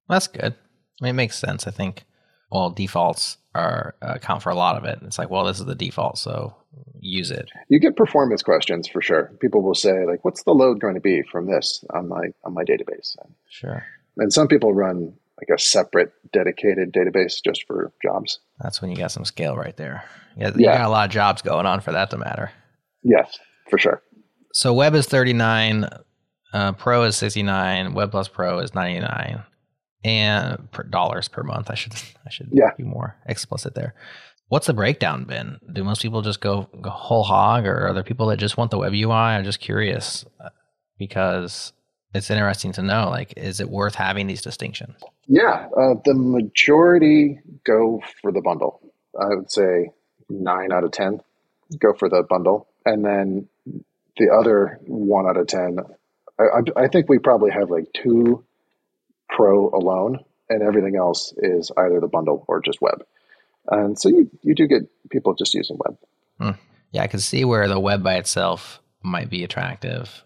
That's 0.09 0.27
good. 0.27 0.53
I 0.53 1.03
mean, 1.03 1.11
it 1.11 1.13
makes 1.13 1.37
sense. 1.37 1.67
I 1.67 1.71
think 1.71 2.05
all 2.49 2.69
defaults 2.69 3.37
are 3.53 3.95
uh, 4.01 4.13
account 4.15 4.43
for 4.43 4.49
a 4.49 4.55
lot 4.55 4.75
of 4.75 4.85
it. 4.85 4.99
It's 5.03 5.17
like, 5.17 5.29
well, 5.29 5.45
this 5.45 5.59
is 5.59 5.65
the 5.65 5.75
default, 5.75 6.17
so 6.17 6.55
use 6.99 7.31
it. 7.31 7.49
You 7.69 7.79
get 7.79 7.95
performance 7.95 8.41
questions 8.43 8.87
for 8.87 9.01
sure. 9.01 9.31
People 9.39 9.61
will 9.61 9.75
say 9.75 10.05
like, 10.05 10.23
"What's 10.23 10.43
the 10.43 10.53
load 10.53 10.79
going 10.79 10.95
to 10.95 11.01
be 11.01 11.23
from 11.23 11.47
this 11.47 11.83
on 11.93 12.07
my 12.09 12.27
on 12.43 12.53
my 12.53 12.63
database?" 12.63 13.15
Sure. 13.49 13.83
And 14.17 14.31
some 14.31 14.47
people 14.47 14.73
run 14.73 15.13
like 15.39 15.53
a 15.53 15.61
separate 15.61 16.13
dedicated 16.31 16.93
database 16.93 17.43
just 17.43 17.65
for 17.67 17.91
jobs. 18.01 18.39
That's 18.61 18.81
when 18.81 18.91
you 18.91 18.97
got 18.97 19.11
some 19.11 19.25
scale 19.25 19.57
right 19.57 19.75
there. 19.75 20.03
Yeah, 20.37 20.51
you 20.55 20.65
got 20.65 20.81
a 20.81 20.89
lot 20.89 21.05
of 21.05 21.11
jobs 21.11 21.41
going 21.41 21.65
on 21.65 21.81
for 21.81 21.91
that 21.91 22.09
to 22.11 22.17
matter. 22.17 22.51
Yes, 23.03 23.37
for 23.69 23.77
sure. 23.77 24.01
So 24.53 24.73
web 24.73 24.95
is 24.95 25.05
39, 25.07 25.89
uh, 26.55 26.71
pro 26.73 27.03
is 27.03 27.15
69, 27.17 27.93
web 27.93 28.11
plus 28.11 28.27
pro 28.27 28.59
is 28.59 28.73
99 28.73 29.43
and 30.03 30.71
per 30.71 30.83
dollars 30.83 31.27
per 31.27 31.43
month. 31.43 31.69
I 31.69 31.75
should 31.75 31.93
I 32.25 32.29
should 32.29 32.49
Yeah. 32.51 32.71
be 32.77 32.83
more 32.83 33.15
explicit 33.25 33.75
there. 33.75 33.93
What's 34.47 34.67
the 34.67 34.73
breakdown 34.73 35.23
been? 35.25 35.57
Do 35.73 35.83
most 35.83 36.01
people 36.01 36.21
just 36.21 36.39
go, 36.39 36.69
go 36.79 36.89
whole 36.91 37.23
hog 37.23 37.65
or 37.65 37.87
are 37.87 37.93
there 37.93 38.03
people 38.03 38.27
that 38.27 38.37
just 38.37 38.57
want 38.57 38.69
the 38.71 38.77
web 38.77 38.93
UI? 38.93 39.11
I'm 39.11 39.43
just 39.43 39.59
curious 39.59 40.23
uh, 40.39 40.49
because 40.99 41.73
it's 42.13 42.29
interesting 42.29 42.71
to 42.73 42.81
know 42.81 43.09
like 43.09 43.33
is 43.37 43.59
it 43.59 43.69
worth 43.69 43.95
having 43.95 44.27
these 44.27 44.41
distinctions? 44.43 44.95
Yeah, 45.27 45.67
uh, 45.75 45.95
the 46.05 46.13
majority 46.13 47.39
go 47.65 48.01
for 48.21 48.31
the 48.31 48.41
bundle. 48.41 48.79
I 49.19 49.27
would 49.35 49.51
say 49.51 49.89
nine 50.29 50.71
out 50.71 50.83
of 50.83 50.91
ten 50.91 51.21
go 51.79 51.93
for 51.93 52.07
the 52.09 52.21
bundle, 52.23 52.67
and 52.85 53.03
then 53.03 53.47
the 54.17 54.29
other 54.29 54.79
one 54.85 55.25
out 55.27 55.37
of 55.37 55.47
ten. 55.47 55.79
I, 56.39 56.61
I, 56.75 56.87
think 56.87 57.07
we 57.07 57.19
probably 57.19 57.51
have 57.51 57.69
like 57.69 57.85
two 57.93 58.43
pro 59.29 59.69
alone, 59.69 60.19
and 60.49 60.61
everything 60.61 60.95
else 60.95 61.33
is 61.37 61.71
either 61.77 61.99
the 61.99 62.07
bundle 62.07 62.45
or 62.47 62.61
just 62.61 62.81
web. 62.81 63.03
And 63.67 63.97
so 63.99 64.09
you, 64.09 64.29
you 64.41 64.53
do 64.53 64.67
get 64.67 64.83
people 65.09 65.33
just 65.33 65.53
using 65.53 65.77
web. 65.85 65.97
Hmm. 66.39 66.59
Yeah, 66.91 67.03
I 67.03 67.07
can 67.07 67.19
see 67.19 67.45
where 67.45 67.67
the 67.67 67.79
web 67.79 68.03
by 68.03 68.15
itself 68.15 68.81
might 69.01 69.29
be 69.29 69.43
attractive, 69.43 70.23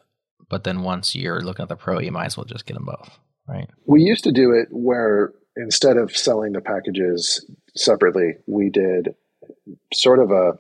but 0.49 0.63
then 0.63 0.81
once 0.81 1.15
you're 1.15 1.41
looking 1.41 1.63
at 1.63 1.69
the 1.69 1.75
pro, 1.75 1.99
you 1.99 2.11
might 2.11 2.25
as 2.25 2.37
well 2.37 2.45
just 2.45 2.65
get 2.65 2.73
them 2.73 2.85
both, 2.85 3.19
right? 3.47 3.69
We 3.85 4.01
used 4.01 4.23
to 4.25 4.31
do 4.31 4.51
it 4.51 4.67
where 4.71 5.33
instead 5.55 5.97
of 5.97 6.15
selling 6.15 6.53
the 6.53 6.61
packages 6.61 7.45
separately, 7.75 8.35
we 8.47 8.69
did 8.69 9.15
sort 9.93 10.19
of 10.19 10.31
a 10.31 10.53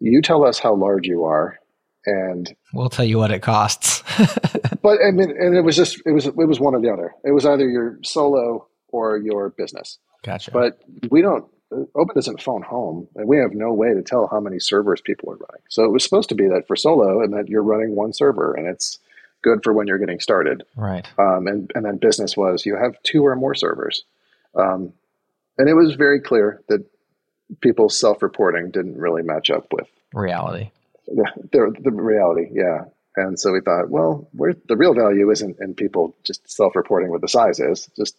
you 0.00 0.20
tell 0.20 0.44
us 0.44 0.58
how 0.58 0.74
large 0.74 1.06
you 1.06 1.24
are 1.24 1.58
and 2.06 2.54
We'll 2.72 2.90
tell 2.90 3.04
you 3.04 3.18
what 3.18 3.30
it 3.30 3.40
costs. 3.40 4.02
but 4.84 4.98
I 5.04 5.10
mean 5.10 5.30
and 5.30 5.56
it 5.56 5.62
was 5.62 5.74
just 5.74 6.00
it 6.04 6.12
was 6.12 6.26
it 6.26 6.36
was 6.36 6.60
one 6.60 6.74
or 6.74 6.80
the 6.80 6.92
other. 6.92 7.14
It 7.24 7.32
was 7.32 7.46
either 7.46 7.66
your 7.68 7.98
solo 8.04 8.68
or 8.88 9.16
your 9.16 9.48
business. 9.48 9.98
Gotcha. 10.22 10.50
But 10.52 10.80
we 11.10 11.22
don't. 11.22 11.46
Oban 11.96 12.14
doesn't 12.14 12.40
phone 12.40 12.62
home, 12.62 13.08
and 13.16 13.26
we 13.26 13.38
have 13.38 13.52
no 13.52 13.72
way 13.72 13.92
to 13.94 14.02
tell 14.02 14.28
how 14.28 14.38
many 14.38 14.60
servers 14.60 15.00
people 15.00 15.30
are 15.30 15.36
running. 15.36 15.62
So 15.68 15.84
it 15.84 15.90
was 15.90 16.04
supposed 16.04 16.28
to 16.28 16.36
be 16.36 16.46
that 16.48 16.68
for 16.68 16.76
solo, 16.76 17.20
and 17.22 17.32
that 17.32 17.48
you're 17.48 17.64
running 17.64 17.96
one 17.96 18.12
server, 18.12 18.54
and 18.54 18.68
it's 18.68 18.98
good 19.42 19.60
for 19.64 19.72
when 19.72 19.86
you're 19.86 19.98
getting 19.98 20.20
started. 20.20 20.62
right. 20.76 21.06
Um, 21.18 21.46
and 21.46 21.72
and 21.74 21.84
then 21.84 21.96
business 21.96 22.36
was 22.36 22.64
you 22.64 22.76
have 22.76 23.02
two 23.02 23.26
or 23.26 23.34
more 23.34 23.54
servers, 23.54 24.04
um, 24.54 24.92
and 25.58 25.68
it 25.68 25.74
was 25.74 25.94
very 25.94 26.20
clear 26.20 26.62
that 26.68 26.84
people's 27.60 27.98
self-reporting 27.98 28.70
didn't 28.70 28.98
really 28.98 29.22
match 29.22 29.50
up 29.50 29.72
with 29.72 29.88
Reality. 30.12 30.70
the, 31.06 31.26
the, 31.52 31.74
the 31.80 31.90
reality. 31.90 32.48
Yeah. 32.52 32.84
And 33.16 33.38
so 33.38 33.52
we 33.52 33.60
thought, 33.60 33.90
well, 33.90 34.28
where 34.32 34.54
the 34.68 34.76
real 34.76 34.94
value 34.94 35.30
isn't 35.30 35.58
in 35.60 35.74
people 35.74 36.16
just 36.24 36.50
self-reporting 36.50 37.10
what 37.10 37.20
the 37.20 37.28
size 37.28 37.60
is. 37.60 37.88
Just 37.96 38.16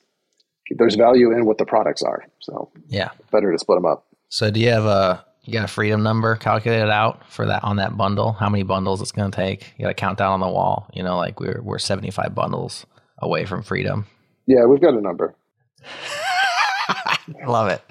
there's 0.71 0.95
value 0.95 1.31
in 1.31 1.45
what 1.45 1.57
the 1.57 1.65
products 1.65 2.01
are. 2.01 2.25
So 2.39 2.71
Yeah. 2.87 3.09
better 3.31 3.51
to 3.51 3.59
split 3.59 3.77
them 3.77 3.85
up. 3.85 4.05
So 4.29 4.49
do 4.51 4.59
you 4.59 4.69
have 4.71 4.85
a 4.85 5.25
you 5.43 5.53
got 5.53 5.63
a 5.65 5.67
freedom 5.67 6.01
number 6.01 6.35
calculated 6.37 6.89
out 6.89 7.29
for 7.31 7.45
that 7.45 7.63
on 7.63 7.75
that 7.75 7.95
bundle? 7.95 8.31
How 8.31 8.49
many 8.49 8.63
bundles 8.63 8.99
it's 9.01 9.11
going 9.11 9.29
to 9.29 9.35
take? 9.35 9.73
You 9.77 9.83
got 9.85 9.91
a 9.91 9.93
countdown 9.93 10.31
on 10.31 10.39
the 10.39 10.47
wall. 10.49 10.89
You 10.93 11.03
know, 11.03 11.17
like 11.17 11.39
we're 11.39 11.61
we're 11.61 11.77
seventy 11.77 12.09
five 12.09 12.33
bundles 12.33 12.85
away 13.19 13.45
from 13.45 13.61
freedom. 13.61 14.07
Yeah, 14.47 14.65
we've 14.65 14.81
got 14.81 14.95
a 14.95 15.01
number. 15.01 15.35
Love 17.47 17.69
it. 17.69 17.81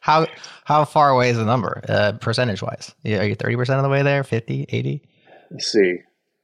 How 0.00 0.26
how 0.64 0.84
far 0.84 1.10
away 1.10 1.30
is 1.30 1.36
the 1.36 1.44
number 1.44 1.82
uh, 1.88 2.12
percentage 2.12 2.62
wise? 2.62 2.94
Are 3.04 3.26
you 3.26 3.34
thirty 3.34 3.56
percent 3.56 3.78
of 3.78 3.82
the 3.84 3.88
way 3.90 4.02
there? 4.02 4.24
50, 4.24 4.66
80? 4.68 5.02
Let's 5.50 5.70
see. 5.70 6.00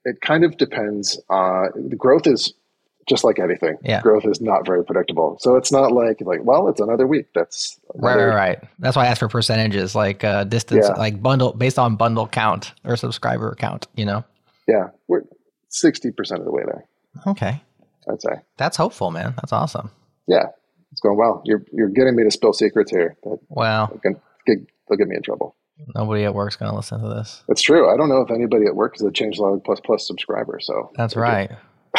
It 0.09 0.21
kind 0.21 0.45
of 0.45 0.57
depends. 0.57 1.21
Uh, 1.31 1.67
the 1.75 1.97
growth 1.97 2.27
is 2.27 2.53
just 3.09 3.25
like 3.25 3.39
anything. 3.39 3.77
Yeah. 3.83 4.01
Growth 4.03 4.27
is 4.27 4.41
not 4.41 4.67
very 4.67 4.85
predictable. 4.85 5.39
So 5.41 5.57
it's 5.57 5.73
not 5.73 5.93
like 5.93 6.21
like 6.21 6.41
well, 6.45 6.69
it's 6.69 6.81
another 6.81 7.07
week. 7.07 7.27
That's 7.35 7.79
Right, 7.95 8.13
another, 8.13 8.29
right, 8.29 8.37
right. 8.61 8.65
That's 8.79 8.97
why 8.97 9.05
I 9.05 9.07
asked 9.09 9.21
for 9.21 9.29
percentages, 9.29 9.95
like 9.95 10.25
uh, 10.25 10.45
distance, 10.45 10.87
Yeah. 10.89 10.95
like 10.95 11.23
bundle 11.23 11.53
based 11.53 11.79
on 11.79 11.97
bundle 11.97 12.27
count 12.29 12.73
or 12.85 12.97
subscriber 12.97 13.55
count. 13.59 13.87
You 13.97 14.05
know. 14.07 14.25
Yeah, 14.67 14.89
we're 15.09 15.23
sixty 15.71 16.11
percent 16.11 16.41
of 16.41 16.45
the 16.47 16.53
way 16.53 16.63
there. 16.67 16.85
Okay, 17.27 17.63
I'd 18.11 18.21
say. 18.21 18.35
that's 18.59 18.77
hopeful, 18.77 19.11
man. 19.11 19.33
That's 19.37 19.53
awesome. 19.53 19.91
Yeah, 20.27 20.45
it's 20.93 21.01
going 21.01 21.17
well. 21.17 21.41
You're 21.47 21.65
you're 21.73 21.89
getting 21.89 22.15
me 22.15 22.25
to 22.25 22.31
spill 22.31 22.53
secrets 22.53 22.91
here. 22.91 23.17
That 23.25 23.39
Well, 23.49 23.99
they'll 24.05 24.97
get 24.99 25.09
me 25.09 25.17
in 25.17 25.23
trouble. 25.23 25.57
Nobody 25.95 26.24
at 26.24 26.35
work's 26.35 26.57
going 26.57 26.70
to 26.70 26.76
listen 26.76 27.01
to 27.01 27.09
this. 27.09 27.43
It's 27.49 27.62
true. 27.62 27.93
I 27.93 27.97
don't 27.97 28.09
know 28.09 28.20
if 28.20 28.31
anybody 28.31 28.66
at 28.66 28.74
work 28.74 28.97
is 28.97 29.03
a 29.03 29.11
changelog 29.11 29.64
plus 29.64 29.81
plus 29.81 30.07
subscriber. 30.07 30.59
So 30.61 30.91
That's 30.97 31.16
right. 31.16 31.51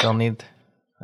They'll 0.02 0.14
need 0.14 0.44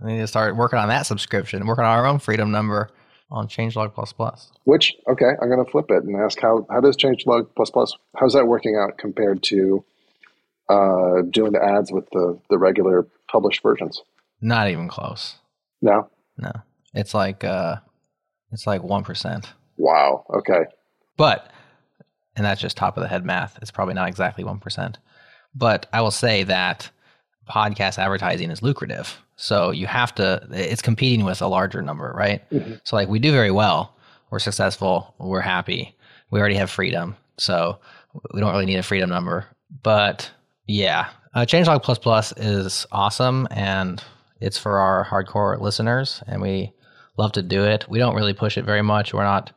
they 0.01 0.13
need 0.13 0.19
to 0.19 0.27
start 0.27 0.55
working 0.55 0.79
on 0.79 0.89
that 0.89 1.05
subscription, 1.05 1.65
working 1.65 1.85
on 1.85 1.97
our 1.97 2.05
own 2.05 2.19
freedom 2.19 2.51
number 2.51 2.89
on 3.31 3.47
Changelog 3.47 3.93
Plus 3.93 4.13
Plus. 4.13 4.51
Which 4.65 4.93
okay, 5.09 5.31
I'm 5.41 5.49
going 5.49 5.63
to 5.63 5.71
flip 5.71 5.85
it 5.89 6.03
and 6.03 6.15
ask 6.21 6.39
how 6.39 6.65
how 6.69 6.81
does 6.81 6.97
changelog 6.97 7.47
plus 7.55 7.69
plus 7.69 7.93
how's 8.15 8.33
that 8.33 8.45
working 8.45 8.75
out 8.75 8.97
compared 8.97 9.41
to 9.43 9.83
uh, 10.69 11.21
doing 11.29 11.53
the 11.53 11.63
ads 11.63 11.91
with 11.91 12.07
the 12.11 12.39
the 12.49 12.57
regular 12.57 13.07
published 13.29 13.63
versions? 13.63 14.01
Not 14.41 14.69
even 14.69 14.87
close. 14.87 15.35
No. 15.81 16.09
No, 16.37 16.51
it's 16.93 17.13
like 17.13 17.43
uh, 17.43 17.77
it's 18.51 18.67
like 18.67 18.83
one 18.83 19.03
percent. 19.03 19.53
Wow. 19.77 20.25
Okay. 20.33 20.65
But 21.17 21.49
and 22.35 22.45
that's 22.45 22.61
just 22.61 22.77
top 22.77 22.97
of 22.97 23.03
the 23.03 23.09
head 23.09 23.25
math. 23.25 23.57
It's 23.61 23.71
probably 23.71 23.93
not 23.93 24.07
exactly 24.07 24.43
one 24.43 24.59
percent. 24.59 24.97
But 25.53 25.87
I 25.93 26.01
will 26.01 26.11
say 26.11 26.43
that 26.43 26.89
podcast 27.49 27.97
advertising 27.97 28.51
is 28.51 28.61
lucrative. 28.61 29.17
So 29.37 29.71
you 29.71 29.87
have 29.87 30.13
to. 30.15 30.45
It's 30.51 30.81
competing 30.81 31.25
with 31.25 31.41
a 31.41 31.47
larger 31.47 31.81
number, 31.81 32.13
right? 32.15 32.47
Mhm. 32.51 32.79
So 32.83 32.95
like 32.95 33.09
we 33.09 33.19
do 33.19 33.31
very 33.31 33.51
well. 33.51 33.95
We're 34.31 34.39
successful. 34.39 35.13
We're 35.19 35.41
happy. 35.41 35.95
We 36.31 36.39
already 36.39 36.55
have 36.55 36.69
freedom. 36.71 37.15
So 37.37 37.79
we 38.33 38.39
don't 38.39 38.51
really 38.51 38.65
need 38.65 38.77
a 38.79 38.83
freedom 38.83 39.09
number. 39.09 39.45
But 39.83 40.29
yeah, 40.67 41.09
uh, 41.33 41.41
Changelog 41.41 41.83
Plus 41.83 41.99
Plus 41.99 42.33
is 42.37 42.85
awesome 42.91 43.47
and 43.51 44.03
it's 44.41 44.57
for 44.57 44.77
our 44.79 45.05
hardcore 45.05 45.59
listeners 45.59 46.23
and 46.27 46.41
we 46.41 46.73
love 47.17 47.31
to 47.33 47.41
do 47.41 47.63
it. 47.65 47.85
We 47.89 47.99
don't 47.99 48.15
really 48.15 48.33
push 48.33 48.57
it 48.57 48.65
very 48.65 48.81
much. 48.81 49.13
We're 49.13 49.23
not 49.23 49.51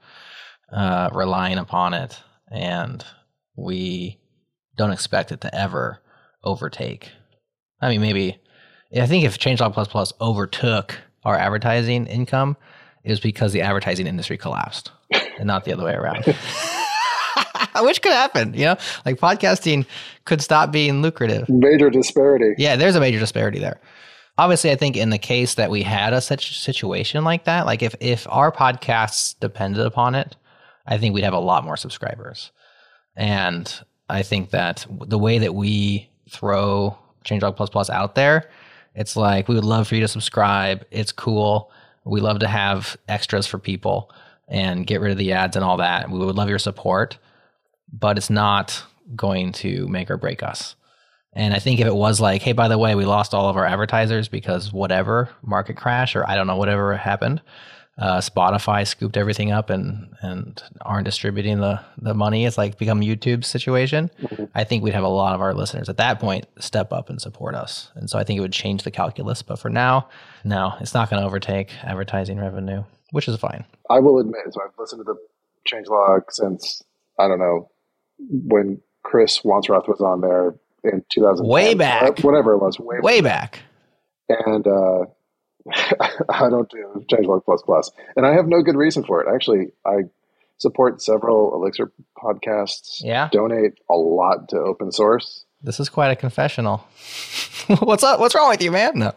uh, 0.73 1.09
relying 1.15 1.59
upon 1.59 1.95
it 1.95 2.21
and 2.51 3.05
we 3.57 4.19
don't 4.77 4.93
expect 4.93 5.33
it 5.33 5.41
to 5.43 5.55
ever 5.55 6.01
overtake. 6.45 7.11
I 7.81 7.89
mean, 7.91 8.01
maybe 8.01 8.39
I 8.97 9.07
think 9.07 9.25
if 9.25 9.39
Changelog 9.39 9.75
Plus 9.75 9.89
Plus 9.89 10.13
overtook 10.21 10.99
our 11.25 11.37
advertising 11.37 12.07
income, 12.07 12.57
it 13.05 13.11
was 13.11 13.21
because 13.21 13.53
the 13.53 13.63
advertising 13.63 14.07
industry 14.07 14.37
collapsed 14.37 14.93
and 15.39 15.47
not 15.47 15.65
the 15.65 15.73
other 15.73 15.85
way 15.85 15.95
around. 15.95 16.25
Which 17.81 18.03
could 18.03 18.13
happen, 18.13 18.55
you 18.55 18.65
know? 18.65 18.77
Like 19.05 19.19
podcasting 19.19 19.87
could 20.25 20.41
stop 20.41 20.73
being 20.73 21.01
lucrative. 21.03 21.49
Major 21.49 21.91
disparity. 21.91 22.55
Yeah, 22.59 22.77
there's 22.77 22.97
a 22.97 23.01
major 23.01 23.19
disparity 23.19 23.59
there. 23.59 23.81
Obviously, 24.37 24.71
I 24.71 24.77
think 24.77 24.97
in 24.97 25.11
the 25.11 25.19
case 25.19 25.55
that 25.55 25.71
we 25.71 25.83
had 25.83 26.13
a 26.13 26.21
such 26.21 26.61
situation 26.61 27.25
like 27.25 27.45
that, 27.45 27.67
like 27.67 27.83
if 27.83 27.95
if 28.01 28.27
our 28.31 28.53
podcasts 28.53 29.39
depended 29.39 29.85
upon 29.85 30.15
it, 30.15 30.37
I 30.89 30.97
think 30.97 31.15
we'd 31.15 31.25
have 31.25 31.35
a 31.35 31.39
lot 31.39 31.65
more 31.65 31.77
subscribers. 31.77 32.51
And 33.15 33.73
I 34.09 34.23
think 34.23 34.51
that 34.51 34.87
the 34.89 35.19
way 35.19 35.39
that 35.39 35.55
we 35.55 36.09
throw 36.31 36.99
Changelog 37.25 37.57
Plus 37.57 37.69
Plus 37.69 37.91
out 37.91 38.15
there, 38.15 38.49
it's 38.95 39.15
like 39.15 39.49
we 39.49 39.55
would 39.55 39.65
love 39.65 39.87
for 39.87 39.95
you 39.95 40.01
to 40.01 40.09
subscribe. 40.09 40.87
It's 40.91 41.13
cool. 41.13 41.71
We 42.05 42.21
love 42.21 42.39
to 42.39 42.49
have 42.49 42.97
extras 43.07 43.47
for 43.47 43.59
people 43.59 44.11
and 44.49 44.87
get 44.87 45.03
rid 45.03 45.13
of 45.13 45.19
the 45.19 45.33
ads 45.33 45.57
and 45.57 45.65
all 45.65 45.77
that. 45.77 46.11
We 46.11 46.19
would 46.19 46.37
love 46.37 46.49
your 46.49 46.59
support, 46.59 47.19
but 47.93 48.17
it's 48.17 48.31
not 48.31 48.83
going 49.15 49.53
to 49.53 49.87
make 49.89 50.11
or 50.11 50.17
break 50.17 50.43
us. 50.43 50.75
And 51.35 51.53
I 51.53 51.59
think 51.59 51.81
if 51.81 51.87
it 51.87 51.95
was 51.95 52.19
like, 52.19 52.41
hey, 52.41 52.53
by 52.53 52.69
the 52.69 52.79
way, 52.79 52.95
we 52.95 53.05
lost 53.05 53.35
all 53.35 53.51
of 53.51 53.57
our 53.59 53.67
advertisers 53.67 54.29
because 54.29 54.73
whatever 54.73 55.29
market 55.43 55.77
crash 55.77 56.17
or 56.17 56.29
I 56.29 56.35
don't 56.35 56.47
know 56.47 56.57
whatever 56.57 56.97
happened, 56.97 57.43
uh, 57.99 58.19
Spotify 58.19 58.87
scooped 58.87 59.17
everything 59.17 59.51
up 59.51 59.71
and 59.71 60.09
and 60.23 60.63
aren't 60.83 61.05
distributing 61.05 61.59
the 61.59 61.81
the 62.01 62.15
money. 62.15 62.47
It's 62.47 62.57
like 62.57 62.79
become 62.79 63.01
YouTube's 63.01 63.47
situation. 63.49 64.11
I 64.55 64.65
think 64.65 64.83
we'd 64.85 64.95
have 64.95 65.05
a 65.05 65.09
lot 65.09 65.35
of 65.35 65.41
our 65.41 65.53
listeners 65.55 65.89
at 65.89 65.97
that 65.97 66.21
point 66.21 66.47
step 66.61 66.93
up 66.93 67.11
and 67.11 67.21
support 67.21 67.55
us. 67.55 67.91
And 67.97 68.09
so 68.09 68.19
I 68.19 68.25
think 68.25 68.39
it 68.39 68.41
would 68.41 68.53
change 68.53 68.85
the 68.85 68.91
calculus. 68.91 69.43
But 69.43 69.59
for 69.59 69.69
now, 69.69 70.09
no, 70.45 70.75
it's 70.81 70.95
not 70.95 71.11
going 71.11 71.21
to 71.21 71.27
overtake 71.27 71.73
advertising 71.83 72.39
revenue, 72.39 72.85
which 73.11 73.27
is 73.29 73.37
fine. 73.37 73.65
I 73.91 73.99
will 73.99 74.19
admit, 74.21 74.43
so 74.51 74.61
I've 74.63 74.79
listened 74.79 75.01
to 75.01 75.05
the 75.05 75.17
changelog 75.69 76.23
since 76.31 76.83
I 77.19 77.27
don't 77.27 77.39
know 77.41 77.71
when 78.19 78.81
Chris 79.03 79.41
Wanstrath 79.41 79.89
was 79.89 80.01
on 80.01 80.21
there 80.21 80.55
in 80.85 81.05
2000. 81.13 81.47
Way 81.47 81.75
back. 81.75 82.21
whatever 82.21 82.53
it 82.53 82.59
was, 82.59 82.79
way, 82.79 82.99
Way 83.01 83.21
back. 83.21 83.61
and 84.29 84.67
uh, 84.67 85.07
I 86.29 86.49
don't 86.49 86.71
do 86.71 87.05
changelog 87.11 87.45
Plus 87.45 87.63
plus 87.63 87.63
plus, 87.63 87.91
and 88.17 88.27
I 88.27 88.33
have 88.35 88.47
no 88.47 88.63
good 88.63 88.77
reason 88.77 89.05
for 89.05 89.21
it. 89.23 89.33
Actually, 89.35 89.73
I 89.87 90.03
support 90.59 91.01
several 91.03 91.55
Elixir 91.55 91.93
podcasts. 92.17 93.01
Yeah. 93.03 93.29
donate 93.33 93.75
a 93.89 93.95
lot 93.95 94.49
to 94.51 94.57
open 94.59 94.91
source. 94.93 95.45
This 95.63 95.81
is 95.81 95.89
quite 95.89 96.11
a 96.11 96.17
confessional. 96.17 96.79
What's 97.81 98.03
up? 98.05 98.21
What's 98.21 98.35
wrong 98.35 98.49
with 98.49 98.63
you, 98.63 98.71
man? 98.71 98.93
No. 98.99 99.13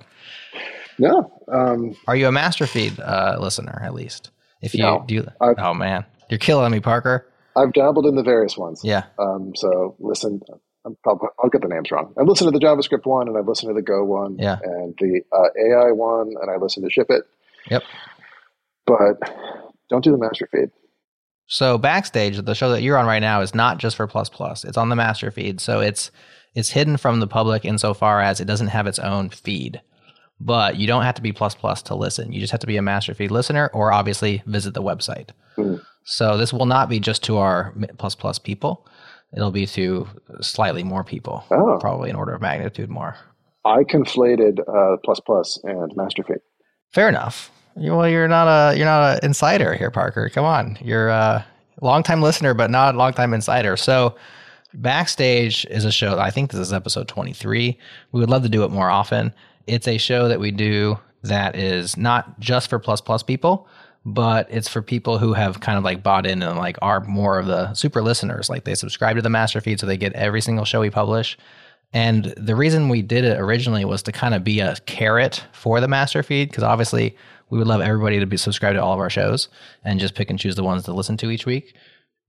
No, 0.99 1.31
um, 1.51 1.95
Are 2.07 2.15
you 2.15 2.27
a 2.27 2.31
master 2.31 2.67
feed 2.67 2.99
uh, 2.99 3.37
listener 3.39 3.81
at 3.83 3.93
least? 3.93 4.29
If 4.61 4.75
you 4.75 4.83
No. 4.83 5.03
do, 5.07 5.25
I've- 5.39 5.59
oh 5.59 5.73
man, 5.73 6.05
you're 6.29 6.37
killing 6.37 6.71
me, 6.71 6.79
Parker. 6.79 7.25
I've 7.55 7.73
dabbled 7.73 8.05
in 8.05 8.15
the 8.15 8.23
various 8.23 8.55
ones. 8.57 8.81
Yeah, 8.83 9.03
Um, 9.19 9.53
so 9.55 9.95
listen, 9.99 10.41
I'm 10.85 10.97
probably, 11.03 11.29
I'll 11.43 11.49
get 11.49 11.61
the 11.61 11.67
names 11.67 11.91
wrong. 11.91 12.13
I've 12.19 12.27
listened 12.27 12.51
to 12.51 12.57
the 12.57 12.65
JavaScript 12.65 13.05
one, 13.05 13.27
and 13.27 13.37
I've 13.37 13.47
listened 13.47 13.69
to 13.69 13.73
the 13.73 13.81
Go 13.83 14.03
one, 14.03 14.37
Yeah. 14.39 14.57
and 14.63 14.95
the 14.99 15.21
uh, 15.31 15.49
AI 15.59 15.91
one, 15.91 16.33
and 16.41 16.49
I 16.49 16.57
listened 16.57 16.85
to 16.85 16.91
Ship 16.91 17.07
It. 17.09 17.23
Yep. 17.69 17.83
But 18.87 19.17
don't 19.89 20.03
do 20.03 20.11
the 20.11 20.17
master 20.17 20.47
feed. 20.51 20.69
So 21.47 21.77
backstage, 21.77 22.37
the 22.41 22.55
show 22.55 22.71
that 22.71 22.81
you're 22.81 22.97
on 22.97 23.05
right 23.05 23.19
now 23.19 23.41
is 23.41 23.53
not 23.53 23.77
just 23.77 23.95
for 23.95 24.07
Plus 24.07 24.29
Plus. 24.29 24.63
It's 24.63 24.77
on 24.77 24.89
the 24.89 24.95
master 24.95 25.31
feed, 25.31 25.59
so 25.59 25.81
it's 25.81 26.09
it's 26.55 26.69
hidden 26.69 26.97
from 26.97 27.19
the 27.19 27.27
public 27.27 27.63
insofar 27.65 28.19
as 28.21 28.39
it 28.41 28.45
doesn't 28.45 28.67
have 28.67 28.87
its 28.87 28.99
own 28.99 29.29
feed. 29.29 29.81
But 30.39 30.77
you 30.77 30.87
don't 30.87 31.03
have 31.03 31.15
to 31.15 31.21
be 31.21 31.31
Plus 31.33 31.53
Plus 31.53 31.81
to 31.83 31.95
listen. 31.95 32.31
You 32.33 32.39
just 32.39 32.51
have 32.51 32.61
to 32.61 32.67
be 32.67 32.77
a 32.77 32.81
master 32.81 33.13
feed 33.13 33.31
listener, 33.31 33.69
or 33.73 33.91
obviously 33.91 34.41
visit 34.47 34.73
the 34.73 34.81
website. 34.81 35.29
Hmm. 35.55 35.75
So 36.05 36.37
this 36.37 36.51
will 36.51 36.65
not 36.65 36.89
be 36.89 36.99
just 36.99 37.23
to 37.25 37.37
our 37.37 37.73
Plus 37.97 38.15
Plus 38.15 38.39
people. 38.39 38.87
It'll 39.35 39.51
be 39.51 39.65
to 39.67 40.07
slightly 40.41 40.83
more 40.83 41.03
people, 41.03 41.43
Oh. 41.51 41.77
probably 41.79 42.09
an 42.09 42.15
order 42.15 42.33
of 42.33 42.41
magnitude 42.41 42.89
more. 42.89 43.15
I 43.63 43.83
conflated 43.83 44.59
uh, 44.67 44.97
plus 45.05 45.19
plus 45.19 45.57
and 45.63 45.95
master 45.95 46.23
feed. 46.23 46.39
Fair 46.93 47.07
enough. 47.07 47.51
You- 47.77 47.95
Well, 47.95 48.09
you're 48.09 48.27
not 48.27 48.47
a 48.47 48.75
you're 48.77 48.85
not 48.85 49.13
an 49.13 49.19
insider 49.23 49.73
here, 49.75 49.91
Parker. 49.91 50.29
Come 50.29 50.43
on, 50.45 50.77
you're 50.81 51.07
a 51.09 51.45
longtime 51.81 52.21
listener, 52.21 52.53
but 52.53 52.69
not 52.69 52.95
a 52.95 52.97
longtime 52.97 53.33
insider. 53.33 53.77
So, 53.77 54.15
backstage 54.73 55.65
is 55.69 55.85
a 55.85 55.91
show. 55.91 56.17
I 56.19 56.29
think 56.31 56.51
this 56.51 56.59
is 56.59 56.73
episode 56.73 57.07
23. 57.07 57.77
We 58.11 58.19
would 58.19 58.29
love 58.29 58.43
to 58.43 58.49
do 58.49 58.63
it 58.63 58.71
more 58.71 58.89
often. 58.89 59.33
It's 59.67 59.87
a 59.87 59.97
show 59.97 60.27
that 60.27 60.39
we 60.39 60.51
do 60.51 60.97
that 61.23 61.55
is 61.55 61.95
not 61.97 62.39
just 62.39 62.69
for 62.69 62.79
plus 62.79 62.99
plus 62.99 63.21
people, 63.23 63.67
but 64.05 64.47
it's 64.49 64.67
for 64.67 64.81
people 64.81 65.17
who 65.17 65.33
have 65.33 65.59
kind 65.59 65.77
of 65.77 65.83
like 65.83 66.01
bought 66.01 66.25
in 66.25 66.41
and 66.41 66.57
like 66.57 66.77
are 66.81 67.01
more 67.01 67.37
of 67.37 67.45
the 67.45 67.73
super 67.73 68.01
listeners. 68.01 68.49
Like 68.49 68.63
they 68.63 68.75
subscribe 68.75 69.15
to 69.15 69.21
the 69.21 69.29
master 69.29 69.61
feed 69.61 69.79
so 69.79 69.85
they 69.85 69.97
get 69.97 70.13
every 70.13 70.41
single 70.41 70.65
show 70.65 70.81
we 70.81 70.89
publish. 70.89 71.37
And 71.93 72.25
the 72.37 72.55
reason 72.55 72.89
we 72.89 73.01
did 73.01 73.25
it 73.25 73.39
originally 73.39 73.85
was 73.85 74.01
to 74.03 74.11
kind 74.11 74.33
of 74.33 74.43
be 74.43 74.59
a 74.59 74.75
carrot 74.85 75.45
for 75.51 75.81
the 75.81 75.87
master 75.87 76.23
feed 76.23 76.49
because 76.49 76.63
obviously 76.63 77.15
we 77.49 77.57
would 77.57 77.67
love 77.67 77.81
everybody 77.81 78.19
to 78.19 78.25
be 78.25 78.37
subscribed 78.37 78.75
to 78.75 78.83
all 78.83 78.93
of 78.93 78.99
our 78.99 79.09
shows 79.09 79.49
and 79.83 79.99
just 79.99 80.15
pick 80.15 80.29
and 80.29 80.39
choose 80.39 80.55
the 80.55 80.63
ones 80.63 80.83
to 80.85 80.93
listen 80.93 81.17
to 81.17 81.29
each 81.29 81.45
week. 81.45 81.75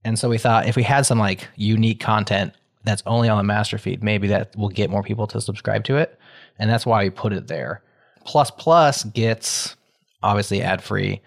And 0.03 0.19
so 0.19 0.29
we 0.29 0.37
thought 0.37 0.67
if 0.67 0.75
we 0.75 0.83
had 0.83 1.05
some 1.05 1.17
like 1.17 1.47
unique 1.55 2.01
content 2.01 2.53
that's 2.83 3.03
only 3.05 3.29
on 3.29 3.37
the 3.37 3.43
master 3.43 3.77
feed, 3.77 4.03
maybe 4.03 4.27
that 4.27 4.55
will 4.57 4.69
get 4.69 4.89
more 4.89 5.01
people 5.01 5.25
to 5.27 5.39
subscribe 5.39 5.85
to 5.85 5.95
it. 5.95 6.19
And 6.59 6.69
that's 6.69 6.85
why 6.85 7.05
we 7.05 7.09
put 7.09 7.33
it 7.33 7.47
there. 7.47 7.81
Plus 8.25 8.51
Plus 8.51 9.05
gets 9.05 9.75
obviously 10.21 10.61
ad 10.61 10.83
free. 10.83 11.21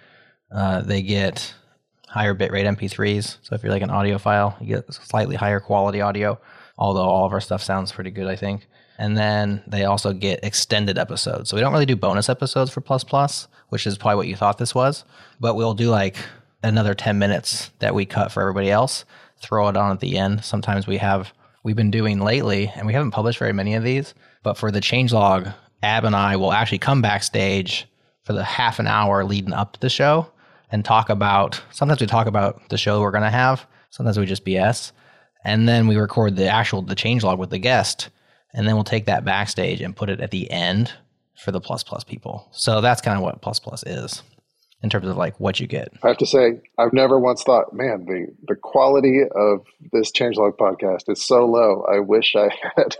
Uh, 0.50 0.80
they 0.80 1.02
get 1.02 1.54
higher 2.08 2.34
bitrate 2.34 2.64
MP3s. 2.64 3.38
So 3.42 3.54
if 3.54 3.62
you're 3.62 3.72
like 3.72 3.82
an 3.82 3.90
audiophile, 3.90 4.60
you 4.60 4.76
get 4.76 4.92
slightly 4.92 5.36
higher 5.36 5.60
quality 5.60 6.00
audio, 6.00 6.40
although 6.78 7.04
all 7.04 7.26
of 7.26 7.32
our 7.32 7.40
stuff 7.40 7.62
sounds 7.62 7.92
pretty 7.92 8.10
good, 8.10 8.26
I 8.26 8.36
think. 8.36 8.66
And 8.98 9.16
then 9.16 9.62
they 9.66 9.84
also 9.84 10.12
get 10.12 10.40
extended 10.42 10.96
episodes. 10.96 11.50
So 11.50 11.56
we 11.56 11.60
don't 11.60 11.72
really 11.72 11.86
do 11.86 11.96
bonus 11.96 12.28
episodes 12.28 12.70
for 12.70 12.80
Plus 12.80 13.04
Plus, 13.04 13.48
which 13.68 13.86
is 13.86 13.98
probably 13.98 14.16
what 14.16 14.28
you 14.28 14.36
thought 14.36 14.58
this 14.58 14.74
was, 14.74 15.04
but 15.38 15.56
we'll 15.56 15.74
do 15.74 15.90
like 15.90 16.16
another 16.62 16.94
10 16.94 17.18
minutes 17.18 17.70
that 17.80 17.94
we 17.94 18.06
cut 18.06 18.32
for 18.32 18.40
everybody 18.40 18.70
else, 18.70 19.04
throw 19.38 19.68
it 19.68 19.76
on 19.76 19.92
at 19.92 20.00
the 20.00 20.16
end. 20.16 20.44
Sometimes 20.44 20.86
we 20.86 20.96
have, 20.96 21.32
we've 21.62 21.76
been 21.76 21.90
doing 21.90 22.20
lately, 22.20 22.72
and 22.74 22.86
we 22.86 22.94
haven't 22.94 23.10
published 23.10 23.38
very 23.38 23.52
many 23.52 23.74
of 23.74 23.84
these, 23.84 24.14
but 24.42 24.56
for 24.56 24.70
the 24.70 24.80
changelog, 24.80 25.52
Ab 25.82 26.04
and 26.04 26.16
I 26.16 26.36
will 26.36 26.52
actually 26.52 26.78
come 26.78 27.02
backstage 27.02 27.86
for 28.24 28.32
the 28.32 28.42
half 28.42 28.78
an 28.78 28.86
hour 28.86 29.24
leading 29.24 29.52
up 29.52 29.74
to 29.74 29.80
the 29.80 29.90
show 29.90 30.30
and 30.70 30.84
talk 30.84 31.08
about, 31.08 31.62
sometimes 31.70 32.00
we 32.00 32.06
talk 32.06 32.26
about 32.26 32.68
the 32.68 32.78
show 32.78 33.00
we're 33.00 33.10
going 33.10 33.22
to 33.22 33.30
have, 33.30 33.66
sometimes 33.90 34.18
we 34.18 34.26
just 34.26 34.44
BS. 34.44 34.92
And 35.44 35.68
then 35.68 35.86
we 35.86 35.96
record 35.96 36.36
the 36.36 36.48
actual, 36.48 36.82
the 36.82 36.96
change 36.96 37.22
log 37.22 37.38
with 37.38 37.50
the 37.50 37.58
guest. 37.58 38.10
And 38.52 38.66
then 38.66 38.74
we'll 38.74 38.84
take 38.84 39.06
that 39.06 39.24
backstage 39.24 39.80
and 39.80 39.94
put 39.94 40.10
it 40.10 40.20
at 40.20 40.32
the 40.32 40.50
end 40.50 40.92
for 41.36 41.52
the 41.52 41.60
plus 41.60 41.82
plus 41.82 42.02
people. 42.02 42.48
So 42.50 42.80
that's 42.80 43.00
kind 43.00 43.16
of 43.16 43.22
what 43.22 43.40
plus 43.42 43.60
plus 43.60 43.84
is 43.84 44.22
in 44.82 44.90
terms 44.90 45.06
of 45.06 45.16
like 45.16 45.38
what 45.38 45.60
you 45.60 45.66
get. 45.66 45.92
I 46.02 46.08
have 46.08 46.18
to 46.18 46.26
say, 46.26 46.60
I've 46.78 46.92
never 46.92 47.18
once 47.18 47.42
thought, 47.42 47.72
man, 47.72 48.06
the, 48.06 48.26
the 48.48 48.56
quality 48.56 49.22
of 49.34 49.64
this 49.92 50.10
changelog 50.10 50.56
podcast 50.56 51.08
is 51.08 51.24
so 51.24 51.46
low. 51.46 51.84
I 51.90 52.00
wish 52.00 52.34
I 52.34 52.48
had 52.76 52.96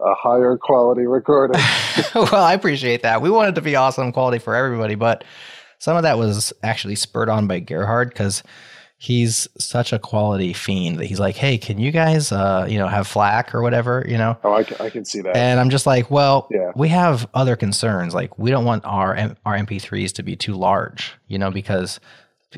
a 0.00 0.14
higher 0.14 0.56
quality 0.56 1.06
recording. 1.06 1.60
well, 2.14 2.44
I 2.44 2.54
appreciate 2.54 3.02
that. 3.02 3.22
We 3.22 3.30
wanted 3.30 3.56
to 3.56 3.62
be 3.62 3.76
awesome 3.76 4.12
quality 4.12 4.38
for 4.38 4.54
everybody, 4.54 4.94
but 4.94 5.24
some 5.80 5.96
of 5.96 6.04
that 6.04 6.16
was 6.18 6.52
actually 6.62 6.94
spurred 6.94 7.28
on 7.28 7.48
by 7.48 7.58
Gerhard 7.58 8.10
because 8.10 8.44
he's 8.96 9.48
such 9.58 9.92
a 9.94 9.98
quality 9.98 10.52
fiend 10.52 10.98
that 10.98 11.06
he's 11.06 11.18
like, 11.18 11.34
hey, 11.34 11.56
can 11.56 11.78
you 11.78 11.90
guys, 11.90 12.30
uh, 12.32 12.66
you 12.68 12.78
know, 12.78 12.86
have 12.86 13.08
FLAC 13.08 13.54
or 13.54 13.62
whatever, 13.62 14.04
you 14.06 14.18
know? 14.18 14.36
Oh, 14.44 14.52
I 14.52 14.62
can, 14.62 14.76
I 14.78 14.90
can 14.90 15.06
see 15.06 15.22
that. 15.22 15.34
And 15.34 15.58
I'm 15.58 15.70
just 15.70 15.86
like, 15.86 16.10
well, 16.10 16.46
Yeah. 16.50 16.70
we 16.76 16.88
have 16.90 17.26
other 17.32 17.56
concerns. 17.56 18.12
Like, 18.14 18.38
we 18.38 18.50
don't 18.50 18.66
want 18.66 18.84
our 18.84 19.16
our 19.46 19.56
MP3s 19.56 20.12
to 20.14 20.22
be 20.22 20.36
too 20.36 20.54
large, 20.54 21.12
you 21.28 21.38
know, 21.38 21.50
because 21.50 21.98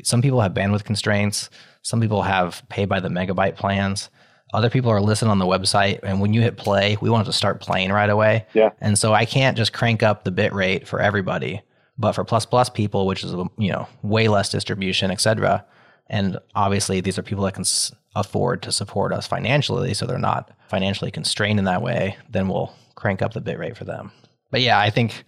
some 0.03 0.21
people 0.21 0.41
have 0.41 0.53
bandwidth 0.53 0.83
constraints. 0.83 1.49
Some 1.81 2.01
people 2.01 2.23
have 2.23 2.61
pay 2.69 2.85
by 2.85 2.99
the 2.99 3.09
megabyte 3.09 3.55
plans. 3.55 4.09
Other 4.53 4.69
people 4.69 4.91
are 4.91 5.01
listening 5.01 5.31
on 5.31 5.39
the 5.39 5.45
website, 5.47 5.99
and 6.03 6.19
when 6.21 6.31
you 6.33 6.41
hit 6.41 6.57
play, 6.57 6.95
we 7.01 7.09
want 7.09 7.25
it 7.25 7.31
to 7.31 7.35
start 7.37 7.59
playing 7.59 7.91
right 7.91 8.09
away. 8.09 8.45
Yeah. 8.53 8.69
And 8.81 8.99
so 8.99 9.11
I 9.13 9.25
can't 9.25 9.57
just 9.57 9.73
crank 9.73 10.03
up 10.03 10.23
the 10.25 10.31
bit 10.31 10.53
rate 10.53 10.87
for 10.87 10.99
everybody, 10.99 11.61
but 11.97 12.13
for 12.13 12.23
plus 12.23 12.45
plus 12.45 12.69
people, 12.69 13.05
which 13.05 13.23
is 13.23 13.33
um, 13.33 13.49
you 13.57 13.71
know 13.71 13.87
way 14.01 14.27
less 14.27 14.49
distribution, 14.49 15.11
et 15.11 15.21
cetera. 15.21 15.65
And 16.07 16.37
obviously, 16.53 16.99
these 17.01 17.17
are 17.17 17.23
people 17.23 17.43
that 17.45 17.53
can 17.53 17.61
s- 17.61 17.91
afford 18.15 18.61
to 18.63 18.71
support 18.71 19.13
us 19.13 19.25
financially, 19.25 19.93
so 19.93 20.05
they're 20.05 20.17
not 20.17 20.51
financially 20.67 21.11
constrained 21.11 21.59
in 21.59 21.65
that 21.65 21.81
way. 21.81 22.17
Then 22.29 22.47
we'll 22.49 22.73
crank 22.95 23.21
up 23.21 23.33
the 23.33 23.41
bit 23.41 23.57
rate 23.57 23.77
for 23.77 23.85
them. 23.85 24.11
But 24.51 24.61
yeah, 24.61 24.79
I 24.79 24.89
think 24.89 25.23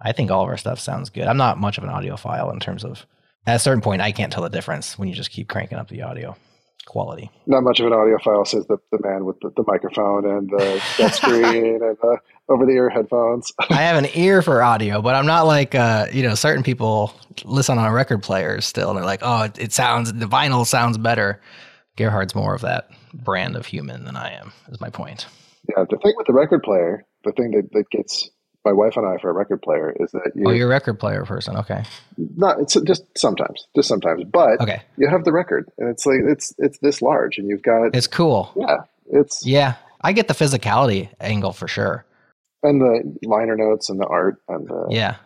I 0.00 0.12
think 0.12 0.30
all 0.30 0.42
of 0.44 0.48
our 0.48 0.56
stuff 0.56 0.78
sounds 0.78 1.10
good. 1.10 1.26
I'm 1.26 1.36
not 1.36 1.58
much 1.58 1.78
of 1.78 1.84
an 1.84 1.90
audiophile 1.90 2.52
in 2.52 2.60
terms 2.60 2.84
of 2.84 3.04
at 3.46 3.56
a 3.56 3.58
certain 3.58 3.80
point 3.82 4.00
I 4.02 4.12
can't 4.12 4.32
tell 4.32 4.42
the 4.42 4.48
difference 4.48 4.98
when 4.98 5.08
you 5.08 5.14
just 5.14 5.30
keep 5.30 5.48
cranking 5.48 5.78
up 5.78 5.88
the 5.88 6.02
audio 6.02 6.36
quality. 6.86 7.30
Not 7.46 7.62
much 7.62 7.80
of 7.80 7.86
an 7.86 7.92
audiophile, 7.92 8.46
says 8.46 8.66
the, 8.66 8.78
the 8.90 8.98
man 9.02 9.24
with 9.24 9.38
the, 9.40 9.50
the 9.56 9.64
microphone 9.66 10.24
and 10.28 10.50
the 10.50 10.82
dead 10.96 11.08
screen 11.14 11.82
and 11.82 11.96
the 12.00 12.18
over 12.48 12.66
the 12.66 12.72
ear 12.72 12.90
headphones. 12.90 13.52
I 13.70 13.74
have 13.82 13.96
an 14.02 14.10
ear 14.14 14.42
for 14.42 14.62
audio, 14.62 15.00
but 15.02 15.14
I'm 15.14 15.26
not 15.26 15.46
like 15.46 15.74
uh, 15.74 16.06
you 16.12 16.22
know, 16.22 16.34
certain 16.34 16.62
people 16.62 17.14
listen 17.44 17.78
on 17.78 17.86
a 17.86 17.92
record 17.92 18.22
players 18.22 18.64
still 18.66 18.90
and 18.90 18.98
they're 18.98 19.04
like, 19.04 19.20
"Oh, 19.22 19.44
it, 19.44 19.58
it 19.58 19.72
sounds 19.72 20.12
the 20.12 20.26
vinyl 20.26 20.66
sounds 20.66 20.98
better." 20.98 21.40
Gerhard's 21.96 22.34
more 22.34 22.54
of 22.54 22.62
that 22.62 22.88
brand 23.12 23.54
of 23.56 23.66
human 23.66 24.04
than 24.04 24.16
I 24.16 24.32
am. 24.32 24.52
Is 24.70 24.80
my 24.80 24.88
point. 24.90 25.26
yeah, 25.68 25.84
the 25.88 25.98
thing 25.98 26.14
with 26.16 26.26
the 26.26 26.32
record 26.32 26.62
player, 26.62 27.04
the 27.24 27.32
thing 27.32 27.50
that, 27.52 27.70
that 27.72 27.90
gets 27.90 28.30
my 28.64 28.72
wife 28.72 28.96
and 28.96 29.06
I 29.06 29.18
for 29.20 29.28
a 29.28 29.32
record 29.34 29.60
player 29.60 29.94
is 30.00 30.10
that 30.12 30.30
you 30.34 30.44
Oh, 30.46 30.50
you're 30.52 30.68
a 30.68 30.70
record 30.70 30.98
player 30.98 31.24
person. 31.24 31.56
Okay. 31.58 31.84
not 32.16 32.60
it's 32.60 32.74
just 32.86 33.02
sometimes, 33.18 33.66
just 33.76 33.88
sometimes, 33.88 34.24
but 34.32 34.60
Okay. 34.60 34.80
you 34.96 35.08
have 35.10 35.24
the 35.24 35.32
record 35.32 35.68
and 35.78 35.88
it's 35.90 36.06
like 36.06 36.20
it's 36.26 36.54
it's 36.58 36.78
this 36.78 37.02
large 37.02 37.36
and 37.38 37.48
you've 37.48 37.62
got 37.62 37.94
It's 37.94 38.06
cool. 38.06 38.50
yeah, 38.56 38.76
it's 39.10 39.44
Yeah. 39.46 39.74
I 40.00 40.12
get 40.12 40.28
the 40.28 40.34
physicality 40.34 41.10
angle 41.20 41.52
for 41.52 41.68
sure. 41.68 42.04
And 42.62 42.80
the 42.80 43.16
liner 43.26 43.56
notes 43.56 43.90
and 43.90 43.98
the 44.00 44.06
art 44.06 44.36
and 44.48 44.66
the 44.68 44.86
Yeah. 44.90 45.16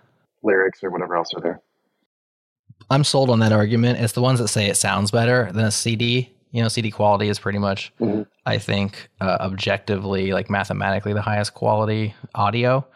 lyrics 0.42 0.82
or 0.82 0.90
whatever 0.90 1.16
else 1.16 1.32
are 1.34 1.40
there. 1.40 1.60
I'm 2.90 3.04
sold 3.04 3.30
on 3.30 3.40
that 3.40 3.52
argument. 3.52 3.98
It's 4.00 4.12
the 4.12 4.22
ones 4.22 4.38
that 4.38 4.48
say 4.48 4.66
it 4.66 4.76
sounds 4.76 5.10
better 5.10 5.50
than 5.52 5.64
a 5.64 5.70
CD. 5.70 6.32
You 6.52 6.62
know, 6.62 6.68
CD 6.68 6.90
quality 6.90 7.28
is 7.28 7.38
pretty 7.38 7.58
much, 7.58 7.92
Mhm. 8.00 8.26
I 8.46 8.58
think, 8.58 9.08
uh, 9.20 9.38
objectively, 9.40 10.32
like 10.32 10.48
mathematically, 10.48 11.12
the 11.12 11.22
highest 11.22 11.54
quality 11.54 12.14
audio 12.34 12.86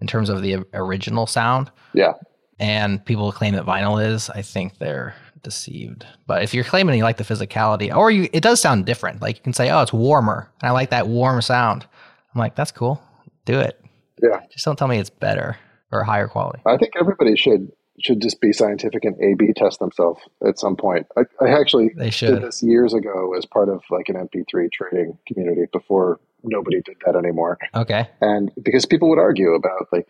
in 0.00 0.06
terms 0.06 0.28
of 0.28 0.42
the 0.42 0.64
original 0.72 1.26
sound. 1.26 1.70
Yeah, 1.92 2.12
And 2.60 3.04
people 3.04 3.32
claim 3.32 3.54
that 3.54 3.66
vinyl 3.66 4.00
is. 4.04 4.30
I 4.30 4.40
think 4.40 4.78
they're 4.78 5.14
deceived. 5.42 6.06
But 6.28 6.42
if 6.44 6.54
you're 6.54 6.62
claiming 6.64 6.96
you 6.96 7.02
like 7.02 7.16
the 7.16 7.24
physicality, 7.24 7.94
or 7.94 8.12
you, 8.12 8.28
it 8.32 8.42
does 8.44 8.60
sound 8.60 8.86
different. 8.86 9.20
Like 9.20 9.36
you 9.36 9.42
can 9.42 9.52
say, 9.52 9.70
"Oh, 9.70 9.82
it's 9.82 9.92
warmer," 9.92 10.48
and 10.62 10.68
I 10.68 10.72
like 10.72 10.90
that 10.90 11.08
warm 11.08 11.42
sound. 11.42 11.84
I'm 12.32 12.38
like, 12.38 12.54
that's 12.54 12.70
cool. 12.70 13.02
Do 13.44 13.58
it. 13.58 13.83
Yeah. 14.22 14.40
Just 14.50 14.64
don't 14.64 14.78
tell 14.78 14.88
me 14.88 14.98
it's 14.98 15.10
better 15.10 15.56
or 15.92 16.04
higher 16.04 16.28
quality. 16.28 16.60
I 16.66 16.76
think 16.76 16.94
everybody 16.98 17.36
should 17.36 17.70
should 18.00 18.20
just 18.20 18.40
be 18.40 18.52
scientific 18.52 19.04
and 19.04 19.14
A/B 19.22 19.52
test 19.54 19.78
themselves 19.78 20.20
at 20.46 20.58
some 20.58 20.74
point. 20.76 21.06
I, 21.16 21.22
I 21.40 21.50
actually 21.60 21.90
They 21.96 22.06
did 22.06 22.14
should. 22.14 22.42
this 22.42 22.62
years 22.62 22.92
ago 22.92 23.34
as 23.38 23.46
part 23.46 23.68
of 23.68 23.82
like 23.90 24.08
an 24.08 24.16
MP3 24.16 24.68
trading 24.72 25.16
community 25.28 25.66
before 25.72 26.18
nobody 26.42 26.80
did 26.84 26.96
that 27.06 27.14
anymore. 27.16 27.56
Okay. 27.74 28.08
And 28.20 28.50
because 28.60 28.84
people 28.84 29.08
would 29.10 29.20
argue 29.20 29.54
about 29.54 29.86
like, 29.92 30.08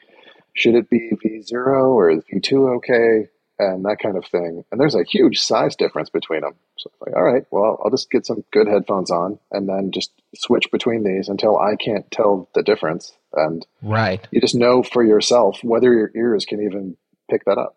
should 0.55 0.75
it 0.75 0.89
be 0.89 1.11
V0 1.25 1.89
or 1.89 2.11
is 2.11 2.23
V2 2.33 2.77
okay? 2.77 3.29
And 3.59 3.85
that 3.85 3.99
kind 4.03 4.17
of 4.17 4.25
thing. 4.25 4.65
And 4.73 4.81
there's 4.81 4.97
a 4.97 5.05
huge 5.05 5.39
size 5.41 5.77
difference 5.77 6.11
between 6.11 6.41
them. 6.41 6.55
So 6.77 6.91
it's 6.93 7.01
like, 7.03 7.15
all 7.15 7.23
right, 7.23 7.45
well, 7.53 7.79
I'll 7.85 7.91
just 7.91 8.11
get 8.11 8.27
some 8.27 8.43
good 8.53 8.67
headphones 8.67 9.11
on 9.13 9.39
and 9.53 9.69
then 9.69 9.93
just 9.93 10.11
switch 10.35 10.71
between 10.73 11.05
these 11.05 11.29
until 11.29 11.59
I 11.59 11.77
can't 11.77 12.11
tell 12.11 12.49
the 12.55 12.63
difference. 12.65 13.13
And 13.37 13.67
Right. 13.83 14.27
you 14.31 14.41
just 14.41 14.55
know 14.55 14.83
for 14.83 15.03
yourself 15.05 15.63
whether 15.63 15.93
your 15.93 16.11
ears 16.15 16.45
can 16.45 16.63
even 16.63 16.97
pick 17.31 17.45
that 17.45 17.59
up. 17.59 17.77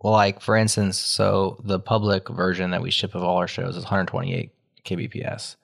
Well, 0.00 0.12
like 0.12 0.40
for 0.40 0.56
instance, 0.56 0.98
so 0.98 1.58
the 1.64 1.80
public 1.80 2.28
version 2.28 2.70
that 2.72 2.82
we 2.82 2.90
ship 2.90 3.14
of 3.14 3.22
all 3.22 3.36
our 3.38 3.48
shows 3.48 3.76
is 3.76 3.84
128 3.84 4.50
kbps, 4.84 5.56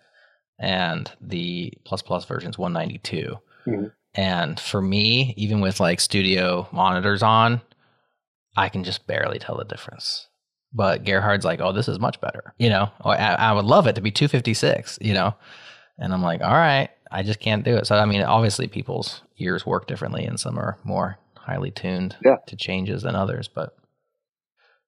and 0.59 1.11
the 1.21 1.73
plus 1.85 2.03
plus 2.03 2.25
version 2.25 2.51
is 2.51 2.59
192. 2.59 3.37
Mhm. 3.67 3.93
And 4.15 4.59
for 4.61 4.81
me, 4.83 5.35
even 5.37 5.61
with 5.61 5.81
like 5.81 6.01
studio 6.01 6.69
monitors 6.73 7.23
on, 7.23 7.61
I 8.57 8.69
can 8.69 8.85
just 8.85 9.07
barely 9.07 9.39
tell 9.39 9.57
the 9.57 9.65
difference. 9.65 10.29
But 10.75 11.05
Gerhard's 11.05 11.45
like, 11.45 11.61
"Oh, 11.61 11.73
this 11.73 11.89
is 11.89 11.99
much 11.99 12.21
better," 12.21 12.55
you 12.59 12.69
know. 12.71 12.91
Or 13.05 13.13
I, 13.15 13.35
I 13.35 13.53
would 13.53 13.65
love 13.67 13.87
it 13.87 13.95
to 13.97 14.01
be 14.01 14.11
256, 14.11 14.99
you 15.03 15.13
know. 15.15 15.35
And 15.99 16.13
I'm 16.13 16.23
like, 16.23 16.41
"All 16.41 16.51
right, 16.53 16.89
I 17.13 17.23
just 17.23 17.41
can't 17.41 17.65
do 17.65 17.77
it." 17.77 17.87
So 17.87 17.97
I 17.97 18.05
mean, 18.07 18.23
obviously, 18.23 18.67
people's 18.69 19.23
ears 19.39 19.65
work 19.67 19.87
differently, 19.87 20.25
and 20.25 20.39
some 20.41 20.59
are 20.59 20.79
more 20.85 21.19
highly 21.37 21.71
tuned 21.71 22.17
Yeah. 22.25 22.37
to 22.47 22.57
changes 22.57 23.03
than 23.03 23.15
others. 23.17 23.49
But 23.49 23.75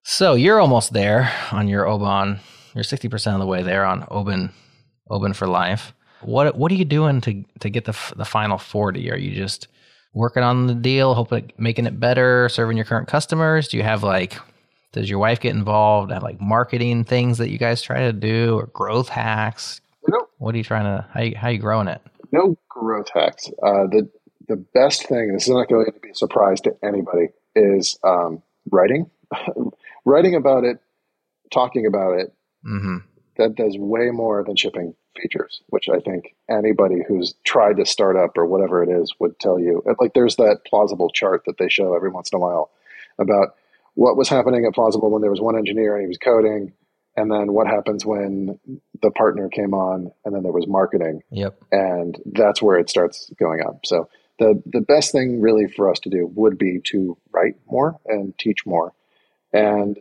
so 0.03 0.35
you're 0.35 0.61
almost 0.61 0.93
there 0.93 1.31
on 1.53 1.69
your 1.69 1.87
Oban. 1.87 2.41
You're 2.75 2.85
60% 2.85 3.35
of 3.35 3.41
the 3.41 3.47
way 3.47 3.63
there 3.63 3.85
on 3.85 4.07
Oban, 4.11 4.51
Oban 5.11 5.33
for 5.33 5.47
life. 5.47 5.95
What 6.23 6.57
what 6.57 6.73
are 6.73 6.75
you 6.77 6.85
doing 6.85 7.21
to 7.23 7.45
to 7.61 7.71
get 7.71 7.85
the 7.85 7.97
the 8.17 8.25
final 8.25 8.59
40? 8.59 9.11
Are 9.11 9.17
you 9.17 9.35
just 9.35 9.69
working 10.15 10.43
on 10.43 10.67
the 10.69 10.75
deal, 10.75 11.15
hoping 11.15 11.51
making 11.59 11.87
it 11.87 11.99
better, 12.01 12.49
serving 12.49 12.77
your 12.77 12.87
current 12.87 13.09
customers? 13.09 13.69
Do 13.69 13.77
you 13.77 13.83
have 13.83 14.03
like 14.03 14.39
does 14.93 15.11
your 15.11 15.19
wife 15.19 15.41
get 15.41 15.55
involved? 15.55 16.13
Have 16.13 16.23
like 16.23 16.41
marketing 16.41 17.03
things 17.05 17.39
that 17.39 17.51
you 17.51 17.59
guys 17.59 17.83
try 17.83 18.01
to 18.03 18.13
do 18.13 18.55
or 18.59 18.67
growth 18.69 19.09
hacks? 19.09 19.81
Know, 20.07 20.27
What 20.39 20.55
are 20.55 20.59
you 20.59 20.65
trying 20.65 20.85
to 20.85 21.05
how 21.13 21.21
you, 21.23 21.37
how 21.37 21.49
you 21.49 21.59
growing 21.59 21.89
it? 21.89 22.01
No 22.35 22.59
growth 22.69 23.09
hacks. 23.15 23.49
Uh, 23.63 23.87
the 23.87 24.11
the 24.49 24.57
best 24.57 25.07
thing, 25.07 25.31
and 25.31 25.37
this 25.37 25.45
is 25.45 25.55
not 25.55 25.69
going 25.69 25.87
to 25.87 26.01
be 26.01 26.11
a 26.11 26.15
surprise 26.15 26.61
to 26.63 26.77
anybody, 26.83 27.29
is 27.57 27.99
um, 28.05 28.43
writing. 28.71 29.11
writing 30.05 30.35
about 30.35 30.65
it, 30.65 30.79
talking 31.53 31.87
about 31.87 32.19
it, 32.19 32.35
hmm 32.63 32.99
that 33.37 33.57
does 33.57 33.77
way 33.77 34.11
more 34.11 34.45
than 34.45 34.57
shipping 34.57 34.95
features, 35.21 35.61
which 35.69 35.89
I 35.89 35.99
think 36.01 36.35
anybody 36.49 37.01
who's 37.07 37.35
tried 37.45 37.77
to 37.79 37.87
start 37.87 38.17
up 38.17 38.37
or 38.37 38.47
whatever 38.47 38.83
it 38.83 38.89
is 38.89 39.13
would 39.19 39.39
tell 39.39 39.59
you. 39.59 39.83
Like 40.01 40.15
there's 40.15 40.37
that 40.37 40.61
plausible 40.67 41.11
chart 41.11 41.43
that 41.47 41.59
they 41.59 41.69
show 41.69 41.95
every 41.95 42.11
once 42.11 42.31
in 42.33 42.37
a 42.37 42.41
while 42.41 42.71
about 43.19 43.57
what 43.95 44.17
was 44.17 44.29
happening 44.29 44.65
at 44.67 44.75
plausible 44.75 45.11
when 45.11 45.23
there 45.23 45.31
was 45.31 45.41
one 45.41 45.57
engineer 45.57 45.95
and 45.95 46.03
he 46.03 46.09
was 46.09 46.19
coding, 46.19 46.73
and 47.17 47.31
then 47.31 47.53
what 47.53 47.67
happens 47.67 48.05
when 48.05 48.59
the 49.03 49.11
partner 49.11 49.49
came 49.49 49.75
on 49.75 50.11
and 50.25 50.35
then 50.35 50.43
there 50.43 50.53
was 50.53 50.67
marketing 50.67 51.23
Yep. 51.31 51.63
and 51.73 52.21
that's 52.27 52.61
where 52.63 52.79
it 52.79 52.91
starts 52.91 53.31
going 53.39 53.61
up. 53.67 53.87
So 53.87 54.09
the 54.39 54.61
the 54.67 54.81
best 54.81 55.13
thing 55.13 55.41
really 55.41 55.69
for 55.69 55.91
us 55.91 56.01
to 56.01 56.11
do 56.11 56.27
would 56.35 56.59
be 56.59 56.81
to 56.87 57.17
write 57.33 57.55
more 57.71 57.99
and 58.07 58.37
teach 58.39 58.67
more, 58.67 58.93
and 59.53 59.99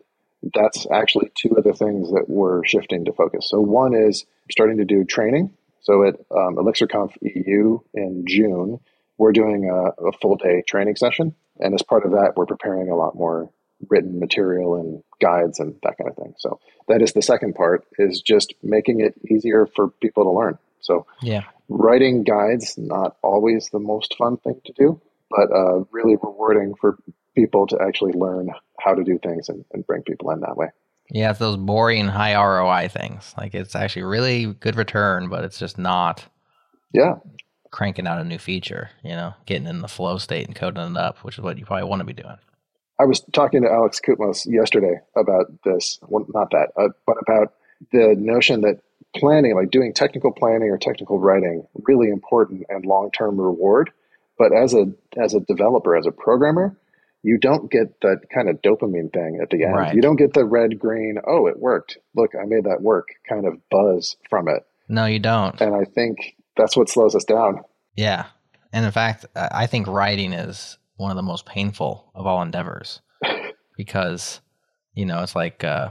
that's 0.53 0.85
actually 0.91 1.31
two 1.35 1.53
of 1.55 1.63
the 1.63 1.73
things 1.73 2.11
that 2.11 2.25
we're 2.27 2.65
shifting 2.65 3.05
to 3.05 3.13
focus. 3.13 3.47
So 3.49 3.61
one 3.61 3.93
is 3.93 4.25
starting 4.51 4.77
to 4.79 4.85
do 4.85 5.03
training. 5.05 5.51
So 5.81 6.03
at 6.05 6.15
um, 6.31 6.55
ElixirConf 6.55 7.13
EU 7.21 7.79
in 7.93 8.25
June, 8.27 8.79
we're 9.17 9.31
doing 9.33 9.69
a, 9.69 10.07
a 10.07 10.11
full 10.21 10.35
day 10.37 10.63
training 10.67 10.95
session, 10.95 11.35
and 11.59 11.73
as 11.75 11.83
part 11.83 12.03
of 12.05 12.11
that, 12.11 12.33
we're 12.35 12.45
preparing 12.45 12.89
a 12.89 12.95
lot 12.95 13.15
more 13.15 13.49
written 13.89 14.19
material 14.19 14.75
and 14.75 15.03
guides 15.21 15.59
and 15.59 15.75
that 15.83 15.97
kind 15.97 16.09
of 16.09 16.15
thing. 16.15 16.33
So 16.37 16.59
that 16.87 17.01
is 17.01 17.13
the 17.13 17.21
second 17.21 17.55
part 17.55 17.85
is 17.97 18.21
just 18.21 18.53
making 18.61 18.99
it 19.01 19.13
easier 19.29 19.67
for 19.75 19.89
people 19.89 20.23
to 20.23 20.31
learn. 20.31 20.57
So 20.81 21.05
Yeah. 21.21 21.43
writing 21.69 22.23
guides 22.23 22.77
not 22.77 23.15
always 23.21 23.69
the 23.69 23.79
most 23.79 24.15
fun 24.17 24.37
thing 24.37 24.59
to 24.65 24.73
do 24.73 25.01
but 25.35 25.51
uh, 25.51 25.83
really 25.91 26.15
rewarding 26.21 26.75
for 26.79 26.97
people 27.35 27.65
to 27.65 27.75
actually 27.81 28.13
learn 28.13 28.51
how 28.79 28.93
to 28.93 29.03
do 29.03 29.17
things 29.17 29.49
and, 29.49 29.65
and 29.73 29.87
bring 29.87 30.03
people 30.03 30.29
in 30.29 30.41
that 30.41 30.55
way 30.55 30.67
Yeah, 31.09 31.31
it's 31.31 31.39
those 31.39 31.57
boring 31.57 32.07
high 32.07 32.35
ROI 32.35 32.89
things. 32.89 33.33
Like 33.37 33.55
it's 33.55 33.75
actually 33.75 34.03
really 34.03 34.53
good 34.53 34.75
return, 34.75 35.29
but 35.29 35.43
it's 35.43 35.57
just 35.57 35.77
not 35.77 36.25
yeah 36.93 37.15
cranking 37.71 38.05
out 38.05 38.19
a 38.19 38.23
new 38.23 38.37
feature, 38.37 38.91
you 39.03 39.11
know, 39.11 39.33
getting 39.47 39.67
in 39.67 39.81
the 39.81 39.87
flow 39.87 40.17
state 40.19 40.45
and 40.45 40.55
coding 40.55 40.91
it 40.91 40.97
up, 40.97 41.17
which 41.19 41.37
is 41.39 41.43
what 41.43 41.57
you 41.57 41.65
probably 41.65 41.89
want 41.89 42.01
to 42.01 42.05
be 42.05 42.13
doing. 42.13 42.37
I 43.03 43.05
was 43.05 43.19
talking 43.33 43.61
to 43.63 43.69
alex 43.69 43.99
koutmos 44.05 44.45
yesterday 44.45 44.95
about 45.15 45.45
this 45.65 45.99
well, 46.07 46.25
not 46.33 46.49
that 46.51 46.69
uh, 46.77 46.89
but 47.05 47.17
about 47.25 47.53
the 47.91 48.15
notion 48.17 48.61
that 48.61 48.79
planning 49.15 49.55
like 49.55 49.69
doing 49.71 49.93
technical 49.93 50.31
planning 50.31 50.69
or 50.69 50.77
technical 50.77 51.19
writing 51.19 51.67
really 51.87 52.09
important 52.09 52.63
and 52.69 52.85
long-term 52.85 53.39
reward 53.39 53.91
but 54.37 54.51
as 54.55 54.73
a 54.73 54.85
as 55.23 55.33
a 55.33 55.39
developer 55.41 55.95
as 55.95 56.05
a 56.07 56.11
programmer 56.11 56.75
you 57.25 57.37
don't 57.37 57.71
get 57.71 57.87
that 58.01 58.19
kind 58.33 58.49
of 58.49 58.61
dopamine 58.61 59.11
thing 59.13 59.39
at 59.41 59.49
the 59.49 59.63
end 59.63 59.75
Right. 59.75 59.95
you 59.95 60.01
don't 60.01 60.15
get 60.15 60.33
the 60.33 60.45
red 60.45 60.79
green 60.79 61.15
oh 61.27 61.47
it 61.47 61.59
worked 61.59 61.97
look 62.15 62.31
i 62.41 62.45
made 62.45 62.63
that 62.65 62.81
work 62.81 63.07
kind 63.29 63.45
of 63.45 63.53
buzz 63.69 64.15
from 64.29 64.47
it 64.47 64.65
No, 64.87 65.05
you 65.05 65.19
don't. 65.19 65.59
and 65.61 65.75
I 65.75 65.85
think 65.85 66.35
that's 66.57 66.75
what 66.77 66.89
slows 66.89 67.15
us 67.15 67.23
down. 67.23 67.61
Yeah. 67.95 68.25
And 68.71 68.85
in 68.85 68.91
fact, 68.91 69.25
I 69.35 69.65
think 69.67 69.87
writing 69.87 70.33
is 70.33 70.77
one 71.03 71.11
of 71.11 71.17
the 71.17 71.21
most 71.21 71.45
painful 71.45 72.09
of 72.15 72.25
all 72.25 72.41
endeavors 72.41 73.01
because, 73.77 74.41
you 74.95 75.05
know, 75.05 75.21
it's 75.21 75.35
like, 75.35 75.63
uh, 75.63 75.89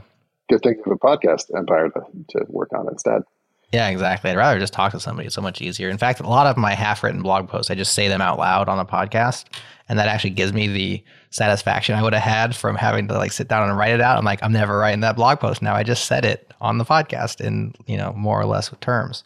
Good 0.49 0.61
thing 0.61 0.75
you 0.75 0.83
have 0.91 0.93
a 0.93 0.97
podcast 0.97 1.55
empire 1.57 1.89
to, 1.89 2.01
to 2.37 2.45
work 2.49 2.69
on 2.73 2.87
instead. 2.89 3.21
yeah, 3.71 3.87
exactly. 3.89 4.29
I'd 4.29 4.37
rather 4.37 4.59
just 4.59 4.73
talk 4.73 4.91
to 4.91 4.99
somebody. 4.99 5.27
It's 5.27 5.35
so 5.35 5.41
much 5.41 5.61
easier. 5.61 5.89
In 5.89 5.97
fact, 5.97 6.19
a 6.19 6.27
lot 6.27 6.47
of 6.47 6.57
my 6.57 6.73
half 6.73 7.01
written 7.01 7.21
blog 7.21 7.47
posts, 7.47 7.71
I 7.71 7.75
just 7.75 7.93
say 7.93 8.07
them 8.09 8.21
out 8.21 8.37
loud 8.37 8.67
on 8.67 8.77
the 8.77 8.85
podcast. 8.85 9.45
And 9.89 9.97
that 9.99 10.07
actually 10.07 10.31
gives 10.31 10.53
me 10.53 10.67
the 10.67 11.03
satisfaction 11.29 11.95
I 11.95 12.03
would 12.03 12.13
have 12.13 12.23
had 12.23 12.55
from 12.55 12.75
having 12.75 13.07
to 13.07 13.13
like 13.15 13.31
sit 13.31 13.47
down 13.47 13.67
and 13.69 13.77
write 13.77 13.93
it 13.93 14.01
out. 14.01 14.17
I'm 14.17 14.25
like, 14.25 14.43
I'm 14.43 14.53
never 14.53 14.77
writing 14.77 15.01
that 15.01 15.15
blog 15.15 15.39
post 15.39 15.61
now. 15.61 15.75
I 15.75 15.83
just 15.83 16.05
said 16.05 16.25
it 16.25 16.51
on 16.61 16.77
the 16.77 16.85
podcast 16.85 17.41
in, 17.41 17.73
you 17.85 17.97
know, 17.97 18.13
more 18.13 18.39
or 18.39 18.45
less 18.45 18.69
terms. 18.81 19.23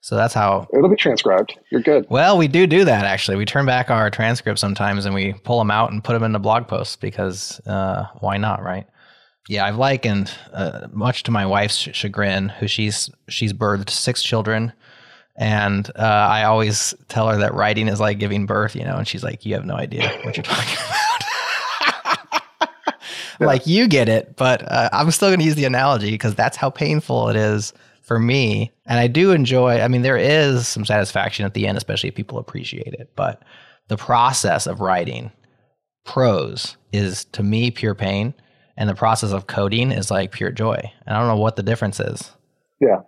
So 0.00 0.16
that's 0.16 0.32
how 0.34 0.68
It'll 0.72 0.88
be 0.88 0.96
transcribed. 0.96 1.58
You're 1.70 1.82
good. 1.82 2.06
Well, 2.08 2.38
we 2.38 2.48
do 2.48 2.66
do 2.66 2.84
that 2.84 3.04
actually. 3.04 3.36
We 3.36 3.44
turn 3.44 3.66
back 3.66 3.90
our 3.90 4.10
transcripts 4.10 4.60
sometimes 4.60 5.04
and 5.06 5.14
we 5.14 5.32
pull 5.32 5.58
them 5.58 5.70
out 5.70 5.90
and 5.90 6.02
put 6.02 6.12
them 6.12 6.22
into 6.22 6.38
blog 6.38 6.68
posts 6.68 6.96
because 6.96 7.60
uh, 7.66 8.06
why 8.20 8.36
not, 8.36 8.62
right? 8.62 8.86
Yeah, 9.48 9.64
I've 9.64 9.76
likened, 9.76 10.32
uh, 10.52 10.88
much 10.92 11.22
to 11.24 11.30
my 11.30 11.46
wife's 11.46 11.76
chagrin, 11.76 12.50
who 12.50 12.68
she's 12.68 13.10
she's 13.28 13.54
birthed 13.54 13.88
six 13.88 14.22
children, 14.22 14.74
and 15.36 15.90
uh, 15.96 16.02
I 16.02 16.44
always 16.44 16.94
tell 17.08 17.28
her 17.28 17.38
that 17.38 17.54
writing 17.54 17.88
is 17.88 17.98
like 17.98 18.18
giving 18.18 18.44
birth, 18.44 18.76
you 18.76 18.84
know, 18.84 18.96
and 18.96 19.08
she's 19.08 19.24
like, 19.24 19.46
"You 19.46 19.54
have 19.54 19.64
no 19.64 19.74
idea 19.74 20.06
what 20.22 20.36
you're 20.36 20.42
talking 20.44 20.76
about." 20.76 20.94
Like 23.40 23.68
you 23.68 23.86
get 23.86 24.08
it, 24.08 24.34
but 24.36 24.62
uh, 24.70 24.88
I'm 24.92 25.12
still 25.12 25.28
going 25.28 25.38
to 25.38 25.44
use 25.44 25.54
the 25.54 25.64
analogy 25.64 26.10
because 26.10 26.34
that's 26.34 26.56
how 26.56 26.70
painful 26.70 27.28
it 27.28 27.36
is 27.36 27.72
for 28.08 28.18
me. 28.18 28.72
And 28.86 28.98
I 28.98 29.06
do 29.06 29.30
enjoy. 29.30 29.80
I 29.80 29.86
mean, 29.86 30.02
there 30.02 30.16
is 30.16 30.66
some 30.66 30.84
satisfaction 30.84 31.44
at 31.44 31.54
the 31.54 31.68
end, 31.68 31.76
especially 31.76 32.08
if 32.08 32.14
people 32.14 32.38
appreciate 32.38 32.94
it. 32.94 33.12
But 33.14 33.44
the 33.88 33.98
process 33.98 34.66
of 34.66 34.80
writing 34.80 35.30
prose 36.04 36.76
is 36.90 37.26
to 37.26 37.42
me 37.42 37.70
pure 37.70 37.94
pain, 37.94 38.34
and 38.78 38.88
the 38.88 38.94
process 38.94 39.30
of 39.30 39.46
coding 39.46 39.92
is 39.92 40.10
like 40.10 40.32
pure 40.32 40.50
joy. 40.50 40.80
And 41.06 41.14
I 41.14 41.20
don't 41.20 41.28
know 41.28 41.36
what 41.36 41.56
the 41.56 41.62
difference 41.62 42.00
is. 42.00 42.32
Yeah. 42.80 43.02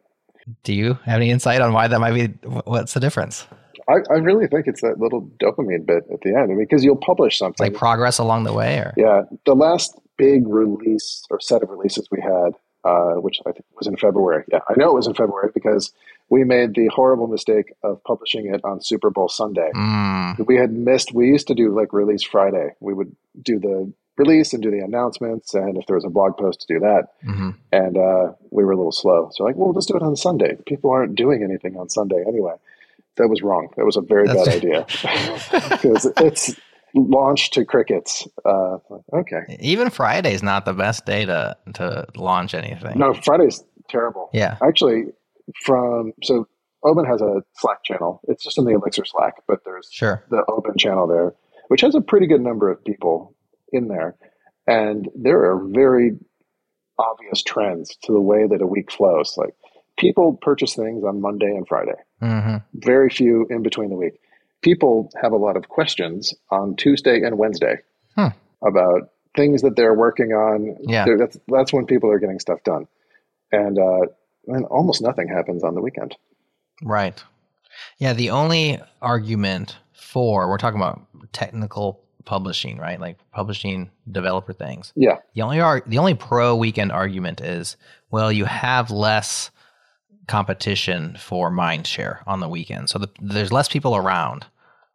Do 0.65 0.75
you 0.75 0.95
have 1.05 1.17
any 1.17 1.31
insight 1.31 1.63
on 1.63 1.73
why 1.73 1.89
that 1.89 2.01
might 2.01 2.13
be? 2.13 2.27
What's 2.65 2.93
the 2.93 3.01
difference? 3.01 3.47
I, 3.89 3.99
I 4.11 4.19
really 4.19 4.47
think 4.47 4.67
it's 4.67 4.83
that 4.83 5.01
little 5.01 5.23
dopamine 5.43 5.87
bit 5.87 6.05
at 6.13 6.21
the 6.21 6.31
end. 6.31 6.45
I 6.45 6.47
mean, 6.47 6.59
because 6.59 6.85
you'll 6.85 6.97
publish 6.97 7.39
something. 7.39 7.65
Like 7.65 7.75
progress 7.75 8.19
along 8.19 8.45
the 8.45 8.53
way, 8.53 8.77
or 8.79 8.93
yeah. 8.97 9.23
The 9.47 9.55
last 9.55 9.99
big 10.19 10.47
release 10.47 11.25
or 11.31 11.41
set 11.41 11.63
of 11.63 11.71
releases 11.71 12.07
we 12.11 12.21
had, 12.21 12.53
uh, 12.85 13.15
which 13.15 13.41
I 13.47 13.53
think 13.53 13.65
was 13.79 13.87
in 13.87 13.97
February. 13.97 14.45
Yeah, 14.51 14.61
I 14.69 14.75
know 14.77 14.91
it 14.91 14.95
was 14.95 15.07
in 15.07 15.15
February 15.15 15.51
because 15.55 15.93
we 16.29 16.45
made 16.45 16.75
the 16.75 16.89
horrible 16.89 17.27
mistake 17.27 17.73
of 17.83 18.03
publishing 18.05 18.53
it 18.55 18.61
on 18.65 18.81
Super 18.81 19.11
Bowl 19.11 19.29
Sunday. 19.29 19.71
Mm, 19.75 20.47
we 20.47 20.57
had 20.57 20.73
missed 20.73 21.13
we 21.13 21.27
used 21.29 21.49
to 21.49 21.55
do 21.55 21.75
like 21.75 21.93
release 21.93 22.23
friday. 22.23 22.71
We 22.81 22.95
would 22.95 23.15
do 23.43 23.59
the 23.59 23.93
release 24.17 24.53
and 24.53 24.63
do 24.63 24.71
the 24.71 24.81
announcements 24.81 25.55
and 25.55 25.77
if 25.79 25.87
there 25.87 25.97
was 25.97 26.05
a 26.05 26.11
blog 26.11 26.37
post 26.37 26.61
to 26.61 26.75
do 26.75 26.81
that. 26.81 27.09
Mhm. 27.25 27.55
and 27.73 27.97
uh, 27.97 28.33
we 28.51 28.65
were 28.65 28.73
a 28.73 28.77
little 28.77 28.93
slow. 28.93 29.31
So 29.33 29.45
like 29.45 29.57
well 29.57 29.73
let's 29.73 29.87
do 29.87 29.97
it 29.97 30.03
on 30.03 30.15
sunday. 30.17 30.57
People 30.67 30.91
aren't 30.91 31.15
doing 31.15 31.43
anything 31.43 31.77
on 31.79 31.89
sunday 31.89 32.23
anyway. 32.27 32.55
That 33.17 33.29
was 33.29 33.43
wrong. 33.43 33.69
That 33.77 33.85
was 33.85 33.97
a 33.97 34.01
very 34.03 34.27
That's- 34.27 34.47
bad 34.47 34.57
idea. 34.63 34.87
Because 35.71 36.07
it's 36.19 36.55
launched 36.95 37.53
to 37.55 37.65
crickets 37.65 38.27
uh, 38.45 38.79
okay 39.15 39.57
even 39.61 39.91
Friday's 39.91 40.43
not 40.43 40.65
the 40.65 40.73
best 40.73 41.07
day 41.07 41.25
to 41.25 41.57
to 41.75 42.07
launch 42.17 42.55
anything. 42.55 42.99
no 42.99 43.15
friday's 43.15 43.63
terrible 43.89 44.31
Yeah. 44.33 44.57
actually 44.63 45.05
from 45.65 46.13
so 46.23 46.47
Oban 46.85 47.05
has 47.05 47.21
a 47.21 47.43
slack 47.57 47.85
channel 47.85 48.21
it's 48.29 48.43
just 48.45 48.57
in 48.59 48.65
the 48.65 48.73
elixir 48.75 49.05
slack 49.05 49.35
but 49.49 49.61
there's 49.65 49.89
Sure. 49.93 50.25
the 50.31 50.45
Oban 50.49 50.77
channel 50.79 51.07
there, 51.07 51.35
which 51.69 51.81
has 51.83 51.95
a 51.95 52.01
pretty 52.01 52.27
good 52.27 52.41
number 52.41 52.71
of 52.71 52.83
people 52.85 53.35
in 53.73 53.89
there. 53.89 54.17
And 54.67 55.09
there 55.15 55.41
are 55.45 55.59
very 55.69 56.17
obvious 56.99 57.43
trends 57.43 57.97
to 58.05 58.13
the 58.13 58.21
way 58.21 58.47
that 58.47 58.61
a 58.63 58.67
week 58.67 58.91
flows. 58.93 59.35
Like 59.37 59.55
people 59.99 60.39
purchase 60.41 60.75
things 60.75 61.03
on 61.05 61.21
Monday 61.21 61.47
and 61.55 61.67
Friday, 61.67 61.99
hmm 62.21 62.57
very 62.75 63.11
few 63.11 63.47
in 63.51 63.63
between 63.63 63.91
the 63.91 63.97
week. 63.97 64.21
People 64.63 65.11
have 65.21 65.33
a 65.33 65.37
lot 65.37 65.57
of 65.57 65.69
questions 65.69 66.35
on 66.51 66.77
Tuesday 66.77 67.23
and 67.23 67.39
Wednesday 67.39 67.77
Hmm. 68.17 68.29
about 68.67 69.11
things 69.37 69.63
that 69.63 69.77
they're 69.77 69.95
working 69.95 70.33
on. 70.33 70.77
Yeah. 70.81 71.05
They're- 71.05 71.19
That's, 71.19 71.39
that's 71.49 71.73
when 71.73 71.87
people 71.87 72.11
are 72.11 72.19
getting 72.19 72.39
stuff 72.41 72.63
done. 72.65 72.87
And, 73.53 73.79
uh, 73.79 74.07
and 74.49 74.65
almost 74.67 75.03
nothing 75.03 75.29
happens 75.29 75.63
on 75.65 75.75
the 75.75 75.81
weekend. 75.81 76.17
Right. 76.83 77.23
Yeah. 77.99 78.13
The 78.13 78.31
only 78.31 78.79
argument 79.01 79.77
for 79.93 80.49
we're 80.49 80.59
talking 80.59 80.81
about 80.81 81.01
technical 81.33 82.01
publishing, 82.25 82.79
right? 82.79 83.01
Like 83.01 83.19
publishing 83.33 83.91
developer 84.11 84.53
things. 84.53 84.93
Yeah. 84.97 85.19
The 85.35 85.43
only 85.43 85.61
ar- 85.61 85.83
the 85.87 85.99
only 85.99 86.15
pro 86.15 86.55
weekend 86.57 86.91
argument 86.93 87.41
is 87.41 87.77
well, 88.11 88.31
you 88.33 88.45
have 88.45 88.91
less 88.91 89.51
competition 90.31 91.17
for 91.19 91.51
mind 91.51 91.87
share 91.87 92.23
on 92.27 92.41
the 92.41 92.49
weekend, 92.49 92.89
so 92.89 92.99
the, 92.99 93.11
there's 93.21 93.53
less 93.53 93.69
people 93.69 93.95
around 93.97 94.47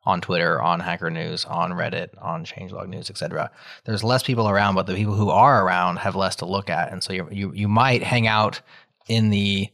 on 0.06 0.22
Twitter, 0.22 0.62
on 0.62 0.80
Hacker 0.80 1.10
News, 1.10 1.46
on 1.46 1.72
Reddit, 1.72 2.10
on 2.22 2.46
Changelog 2.46 2.88
News, 2.88 3.10
etc. 3.10 3.52
There's 3.86 4.04
less 4.04 4.24
people 4.24 4.48
around, 4.48 4.76
but 4.76 4.86
the 4.86 4.96
people 4.96 5.16
who 5.16 5.30
are 5.30 5.66
around 5.66 5.98
have 5.98 6.16
less 6.16 6.36
to 6.38 6.46
look 6.46 6.70
at, 6.70 6.92
and 6.92 7.04
so 7.04 7.14
you 7.14 7.28
you 7.32 7.52
you 7.54 7.68
might 7.68 8.02
hang 8.04 8.28
out 8.28 8.62
in 9.08 9.30
the 9.30 9.70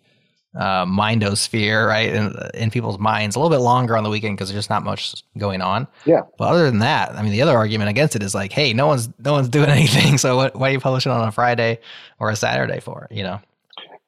uh, 0.56 0.86
mindosphere, 0.86 1.88
right, 1.88 2.14
in, 2.14 2.34
in 2.54 2.72
people's 2.72 3.00
minds 3.00 3.36
a 3.36 3.40
little 3.40 3.56
bit 3.56 3.64
longer 3.64 3.96
on 3.96 4.04
the 4.04 4.10
weekend 4.10 4.36
because 4.36 4.50
there's 4.50 4.60
just 4.60 4.70
not 4.70 4.84
much 4.84 5.24
going 5.38 5.62
on. 5.62 5.88
Yeah. 6.06 6.24
But 6.38 6.50
other 6.50 6.66
than 6.66 6.80
that, 6.80 7.12
I 7.14 7.22
mean, 7.22 7.32
the 7.32 7.42
other 7.42 7.56
argument 7.56 7.90
against 7.90 8.18
it 8.18 8.24
is 8.24 8.36
like, 8.36 8.52
hey, 8.52 8.74
no 8.74 8.88
one's 8.88 9.10
no 9.20 9.34
one's 9.34 9.50
doing 9.58 9.70
anything, 9.70 10.18
so 10.18 10.36
what, 10.36 10.56
why 10.56 10.70
are 10.70 10.74
you 10.74 10.80
publishing 10.80 11.12
on 11.12 11.28
a 11.28 11.32
Friday 11.32 11.80
or 12.20 12.30
a 12.30 12.36
Saturday 12.36 12.80
for? 12.80 13.08
You 13.12 13.24
know? 13.24 13.40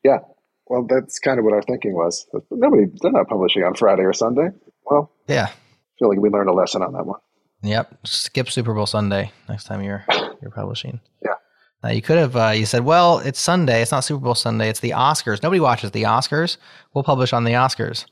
Yeah. 0.04 0.20
Well, 0.74 0.88
that's 0.90 1.20
kind 1.20 1.38
of 1.38 1.46
what 1.46 1.54
our 1.54 1.62
thinking 1.62 1.94
was. 1.94 2.26
Nobody, 2.50 2.86
they're 3.00 3.12
not 3.12 3.28
publishing 3.28 3.64
on 3.64 3.76
Friday 3.76 4.02
or 4.02 4.12
Sunday. 4.14 4.48
Well, 4.90 5.12
Yeah. 5.28 5.50
I 5.50 6.00
feel 6.00 6.10
like 6.10 6.18
we 6.18 6.30
learned 6.30 6.50
a 6.50 6.54
lesson 6.54 6.82
on 6.82 6.94
that 6.94 7.06
one. 7.06 7.20
Yep. 7.62 8.08
Skip 8.08 8.50
Super 8.50 8.74
Bowl 8.74 8.88
Sunday 8.88 9.32
next 9.48 9.66
time 9.66 9.84
you're 9.84 10.04
you're 10.42 10.50
publishing. 10.50 11.00
Yeah. 11.24 11.36
Now 11.84 11.90
you 11.92 12.02
could 12.02 12.18
have 12.18 12.36
uh, 12.36 12.50
you 12.56 12.66
said, 12.66 12.84
well, 12.86 13.20
it's 13.20 13.40
Sunday. 13.40 13.84
It's 13.84 13.92
not 13.92 14.04
Super 14.04 14.24
Bowl 14.24 14.34
Sunday. 14.34 14.68
It's 14.68 14.80
the 14.80 14.90
Oscars. 14.90 15.44
Nobody 15.44 15.60
watches 15.60 15.92
the 15.92 16.04
Oscars. 16.04 16.58
We'll 16.96 17.04
publish 17.04 17.34
on 17.34 17.44
the 17.44 17.52
Oscars. 17.52 18.06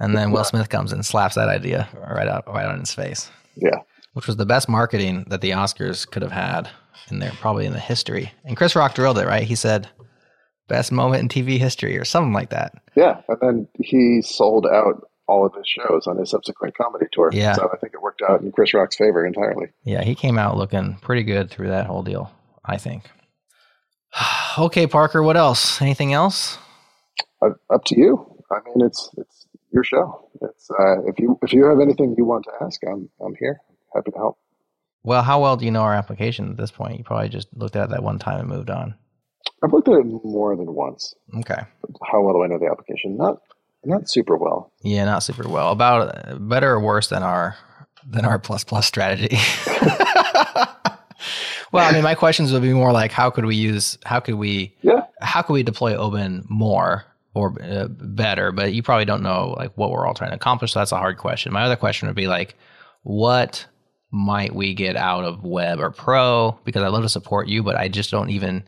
And 0.00 0.16
then 0.16 0.32
Will 0.32 0.42
Smith 0.44 0.68
comes 0.68 0.92
and 0.92 1.06
slaps 1.06 1.36
that 1.36 1.48
idea 1.48 1.88
right 1.94 2.26
out 2.26 2.48
right 2.48 2.66
on 2.66 2.80
his 2.80 2.92
face. 2.92 3.30
Yeah. 3.54 3.78
Which 4.14 4.26
was 4.26 4.34
the 4.36 4.46
best 4.46 4.68
marketing 4.68 5.26
that 5.28 5.42
the 5.42 5.50
Oscars 5.50 6.10
could 6.10 6.22
have 6.22 6.32
had 6.32 6.68
in 7.10 7.20
there, 7.20 7.30
probably 7.40 7.66
in 7.66 7.72
the 7.72 7.78
history. 7.78 8.32
And 8.44 8.56
Chris 8.56 8.74
Rock 8.74 8.94
drilled 8.96 9.18
it, 9.18 9.26
right? 9.28 9.44
He 9.44 9.54
said, 9.54 9.88
best 10.70 10.92
moment 10.92 11.22
in 11.22 11.28
TV 11.28 11.58
history 11.58 11.98
or 11.98 12.04
something 12.04 12.32
like 12.32 12.50
that. 12.50 12.72
Yeah. 12.94 13.20
And 13.28 13.38
then 13.42 13.68
he 13.78 14.22
sold 14.22 14.66
out 14.66 15.06
all 15.26 15.44
of 15.44 15.54
his 15.54 15.66
shows 15.66 16.06
on 16.06 16.16
his 16.16 16.30
subsequent 16.30 16.76
comedy 16.76 17.06
tour. 17.12 17.30
Yeah. 17.32 17.54
So 17.54 17.68
I 17.72 17.76
think 17.76 17.92
it 17.92 18.00
worked 18.00 18.22
out 18.22 18.40
in 18.40 18.50
Chris 18.52 18.72
Rock's 18.72 18.96
favor 18.96 19.26
entirely. 19.26 19.68
Yeah, 19.84 20.02
he 20.02 20.14
came 20.14 20.38
out 20.38 20.56
looking 20.56 20.96
pretty 21.02 21.22
good 21.22 21.50
through 21.50 21.68
that 21.68 21.86
whole 21.86 22.02
deal, 22.02 22.32
I 22.64 22.78
think. 22.78 23.04
okay, 24.58 24.86
Parker, 24.86 25.22
what 25.22 25.36
else? 25.36 25.80
Anything 25.82 26.12
else? 26.12 26.58
Uh, 27.42 27.50
up 27.68 27.84
to 27.86 27.98
you. 27.98 28.26
I 28.50 28.58
mean, 28.66 28.84
it's 28.84 29.10
it's 29.16 29.46
your 29.72 29.84
show. 29.84 30.28
It's 30.42 30.68
uh, 30.70 31.02
if 31.06 31.18
you 31.18 31.38
if 31.42 31.52
you 31.52 31.64
have 31.66 31.80
anything 31.80 32.14
you 32.18 32.24
want 32.24 32.44
to 32.44 32.64
ask, 32.64 32.80
I'm 32.84 33.08
I'm 33.24 33.34
here. 33.38 33.60
Happy 33.94 34.10
to 34.10 34.16
help. 34.16 34.38
Well, 35.02 35.22
how 35.22 35.40
well 35.40 35.56
do 35.56 35.64
you 35.64 35.70
know 35.70 35.82
our 35.82 35.94
application 35.94 36.50
at 36.50 36.56
this 36.56 36.70
point? 36.70 36.98
You 36.98 37.04
probably 37.04 37.28
just 37.28 37.48
looked 37.54 37.76
at 37.76 37.84
it 37.84 37.90
that 37.90 38.02
one 38.02 38.18
time 38.18 38.40
and 38.40 38.48
moved 38.48 38.68
on. 38.68 38.94
I've 39.62 39.72
looked 39.72 39.88
at 39.88 39.94
it 39.94 40.04
more 40.24 40.56
than 40.56 40.74
once. 40.74 41.14
Okay. 41.38 41.60
How 42.10 42.20
well 42.22 42.34
do 42.34 42.42
I 42.42 42.46
know 42.46 42.58
the 42.58 42.66
application? 42.70 43.16
Not 43.16 43.40
not 43.84 44.08
super 44.10 44.36
well. 44.36 44.72
Yeah, 44.82 45.04
not 45.04 45.22
super 45.22 45.48
well. 45.48 45.70
About 45.72 46.48
better 46.48 46.72
or 46.72 46.80
worse 46.80 47.08
than 47.08 47.22
our 47.22 47.56
than 48.06 48.24
our 48.24 48.38
plus 48.38 48.64
plus 48.64 48.86
strategy. 48.86 49.36
well, 51.72 51.86
I 51.88 51.92
mean, 51.92 52.02
my 52.02 52.14
questions 52.14 52.52
would 52.52 52.62
be 52.62 52.72
more 52.72 52.92
like, 52.92 53.12
how 53.12 53.30
could 53.30 53.44
we 53.44 53.56
use, 53.56 53.98
how 54.04 54.20
could 54.20 54.34
we, 54.36 54.74
Yeah. 54.82 55.02
how 55.20 55.42
could 55.42 55.52
we 55.52 55.62
deploy 55.62 55.94
Oban 55.94 56.44
more 56.48 57.04
or 57.34 57.54
uh, 57.62 57.88
better? 57.88 58.52
But 58.52 58.72
you 58.72 58.82
probably 58.82 59.04
don't 59.04 59.22
know 59.22 59.54
like 59.56 59.76
what 59.76 59.90
we're 59.90 60.06
all 60.06 60.14
trying 60.14 60.30
to 60.30 60.36
accomplish. 60.36 60.72
So 60.72 60.78
that's 60.80 60.92
a 60.92 60.96
hard 60.98 61.18
question. 61.18 61.52
My 61.52 61.62
other 61.62 61.76
question 61.76 62.08
would 62.08 62.16
be 62.16 62.26
like, 62.26 62.54
what 63.02 63.66
might 64.10 64.54
we 64.54 64.74
get 64.74 64.96
out 64.96 65.24
of 65.24 65.44
Web 65.44 65.78
or 65.80 65.90
Pro? 65.90 66.58
Because 66.64 66.82
I 66.82 66.88
love 66.88 67.02
to 67.02 67.08
support 67.08 67.48
you, 67.48 67.62
but 67.62 67.76
I 67.76 67.88
just 67.88 68.10
don't 68.10 68.30
even. 68.30 68.64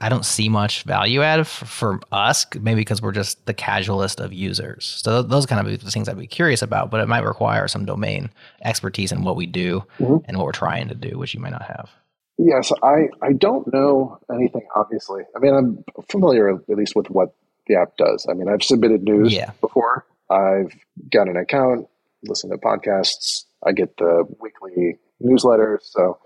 I 0.00 0.08
don't 0.08 0.24
see 0.24 0.48
much 0.48 0.82
value 0.82 1.22
add 1.22 1.40
f- 1.40 1.46
for 1.48 2.00
us, 2.10 2.44
maybe 2.60 2.80
because 2.80 3.00
we're 3.00 3.12
just 3.12 3.46
the 3.46 3.54
casualist 3.54 4.18
of 4.18 4.32
users. 4.32 4.84
So 5.04 5.20
th- 5.22 5.30
those 5.30 5.46
kind 5.46 5.64
of 5.64 5.80
the 5.84 5.90
things 5.90 6.08
I'd 6.08 6.18
be 6.18 6.26
curious 6.26 6.60
about, 6.60 6.90
but 6.90 7.00
it 7.00 7.06
might 7.06 7.22
require 7.24 7.68
some 7.68 7.84
domain 7.84 8.30
expertise 8.64 9.12
in 9.12 9.22
what 9.22 9.36
we 9.36 9.46
do 9.46 9.84
Mhm. 10.00 10.24
and 10.26 10.36
what 10.38 10.46
we're 10.46 10.52
trying 10.52 10.88
to 10.88 10.94
do, 10.96 11.18
which 11.18 11.34
you 11.34 11.40
might 11.40 11.52
not 11.52 11.62
have. 11.62 11.88
Yes, 12.36 12.72
I, 12.82 13.08
I 13.22 13.32
don't 13.32 13.72
know 13.72 14.18
anything, 14.34 14.66
obviously. 14.74 15.22
I 15.36 15.38
mean, 15.38 15.54
I'm 15.54 15.84
familiar 16.10 16.48
at 16.48 16.68
least 16.68 16.96
with 16.96 17.08
what 17.10 17.32
the 17.68 17.76
app 17.76 17.96
does. 17.96 18.26
I 18.28 18.34
mean, 18.34 18.48
I've 18.48 18.62
submitted 18.64 19.04
news 19.04 19.32
Yeah. 19.32 19.52
before, 19.60 20.04
I've 20.30 20.74
got 21.12 21.28
an 21.28 21.36
account, 21.36 21.86
listen 22.24 22.50
to 22.50 22.56
podcasts, 22.58 23.44
I 23.64 23.70
get 23.70 23.96
the 23.98 24.24
weekly 24.40 24.98
newsletter. 25.20 25.78
So 25.84 26.18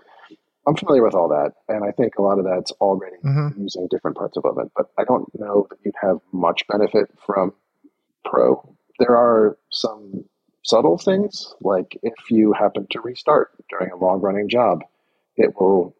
I'm 0.67 0.75
familiar 0.75 1.03
with 1.03 1.15
all 1.15 1.29
that. 1.29 1.53
And 1.67 1.83
I 1.83 1.91
think 1.91 2.17
a 2.17 2.21
lot 2.21 2.39
of 2.39 2.45
that's 2.45 2.71
already 2.73 3.15
Mm-hmm. 3.23 3.61
using 3.61 3.87
different 3.89 4.17
parts 4.17 4.37
of 4.37 4.43
it. 4.45 4.71
But 4.75 4.87
I 4.97 5.03
don't 5.03 5.27
know 5.39 5.67
that 5.69 5.77
you'd 5.83 5.95
have 6.01 6.17
much 6.31 6.65
benefit 6.67 7.09
from 7.25 7.53
Pro. 8.25 8.75
There 8.99 9.15
are 9.15 9.57
some 9.71 10.25
subtle 10.63 10.97
things, 10.97 11.53
like 11.61 11.97
if 12.03 12.13
you 12.29 12.53
happen 12.53 12.85
to 12.91 13.01
restart 13.01 13.51
during 13.69 13.91
a 13.91 13.95
long 13.95 14.21
running 14.21 14.49
job, 14.49 14.81
it 15.37 15.53
will 15.59 15.95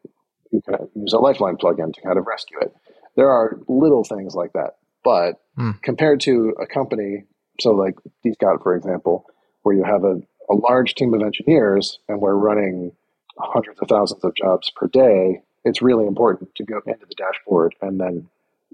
you 0.52 0.62
can 0.62 0.76
use 0.96 1.14
a 1.14 1.18
lifeline 1.20 1.56
plugin 1.58 1.94
to 1.94 2.02
kind 2.02 2.18
of 2.20 2.26
rescue 2.28 2.58
it. 2.60 2.74
There 3.16 3.30
are 3.30 3.60
little 3.68 4.04
things 4.04 4.36
like 4.36 4.54
that, 4.54 4.78
but 5.04 5.36
Hmm. 5.56 5.72
compared 5.82 6.20
to 6.22 6.54
a 6.62 6.66
company, 6.66 7.26
so 7.60 7.72
like 7.72 7.96
DScout, 8.26 8.64
for 8.64 8.76
example, 8.76 9.26
where 9.64 9.76
you 9.76 9.84
have 9.84 10.04
a, 10.04 10.22
a 10.50 10.54
large 10.56 10.96
team 10.96 11.14
of 11.14 11.22
engineers 11.22 12.00
and 12.08 12.22
we're 12.22 12.36
running 12.36 12.92
hundreds 13.40 13.80
of 13.80 13.88
thousands 13.88 14.24
of 14.24 14.36
jobs 14.36 14.72
per 14.76 14.88
day, 14.88 15.42
it's 15.66 15.82
really 15.82 16.06
important 16.06 16.54
to 16.56 16.64
go 16.64 16.82
into 16.86 17.06
the 17.08 17.16
dashboard 17.16 17.76
and 17.82 18.00
then, 18.00 18.28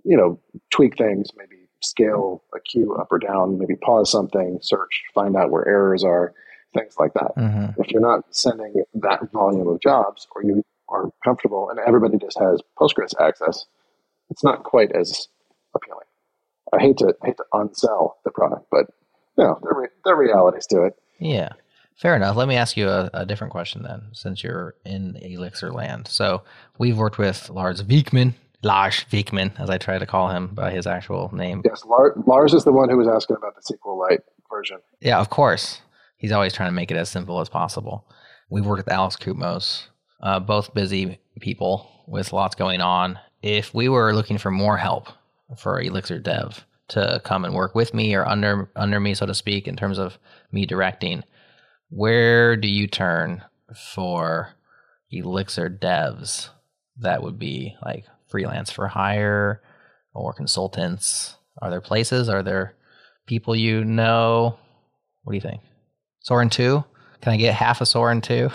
you 0.03 0.17
know, 0.17 0.39
tweak 0.71 0.97
things, 0.97 1.29
maybe 1.37 1.55
scale 1.81 2.41
a 2.53 2.59
queue 2.59 2.95
up 2.95 3.07
or 3.11 3.19
down, 3.19 3.59
maybe 3.59 3.75
pause 3.75 4.11
something, 4.11 4.59
search, 4.61 5.03
find 5.13 5.35
out 5.35 5.51
where 5.51 5.67
errors 5.67 6.03
are, 6.03 6.33
things 6.73 6.95
like 6.99 7.13
that 7.13 7.31
Mm-hmm. 7.37 7.81
if 7.81 7.89
you're 7.91 8.01
not 8.01 8.25
sending 8.31 8.83
that 8.95 9.31
volume 9.31 9.67
of 9.67 9.79
jobs 9.81 10.27
or 10.35 10.43
you 10.43 10.63
are 10.89 11.09
comfortable 11.23 11.69
and 11.69 11.79
everybody 11.79 12.17
just 12.17 12.37
has 12.39 12.61
Postgres 12.77 13.13
access, 13.19 13.65
it's 14.29 14.43
not 14.43 14.63
quite 14.63 14.91
as 14.91 15.27
appealing. 15.73 16.05
I 16.73 16.79
hate 16.81 16.97
to 16.97 17.15
hate 17.23 17.37
to 17.37 17.45
unsell 17.53 18.13
the 18.23 18.31
product, 18.31 18.67
but 18.71 18.87
you 19.37 19.43
know, 19.43 19.59
there, 19.63 19.73
re- 19.73 19.87
there 20.03 20.15
are 20.15 20.19
realities 20.19 20.65
to 20.67 20.83
it. 20.83 20.95
Yeah. 21.19 21.49
Fair 21.95 22.15
enough. 22.15 22.35
Let 22.35 22.47
me 22.49 22.55
ask 22.55 22.75
you 22.75 22.89
a, 22.89 23.09
a 23.13 23.25
different 23.25 23.51
question 23.51 23.83
then, 23.83 24.03
since 24.11 24.43
you're 24.43 24.75
in 24.85 25.15
Elixir 25.15 25.71
land. 25.71 26.07
So 26.09 26.43
we've 26.77 26.97
worked 26.97 27.17
with 27.17 27.49
Lars 27.49 27.81
Wikman, 27.83 28.33
Lars 28.63 29.05
Wikman, 29.11 29.57
as 29.59 29.69
I 29.69 29.77
try 29.77 29.97
to 29.97 30.05
call 30.05 30.29
him 30.29 30.47
by 30.53 30.71
his 30.71 30.85
actual 30.87 31.33
name. 31.33 31.61
Yes, 31.63 31.85
Lar- 31.85 32.13
Lars 32.27 32.53
is 32.53 32.65
the 32.65 32.73
one 32.73 32.89
who 32.89 32.97
was 32.97 33.07
asking 33.07 33.37
about 33.37 33.55
the 33.55 33.61
SQLite 33.61 34.19
version. 34.49 34.79
Yeah, 34.99 35.19
of 35.19 35.29
course. 35.29 35.81
He's 36.17 36.33
always 36.33 36.53
trying 36.53 36.69
to 36.69 36.75
make 36.75 36.91
it 36.91 36.97
as 36.97 37.07
simple 37.09 37.39
as 37.39 37.47
possible. 37.47 38.05
We've 38.49 38.65
worked 38.65 38.85
with 38.85 38.93
Alex 38.93 39.15
Koutmos, 39.15 39.87
uh, 40.21 40.39
both 40.39 40.73
busy 40.73 41.19
people 41.39 41.89
with 42.07 42.33
lots 42.33 42.55
going 42.55 42.81
on. 42.81 43.19
If 43.41 43.73
we 43.73 43.87
were 43.87 44.13
looking 44.13 44.37
for 44.37 44.51
more 44.51 44.77
help 44.77 45.07
for 45.57 45.79
Elixir 45.79 46.19
Dev 46.19 46.65
to 46.89 47.21
come 47.23 47.45
and 47.45 47.53
work 47.53 47.73
with 47.73 47.93
me 47.93 48.15
or 48.15 48.27
under 48.27 48.69
under 48.75 48.99
me, 48.99 49.13
so 49.13 49.25
to 49.25 49.33
speak, 49.33 49.67
in 49.67 49.75
terms 49.75 49.97
of 49.97 50.17
me 50.51 50.65
directing, 50.65 51.23
where 51.89 52.55
do 52.55 52.67
you 52.67 52.87
turn 52.87 53.43
for 53.75 54.49
Elixir 55.11 55.69
devs 55.69 56.49
that 56.99 57.21
would 57.23 57.37
be 57.39 57.75
like 57.83 58.05
freelance 58.27 58.71
for 58.71 58.87
hire 58.87 59.61
or 60.13 60.33
consultants? 60.33 61.35
Are 61.61 61.69
there 61.69 61.81
places? 61.81 62.29
Are 62.29 62.43
there 62.43 62.73
people 63.25 63.55
you 63.55 63.83
know? 63.83 64.57
What 65.23 65.31
do 65.31 65.35
you 65.37 65.41
think? 65.41 65.61
Soren 66.21 66.49
2? 66.49 66.83
Can 67.21 67.33
I 67.33 67.37
get 67.37 67.53
half 67.53 67.81
a 67.81 67.85
Soren 67.85 68.21
2? 68.21 68.49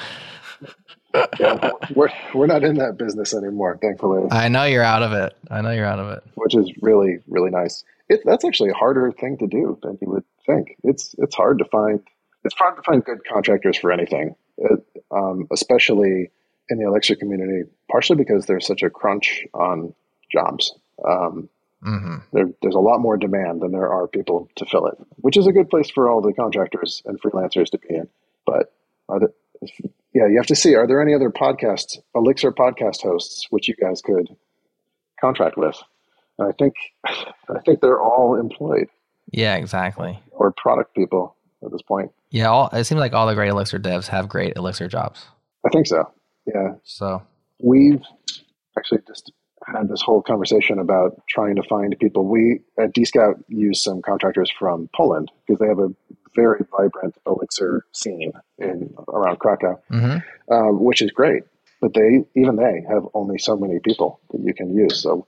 Yeah, 1.41 1.71
we're 1.95 2.11
we're 2.35 2.47
not 2.47 2.63
in 2.63 2.77
that 2.77 2.97
business 2.97 3.35
anymore, 3.35 3.79
thankfully, 3.83 4.29
I 4.31 4.49
know 4.49 4.65
you're 4.65 4.85
out 4.85 5.03
of 5.03 5.13
it. 5.13 5.37
I 5.51 5.61
know 5.61 5.73
you're 5.73 5.85
out 5.87 5.99
of 5.99 6.09
it. 6.11 6.23
which 6.37 6.55
is 6.55 6.71
really 6.81 7.19
really 7.27 7.51
nice. 7.51 7.85
It, 8.09 8.21
that's 8.25 8.45
actually 8.45 8.71
a 8.71 8.75
harder 8.75 9.11
thing 9.11 9.37
to 9.39 9.47
do 9.49 9.77
than 9.83 9.99
you 10.01 10.09
would 10.09 10.25
think. 10.47 10.77
It's 10.85 11.15
it's 11.19 11.35
hard 11.35 11.59
to 11.59 11.65
find 11.65 12.01
it's 12.45 12.55
hard 12.57 12.77
to 12.77 12.83
find 12.83 13.05
good 13.05 13.19
contractors 13.31 13.77
for 13.79 13.93
anything, 13.93 14.35
it, 14.59 14.81
um, 15.11 15.47
especially 15.53 16.31
in 16.69 16.79
the 16.79 16.87
Elixir 16.87 17.17
community. 17.17 17.69
Partially 17.91 18.17
because 18.17 18.47
there's 18.47 18.67
such 18.67 18.83
a 18.83 18.91
crunch 18.91 19.45
on 19.55 19.95
jobs. 20.33 20.73
Um, 21.07 21.49
hmm 21.83 22.17
there, 22.33 22.51
there's 22.63 22.75
a 22.75 22.79
lot 22.79 23.01
more 23.01 23.17
demand 23.17 23.63
than 23.63 23.73
there 23.73 23.91
are 23.91 24.07
people 24.07 24.49
to 24.57 24.67
fill 24.67 24.87
it, 24.87 24.95
which 25.17 25.37
is 25.39 25.47
a 25.47 25.53
good 25.53 25.71
place 25.71 25.91
for 25.91 26.09
all 26.11 26.21
the 26.21 26.33
contractors 26.35 27.03
and 27.07 27.21
freelancers 27.21 27.71
to 27.71 27.79
be 27.79 27.95
in. 27.95 28.07
But 28.47 28.73
are 29.09 29.19
there, 29.21 29.33
yeah, 30.15 30.27
you 30.29 30.37
have 30.37 30.47
to 30.47 30.55
see: 30.57 30.75
are 30.75 30.87
there 30.87 31.01
any 31.03 31.15
other 31.15 31.31
podcasts, 31.31 31.99
Elixir 32.15 32.53
podcast 32.53 33.03
hosts, 33.03 33.47
which 33.51 33.67
you 33.69 33.75
guys 33.75 34.03
could 34.03 34.29
contract 35.21 35.57
with? 35.57 35.77
And 36.39 36.49
I 36.49 36.53
think, 36.53 36.75
I 37.07 37.61
think 37.65 37.81
they're 37.81 38.01
all 38.01 38.35
employed 38.39 38.89
Yeah, 39.31 39.57
exactly. 39.57 40.19
or 40.33 40.53
product 40.53 40.95
people 40.95 41.35
at 41.65 41.71
this 41.73 41.83
point. 41.83 42.11
Yeah, 42.31 42.49
all, 42.49 42.69
it 42.69 42.85
seems 42.85 43.01
like 43.01 43.13
all 43.13 43.27
the 43.27 43.35
great 43.35 43.49
Elixir 43.49 43.79
devs 43.79 44.07
have 44.07 44.29
great 44.29 44.57
Elixir 44.57 44.89
jobs. 44.89 45.27
I 45.67 45.69
think 45.71 45.87
so. 45.87 46.11
Yeah, 46.47 46.75
So, 46.85 47.23
we've 47.61 48.03
actually 48.79 49.01
just 49.07 49.33
had 49.67 49.89
this 49.89 50.01
whole 50.01 50.23
conversation 50.23 50.79
about 50.79 51.21
trying 51.29 51.57
to 51.57 51.63
find 51.65 51.95
people. 52.01 52.27
We 52.27 52.61
at 52.79 52.95
DScout 52.95 53.43
use 53.49 53.83
some 53.83 54.03
contractors 54.03 54.51
from 54.51 54.89
Poland 54.97 55.31
because 55.47 55.61
they 55.61 55.67
have 55.67 55.79
a 55.79 55.95
very 56.35 56.65
vibrant 56.71 57.15
Elixir 57.27 57.85
scene 57.93 58.33
in 58.59 58.95
around 59.09 59.39
Krakow, 59.39 59.81
hmm 59.89 60.19
um, 60.51 60.83
which 60.83 61.03
is 61.03 61.11
great. 61.11 61.45
But 61.81 61.95
they 61.95 62.25
even 62.35 62.57
they 62.57 62.85
have 62.89 63.07
only 63.15 63.39
so 63.39 63.57
many 63.57 63.79
people 63.79 64.21
that 64.31 64.41
you 64.41 64.55
can 64.55 64.75
use. 64.75 65.01
So 65.03 65.27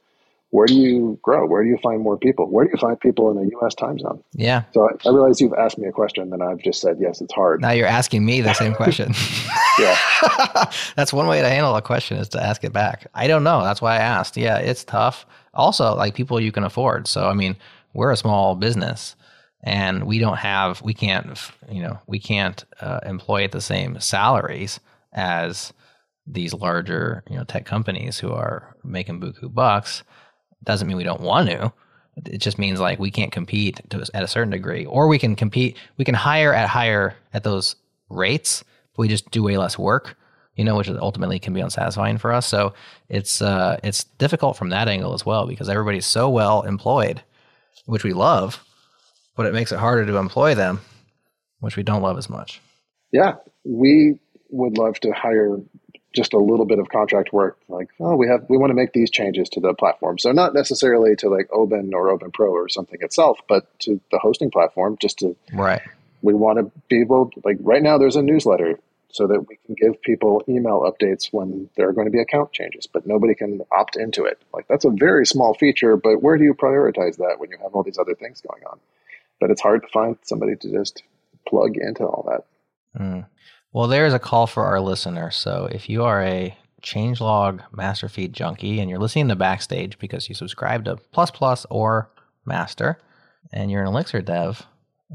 where 0.52 0.66
do 0.66 0.74
you 0.74 1.18
grow? 1.22 1.46
Where 1.46 1.64
do 1.64 1.70
you 1.70 1.78
find 1.78 2.02
more 2.02 2.18
people? 2.18 2.46
Where 2.46 2.66
do 2.66 2.70
you 2.72 2.76
find 2.78 3.00
people 3.00 3.30
in 3.30 3.42
the 3.42 3.50
U.S. 3.52 3.74
time 3.74 3.98
zone? 3.98 4.22
yeah. 4.34 4.64
So 4.72 4.86
I, 4.86 5.08
I 5.08 5.10
realize 5.10 5.40
you've 5.40 5.54
asked 5.54 5.78
me 5.78 5.88
a 5.88 5.92
question, 5.92 6.30
and 6.30 6.42
I've 6.42 6.58
just 6.58 6.82
said 6.82 6.98
yes, 7.00 7.22
it's 7.22 7.32
hard. 7.32 7.62
Now 7.62 7.70
you're 7.70 7.86
asking 7.86 8.22
me 8.26 8.42
the 8.42 8.52
same 8.52 8.74
question. 8.74 9.14
Yeah. 9.78 9.96
That's 10.96 11.14
one 11.14 11.26
way 11.26 11.40
to 11.40 11.48
handle 11.48 11.74
a 11.74 11.80
question 11.80 12.18
is 12.18 12.28
to 12.30 12.42
ask 12.42 12.62
it 12.62 12.74
back. 12.74 13.06
I 13.14 13.26
don't 13.26 13.42
know. 13.42 13.62
That's 13.62 13.80
why 13.80 13.94
I 13.94 14.00
asked. 14.00 14.36
Yeah, 14.36 14.58
it's 14.58 14.84
tough. 14.84 15.24
Also, 15.54 15.94
like 15.94 16.14
people 16.14 16.38
you 16.38 16.52
can 16.52 16.62
afford. 16.62 17.08
So, 17.08 17.26
I 17.26 17.32
mean, 17.32 17.56
we're 17.94 18.10
a 18.10 18.16
small 18.18 18.54
business 18.54 19.16
and 19.64 20.04
we 20.04 20.18
don't 20.18 20.36
have, 20.36 20.82
we 20.82 20.92
can't, 20.92 21.38
you 21.70 21.82
know, 21.82 21.98
we 22.06 22.18
can't 22.18 22.62
uh, 22.82 23.00
employ 23.06 23.44
at 23.44 23.52
the 23.52 23.62
same 23.62 23.98
salaries 23.98 24.78
as 25.14 25.72
these 26.26 26.52
larger, 26.52 27.24
you 27.30 27.36
know, 27.38 27.44
tech 27.44 27.64
companies 27.64 28.18
who 28.18 28.30
are 28.30 28.76
making 28.84 29.20
buku 29.20 29.52
bucks. 29.52 30.02
Doesn't 30.64 30.86
mean 30.86 30.96
we 30.96 31.04
don't 31.04 31.20
want 31.20 31.48
to. 31.48 31.72
It 32.26 32.38
just 32.38 32.58
means 32.58 32.78
like 32.78 32.98
we 32.98 33.10
can't 33.10 33.32
compete 33.32 33.80
to, 33.90 34.04
at 34.14 34.22
a 34.22 34.28
certain 34.28 34.50
degree, 34.50 34.84
or 34.84 35.08
we 35.08 35.18
can 35.18 35.34
compete. 35.34 35.76
We 35.96 36.04
can 36.04 36.14
hire 36.14 36.52
at 36.52 36.68
higher 36.68 37.16
at 37.32 37.42
those 37.42 37.76
rates, 38.10 38.64
but 38.94 39.02
we 39.02 39.08
just 39.08 39.30
do 39.30 39.42
way 39.42 39.56
less 39.56 39.78
work. 39.78 40.16
You 40.56 40.64
know, 40.64 40.76
which 40.76 40.90
ultimately 40.90 41.38
can 41.38 41.54
be 41.54 41.62
unsatisfying 41.62 42.18
for 42.18 42.30
us. 42.30 42.46
So 42.46 42.74
it's 43.08 43.40
uh, 43.40 43.78
it's 43.82 44.04
difficult 44.04 44.58
from 44.58 44.68
that 44.68 44.86
angle 44.86 45.14
as 45.14 45.24
well 45.24 45.46
because 45.46 45.70
everybody's 45.70 46.04
so 46.04 46.28
well 46.28 46.60
employed, 46.62 47.22
which 47.86 48.04
we 48.04 48.12
love, 48.12 48.62
but 49.34 49.46
it 49.46 49.54
makes 49.54 49.72
it 49.72 49.78
harder 49.78 50.04
to 50.04 50.16
employ 50.18 50.54
them, 50.54 50.80
which 51.60 51.76
we 51.76 51.82
don't 51.82 52.02
love 52.02 52.18
as 52.18 52.28
much. 52.28 52.60
Yeah, 53.12 53.36
we 53.64 54.18
would 54.50 54.76
love 54.76 55.00
to 55.00 55.12
hire 55.12 55.56
just 56.12 56.32
a 56.32 56.38
little 56.38 56.66
bit 56.66 56.78
of 56.78 56.88
contract 56.88 57.32
work 57.32 57.58
like 57.68 57.88
oh 58.00 58.14
we 58.14 58.28
have 58.28 58.44
we 58.48 58.56
want 58.56 58.70
to 58.70 58.74
make 58.74 58.92
these 58.92 59.10
changes 59.10 59.48
to 59.50 59.60
the 59.60 59.74
platform. 59.74 60.18
So 60.18 60.32
not 60.32 60.54
necessarily 60.54 61.16
to 61.16 61.28
like 61.28 61.48
Oban 61.52 61.92
or 61.94 62.10
Oban 62.10 62.30
pro 62.30 62.50
or 62.50 62.68
something 62.68 62.98
itself 63.00 63.38
but 63.48 63.66
to 63.80 64.00
the 64.10 64.18
hosting 64.18 64.50
platform 64.50 64.96
just 65.00 65.18
to 65.18 65.36
right. 65.52 65.82
we 66.22 66.34
want 66.34 66.58
to 66.58 66.70
be 66.88 67.00
able 67.00 67.30
like 67.44 67.56
right 67.60 67.82
now 67.82 67.98
there's 67.98 68.16
a 68.16 68.22
newsletter 68.22 68.78
so 69.10 69.26
that 69.26 69.46
we 69.46 69.58
can 69.66 69.74
give 69.74 70.00
people 70.00 70.42
email 70.48 70.90
updates 70.90 71.28
when 71.32 71.68
there 71.76 71.88
are 71.88 71.92
going 71.92 72.06
to 72.06 72.10
be 72.10 72.20
account 72.20 72.52
changes 72.52 72.86
but 72.86 73.06
nobody 73.06 73.34
can 73.34 73.62
opt 73.70 73.96
into 73.96 74.24
it. 74.24 74.40
Like 74.52 74.66
that's 74.68 74.84
a 74.84 74.90
very 74.90 75.26
small 75.26 75.54
feature 75.54 75.96
but 75.96 76.22
where 76.22 76.36
do 76.36 76.44
you 76.44 76.54
prioritize 76.54 77.16
that 77.16 77.36
when 77.38 77.50
you 77.50 77.58
have 77.62 77.74
all 77.74 77.82
these 77.82 77.98
other 77.98 78.14
things 78.14 78.40
going 78.40 78.62
on? 78.64 78.78
But 79.40 79.50
it's 79.50 79.60
hard 79.60 79.82
to 79.82 79.88
find 79.88 80.16
somebody 80.22 80.56
to 80.56 80.70
just 80.70 81.02
plug 81.46 81.76
into 81.76 82.04
all 82.04 82.28
that. 82.30 83.00
Mm. 83.00 83.26
Well, 83.72 83.88
there's 83.88 84.12
a 84.12 84.18
call 84.18 84.46
for 84.46 84.64
our 84.64 84.80
listener. 84.80 85.30
So 85.30 85.66
if 85.72 85.88
you 85.88 86.04
are 86.04 86.22
a 86.22 86.56
changelog 86.82 87.62
master 87.72 88.08
feed 88.08 88.34
junkie 88.34 88.80
and 88.80 88.90
you're 88.90 88.98
listening 88.98 89.28
to 89.28 89.36
Backstage 89.36 89.98
because 89.98 90.28
you 90.28 90.34
subscribe 90.34 90.84
to 90.84 90.96
Plus 91.12 91.30
Plus 91.30 91.64
or 91.70 92.10
Master 92.44 92.98
and 93.52 93.70
you're 93.70 93.80
an 93.80 93.88
Elixir 93.88 94.20
dev, 94.20 94.66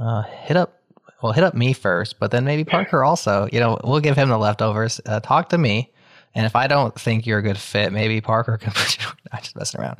uh, 0.01 0.23
hit 0.23 0.57
up 0.57 0.73
well 1.21 1.33
hit 1.33 1.43
up 1.43 1.53
me 1.53 1.73
first, 1.73 2.19
but 2.19 2.31
then 2.31 2.45
maybe 2.45 2.63
Parker 2.63 3.03
also. 3.03 3.47
You 3.51 3.59
know, 3.59 3.79
we'll 3.83 3.99
give 3.99 4.15
him 4.15 4.29
the 4.29 4.37
leftovers. 4.37 5.01
Uh, 5.05 5.19
talk 5.19 5.49
to 5.49 5.57
me, 5.57 5.91
and 6.35 6.45
if 6.45 6.55
I 6.55 6.67
don't 6.67 6.99
think 6.99 7.25
you're 7.25 7.39
a 7.39 7.43
good 7.43 7.57
fit, 7.57 7.91
maybe 7.91 8.21
Parker 8.21 8.57
can 8.57 8.71
put 8.75 8.97
you. 8.99 9.05
I'm 9.31 9.41
just 9.41 9.55
messing 9.55 9.81
around. 9.81 9.99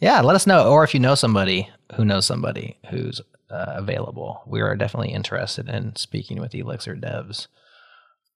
Yeah, 0.00 0.20
let 0.20 0.36
us 0.36 0.46
know, 0.46 0.68
or 0.68 0.84
if 0.84 0.94
you 0.94 1.00
know 1.00 1.14
somebody 1.14 1.70
who 1.94 2.04
knows 2.04 2.26
somebody 2.26 2.76
who's 2.90 3.20
uh, 3.50 3.74
available, 3.76 4.42
we 4.46 4.60
are 4.60 4.76
definitely 4.76 5.12
interested 5.12 5.68
in 5.68 5.96
speaking 5.96 6.40
with 6.40 6.54
Elixir 6.54 6.96
devs 6.96 7.46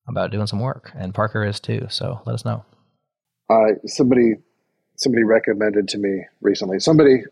about 0.09 0.31
doing 0.31 0.47
some 0.47 0.61
work, 0.61 0.93
and 0.95 1.15
Parker 1.15 1.45
is 1.45 1.61
too. 1.61 1.87
So 1.91 2.21
let 2.27 2.35
us 2.35 2.45
know. 2.45 2.65
Uh, 3.49 3.75
somebody 3.87 4.35
somebody 4.97 5.25
recommended 5.25 5.89
to 5.89 5.99
me 5.99 6.25
recently. 6.41 6.81
Somebody 6.81 7.23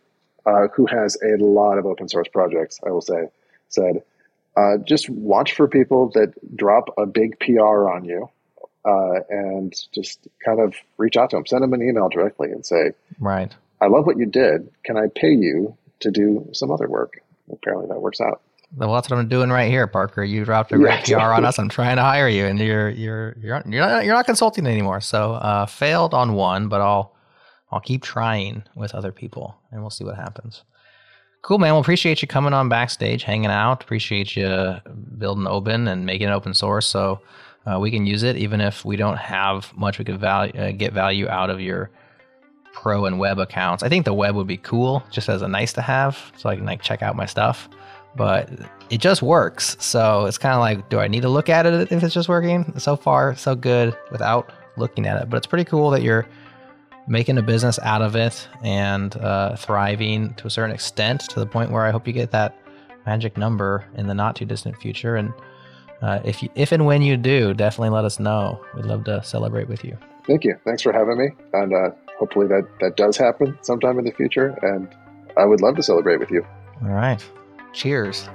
uh, 0.46 0.68
who 0.74 0.86
has 0.86 1.16
a 1.22 1.42
lot 1.42 1.78
of 1.78 1.86
open 1.86 2.08
source 2.08 2.28
projects, 2.28 2.78
I 2.86 2.90
will 2.90 3.00
say, 3.00 3.28
said, 3.68 4.02
uh, 4.56 4.76
just 4.84 5.08
watch 5.08 5.54
for 5.54 5.66
people 5.66 6.10
that 6.14 6.34
drop 6.56 6.90
a 6.98 7.06
big 7.06 7.38
PR 7.40 7.88
on 7.88 8.04
you, 8.04 8.28
uh, 8.84 9.20
and 9.28 9.74
just 9.92 10.28
kind 10.44 10.60
of 10.60 10.74
reach 10.98 11.16
out 11.16 11.30
to 11.30 11.36
them, 11.36 11.46
send 11.46 11.62
them 11.62 11.72
an 11.72 11.82
email 11.82 12.08
directly, 12.08 12.50
and 12.50 12.64
say, 12.64 12.92
right, 13.18 13.54
I 13.80 13.86
love 13.86 14.06
what 14.06 14.18
you 14.18 14.26
did. 14.26 14.68
Can 14.84 14.96
I 14.96 15.06
pay 15.14 15.32
you 15.32 15.76
to 16.00 16.10
do 16.10 16.48
some 16.52 16.70
other 16.70 16.88
work? 16.88 17.20
Apparently, 17.50 17.88
that 17.88 18.00
works 18.00 18.20
out. 18.20 18.42
Well, 18.76 18.92
that's 18.92 19.08
what 19.08 19.18
I'm 19.18 19.28
doing 19.28 19.50
right 19.50 19.70
here, 19.70 19.86
Parker. 19.86 20.24
You 20.24 20.44
dropped 20.44 20.72
a 20.72 20.78
great 20.78 21.04
PR 21.04 21.18
on 21.18 21.44
us. 21.44 21.58
I'm 21.60 21.68
trying 21.68 21.96
to 21.96 22.02
hire 22.02 22.28
you, 22.28 22.46
and 22.46 22.58
you're 22.58 22.90
you're 22.90 23.36
you're 23.40 23.62
you're 23.66 23.86
not, 23.86 24.04
you're 24.04 24.14
not 24.14 24.26
consulting 24.26 24.66
anymore. 24.66 25.00
So 25.00 25.34
uh, 25.34 25.66
failed 25.66 26.12
on 26.12 26.34
one, 26.34 26.68
but 26.68 26.80
I'll 26.80 27.14
I'll 27.70 27.80
keep 27.80 28.02
trying 28.02 28.64
with 28.74 28.94
other 28.94 29.12
people, 29.12 29.56
and 29.70 29.80
we'll 29.80 29.90
see 29.90 30.04
what 30.04 30.16
happens. 30.16 30.64
Cool, 31.42 31.58
man. 31.58 31.72
Well, 31.72 31.80
appreciate 31.80 32.22
you 32.22 32.28
coming 32.28 32.52
on 32.54 32.68
backstage, 32.68 33.22
hanging 33.22 33.50
out. 33.50 33.82
Appreciate 33.82 34.34
you 34.34 34.76
building 35.18 35.46
Oban 35.46 35.86
and 35.86 36.06
making 36.06 36.28
it 36.28 36.32
open 36.32 36.54
source, 36.54 36.86
so 36.86 37.20
uh, 37.66 37.78
we 37.78 37.90
can 37.90 38.06
use 38.06 38.22
it, 38.22 38.36
even 38.36 38.60
if 38.60 38.84
we 38.84 38.96
don't 38.96 39.18
have 39.18 39.72
much. 39.76 39.98
We 39.98 40.04
could 40.04 40.18
value, 40.18 40.52
uh, 40.58 40.72
get 40.72 40.92
value 40.92 41.28
out 41.28 41.50
of 41.50 41.60
your 41.60 41.90
pro 42.72 43.04
and 43.04 43.20
web 43.20 43.38
accounts. 43.38 43.84
I 43.84 43.88
think 43.88 44.04
the 44.04 44.14
web 44.14 44.34
would 44.34 44.48
be 44.48 44.56
cool, 44.56 45.04
just 45.12 45.28
as 45.28 45.42
a 45.42 45.48
nice 45.48 45.72
to 45.74 45.82
have, 45.82 46.32
so 46.36 46.48
I 46.48 46.56
can 46.56 46.64
like 46.64 46.82
check 46.82 47.02
out 47.02 47.14
my 47.14 47.26
stuff 47.26 47.68
but 48.16 48.48
it 48.90 49.00
just 49.00 49.22
works. 49.22 49.76
So 49.80 50.26
it's 50.26 50.38
kind 50.38 50.54
of 50.54 50.60
like, 50.60 50.88
do 50.90 50.98
I 50.98 51.08
need 51.08 51.22
to 51.22 51.28
look 51.28 51.48
at 51.48 51.66
it 51.66 51.92
if 51.92 52.02
it's 52.02 52.14
just 52.14 52.28
working? 52.28 52.78
So 52.78 52.96
far, 52.96 53.34
so 53.36 53.54
good 53.54 53.96
without 54.10 54.52
looking 54.76 55.06
at 55.06 55.20
it. 55.22 55.30
But 55.30 55.38
it's 55.38 55.46
pretty 55.46 55.64
cool 55.64 55.90
that 55.90 56.02
you're 56.02 56.26
making 57.06 57.38
a 57.38 57.42
business 57.42 57.78
out 57.80 58.02
of 58.02 58.16
it 58.16 58.48
and 58.62 59.16
uh, 59.16 59.56
thriving 59.56 60.34
to 60.34 60.46
a 60.46 60.50
certain 60.50 60.74
extent 60.74 61.20
to 61.30 61.40
the 61.40 61.46
point 61.46 61.70
where 61.70 61.84
I 61.84 61.90
hope 61.90 62.06
you 62.06 62.12
get 62.12 62.30
that 62.30 62.56
magic 63.06 63.36
number 63.36 63.84
in 63.94 64.06
the 64.06 64.14
not 64.14 64.36
too 64.36 64.44
distant 64.44 64.76
future. 64.78 65.16
And 65.16 65.32
uh, 66.00 66.20
if 66.24 66.42
you, 66.42 66.48
if 66.54 66.72
and 66.72 66.86
when 66.86 67.02
you 67.02 67.16
do, 67.16 67.54
definitely 67.54 67.90
let 67.90 68.04
us 68.04 68.18
know. 68.18 68.64
We'd 68.74 68.86
love 68.86 69.04
to 69.04 69.22
celebrate 69.22 69.68
with 69.68 69.84
you. 69.84 69.96
Thank 70.26 70.44
you. 70.44 70.58
Thanks 70.64 70.82
for 70.82 70.92
having 70.92 71.18
me. 71.18 71.28
And 71.52 71.74
uh, 71.74 71.90
hopefully 72.18 72.46
that, 72.48 72.66
that 72.80 72.96
does 72.96 73.16
happen 73.16 73.58
sometime 73.62 73.98
in 73.98 74.04
the 74.06 74.12
future. 74.12 74.58
And 74.62 74.88
I 75.36 75.44
would 75.44 75.60
love 75.60 75.76
to 75.76 75.82
celebrate 75.82 76.18
with 76.18 76.30
you. 76.30 76.46
All 76.82 76.88
right. 76.88 77.22
Cheers. 77.74 78.28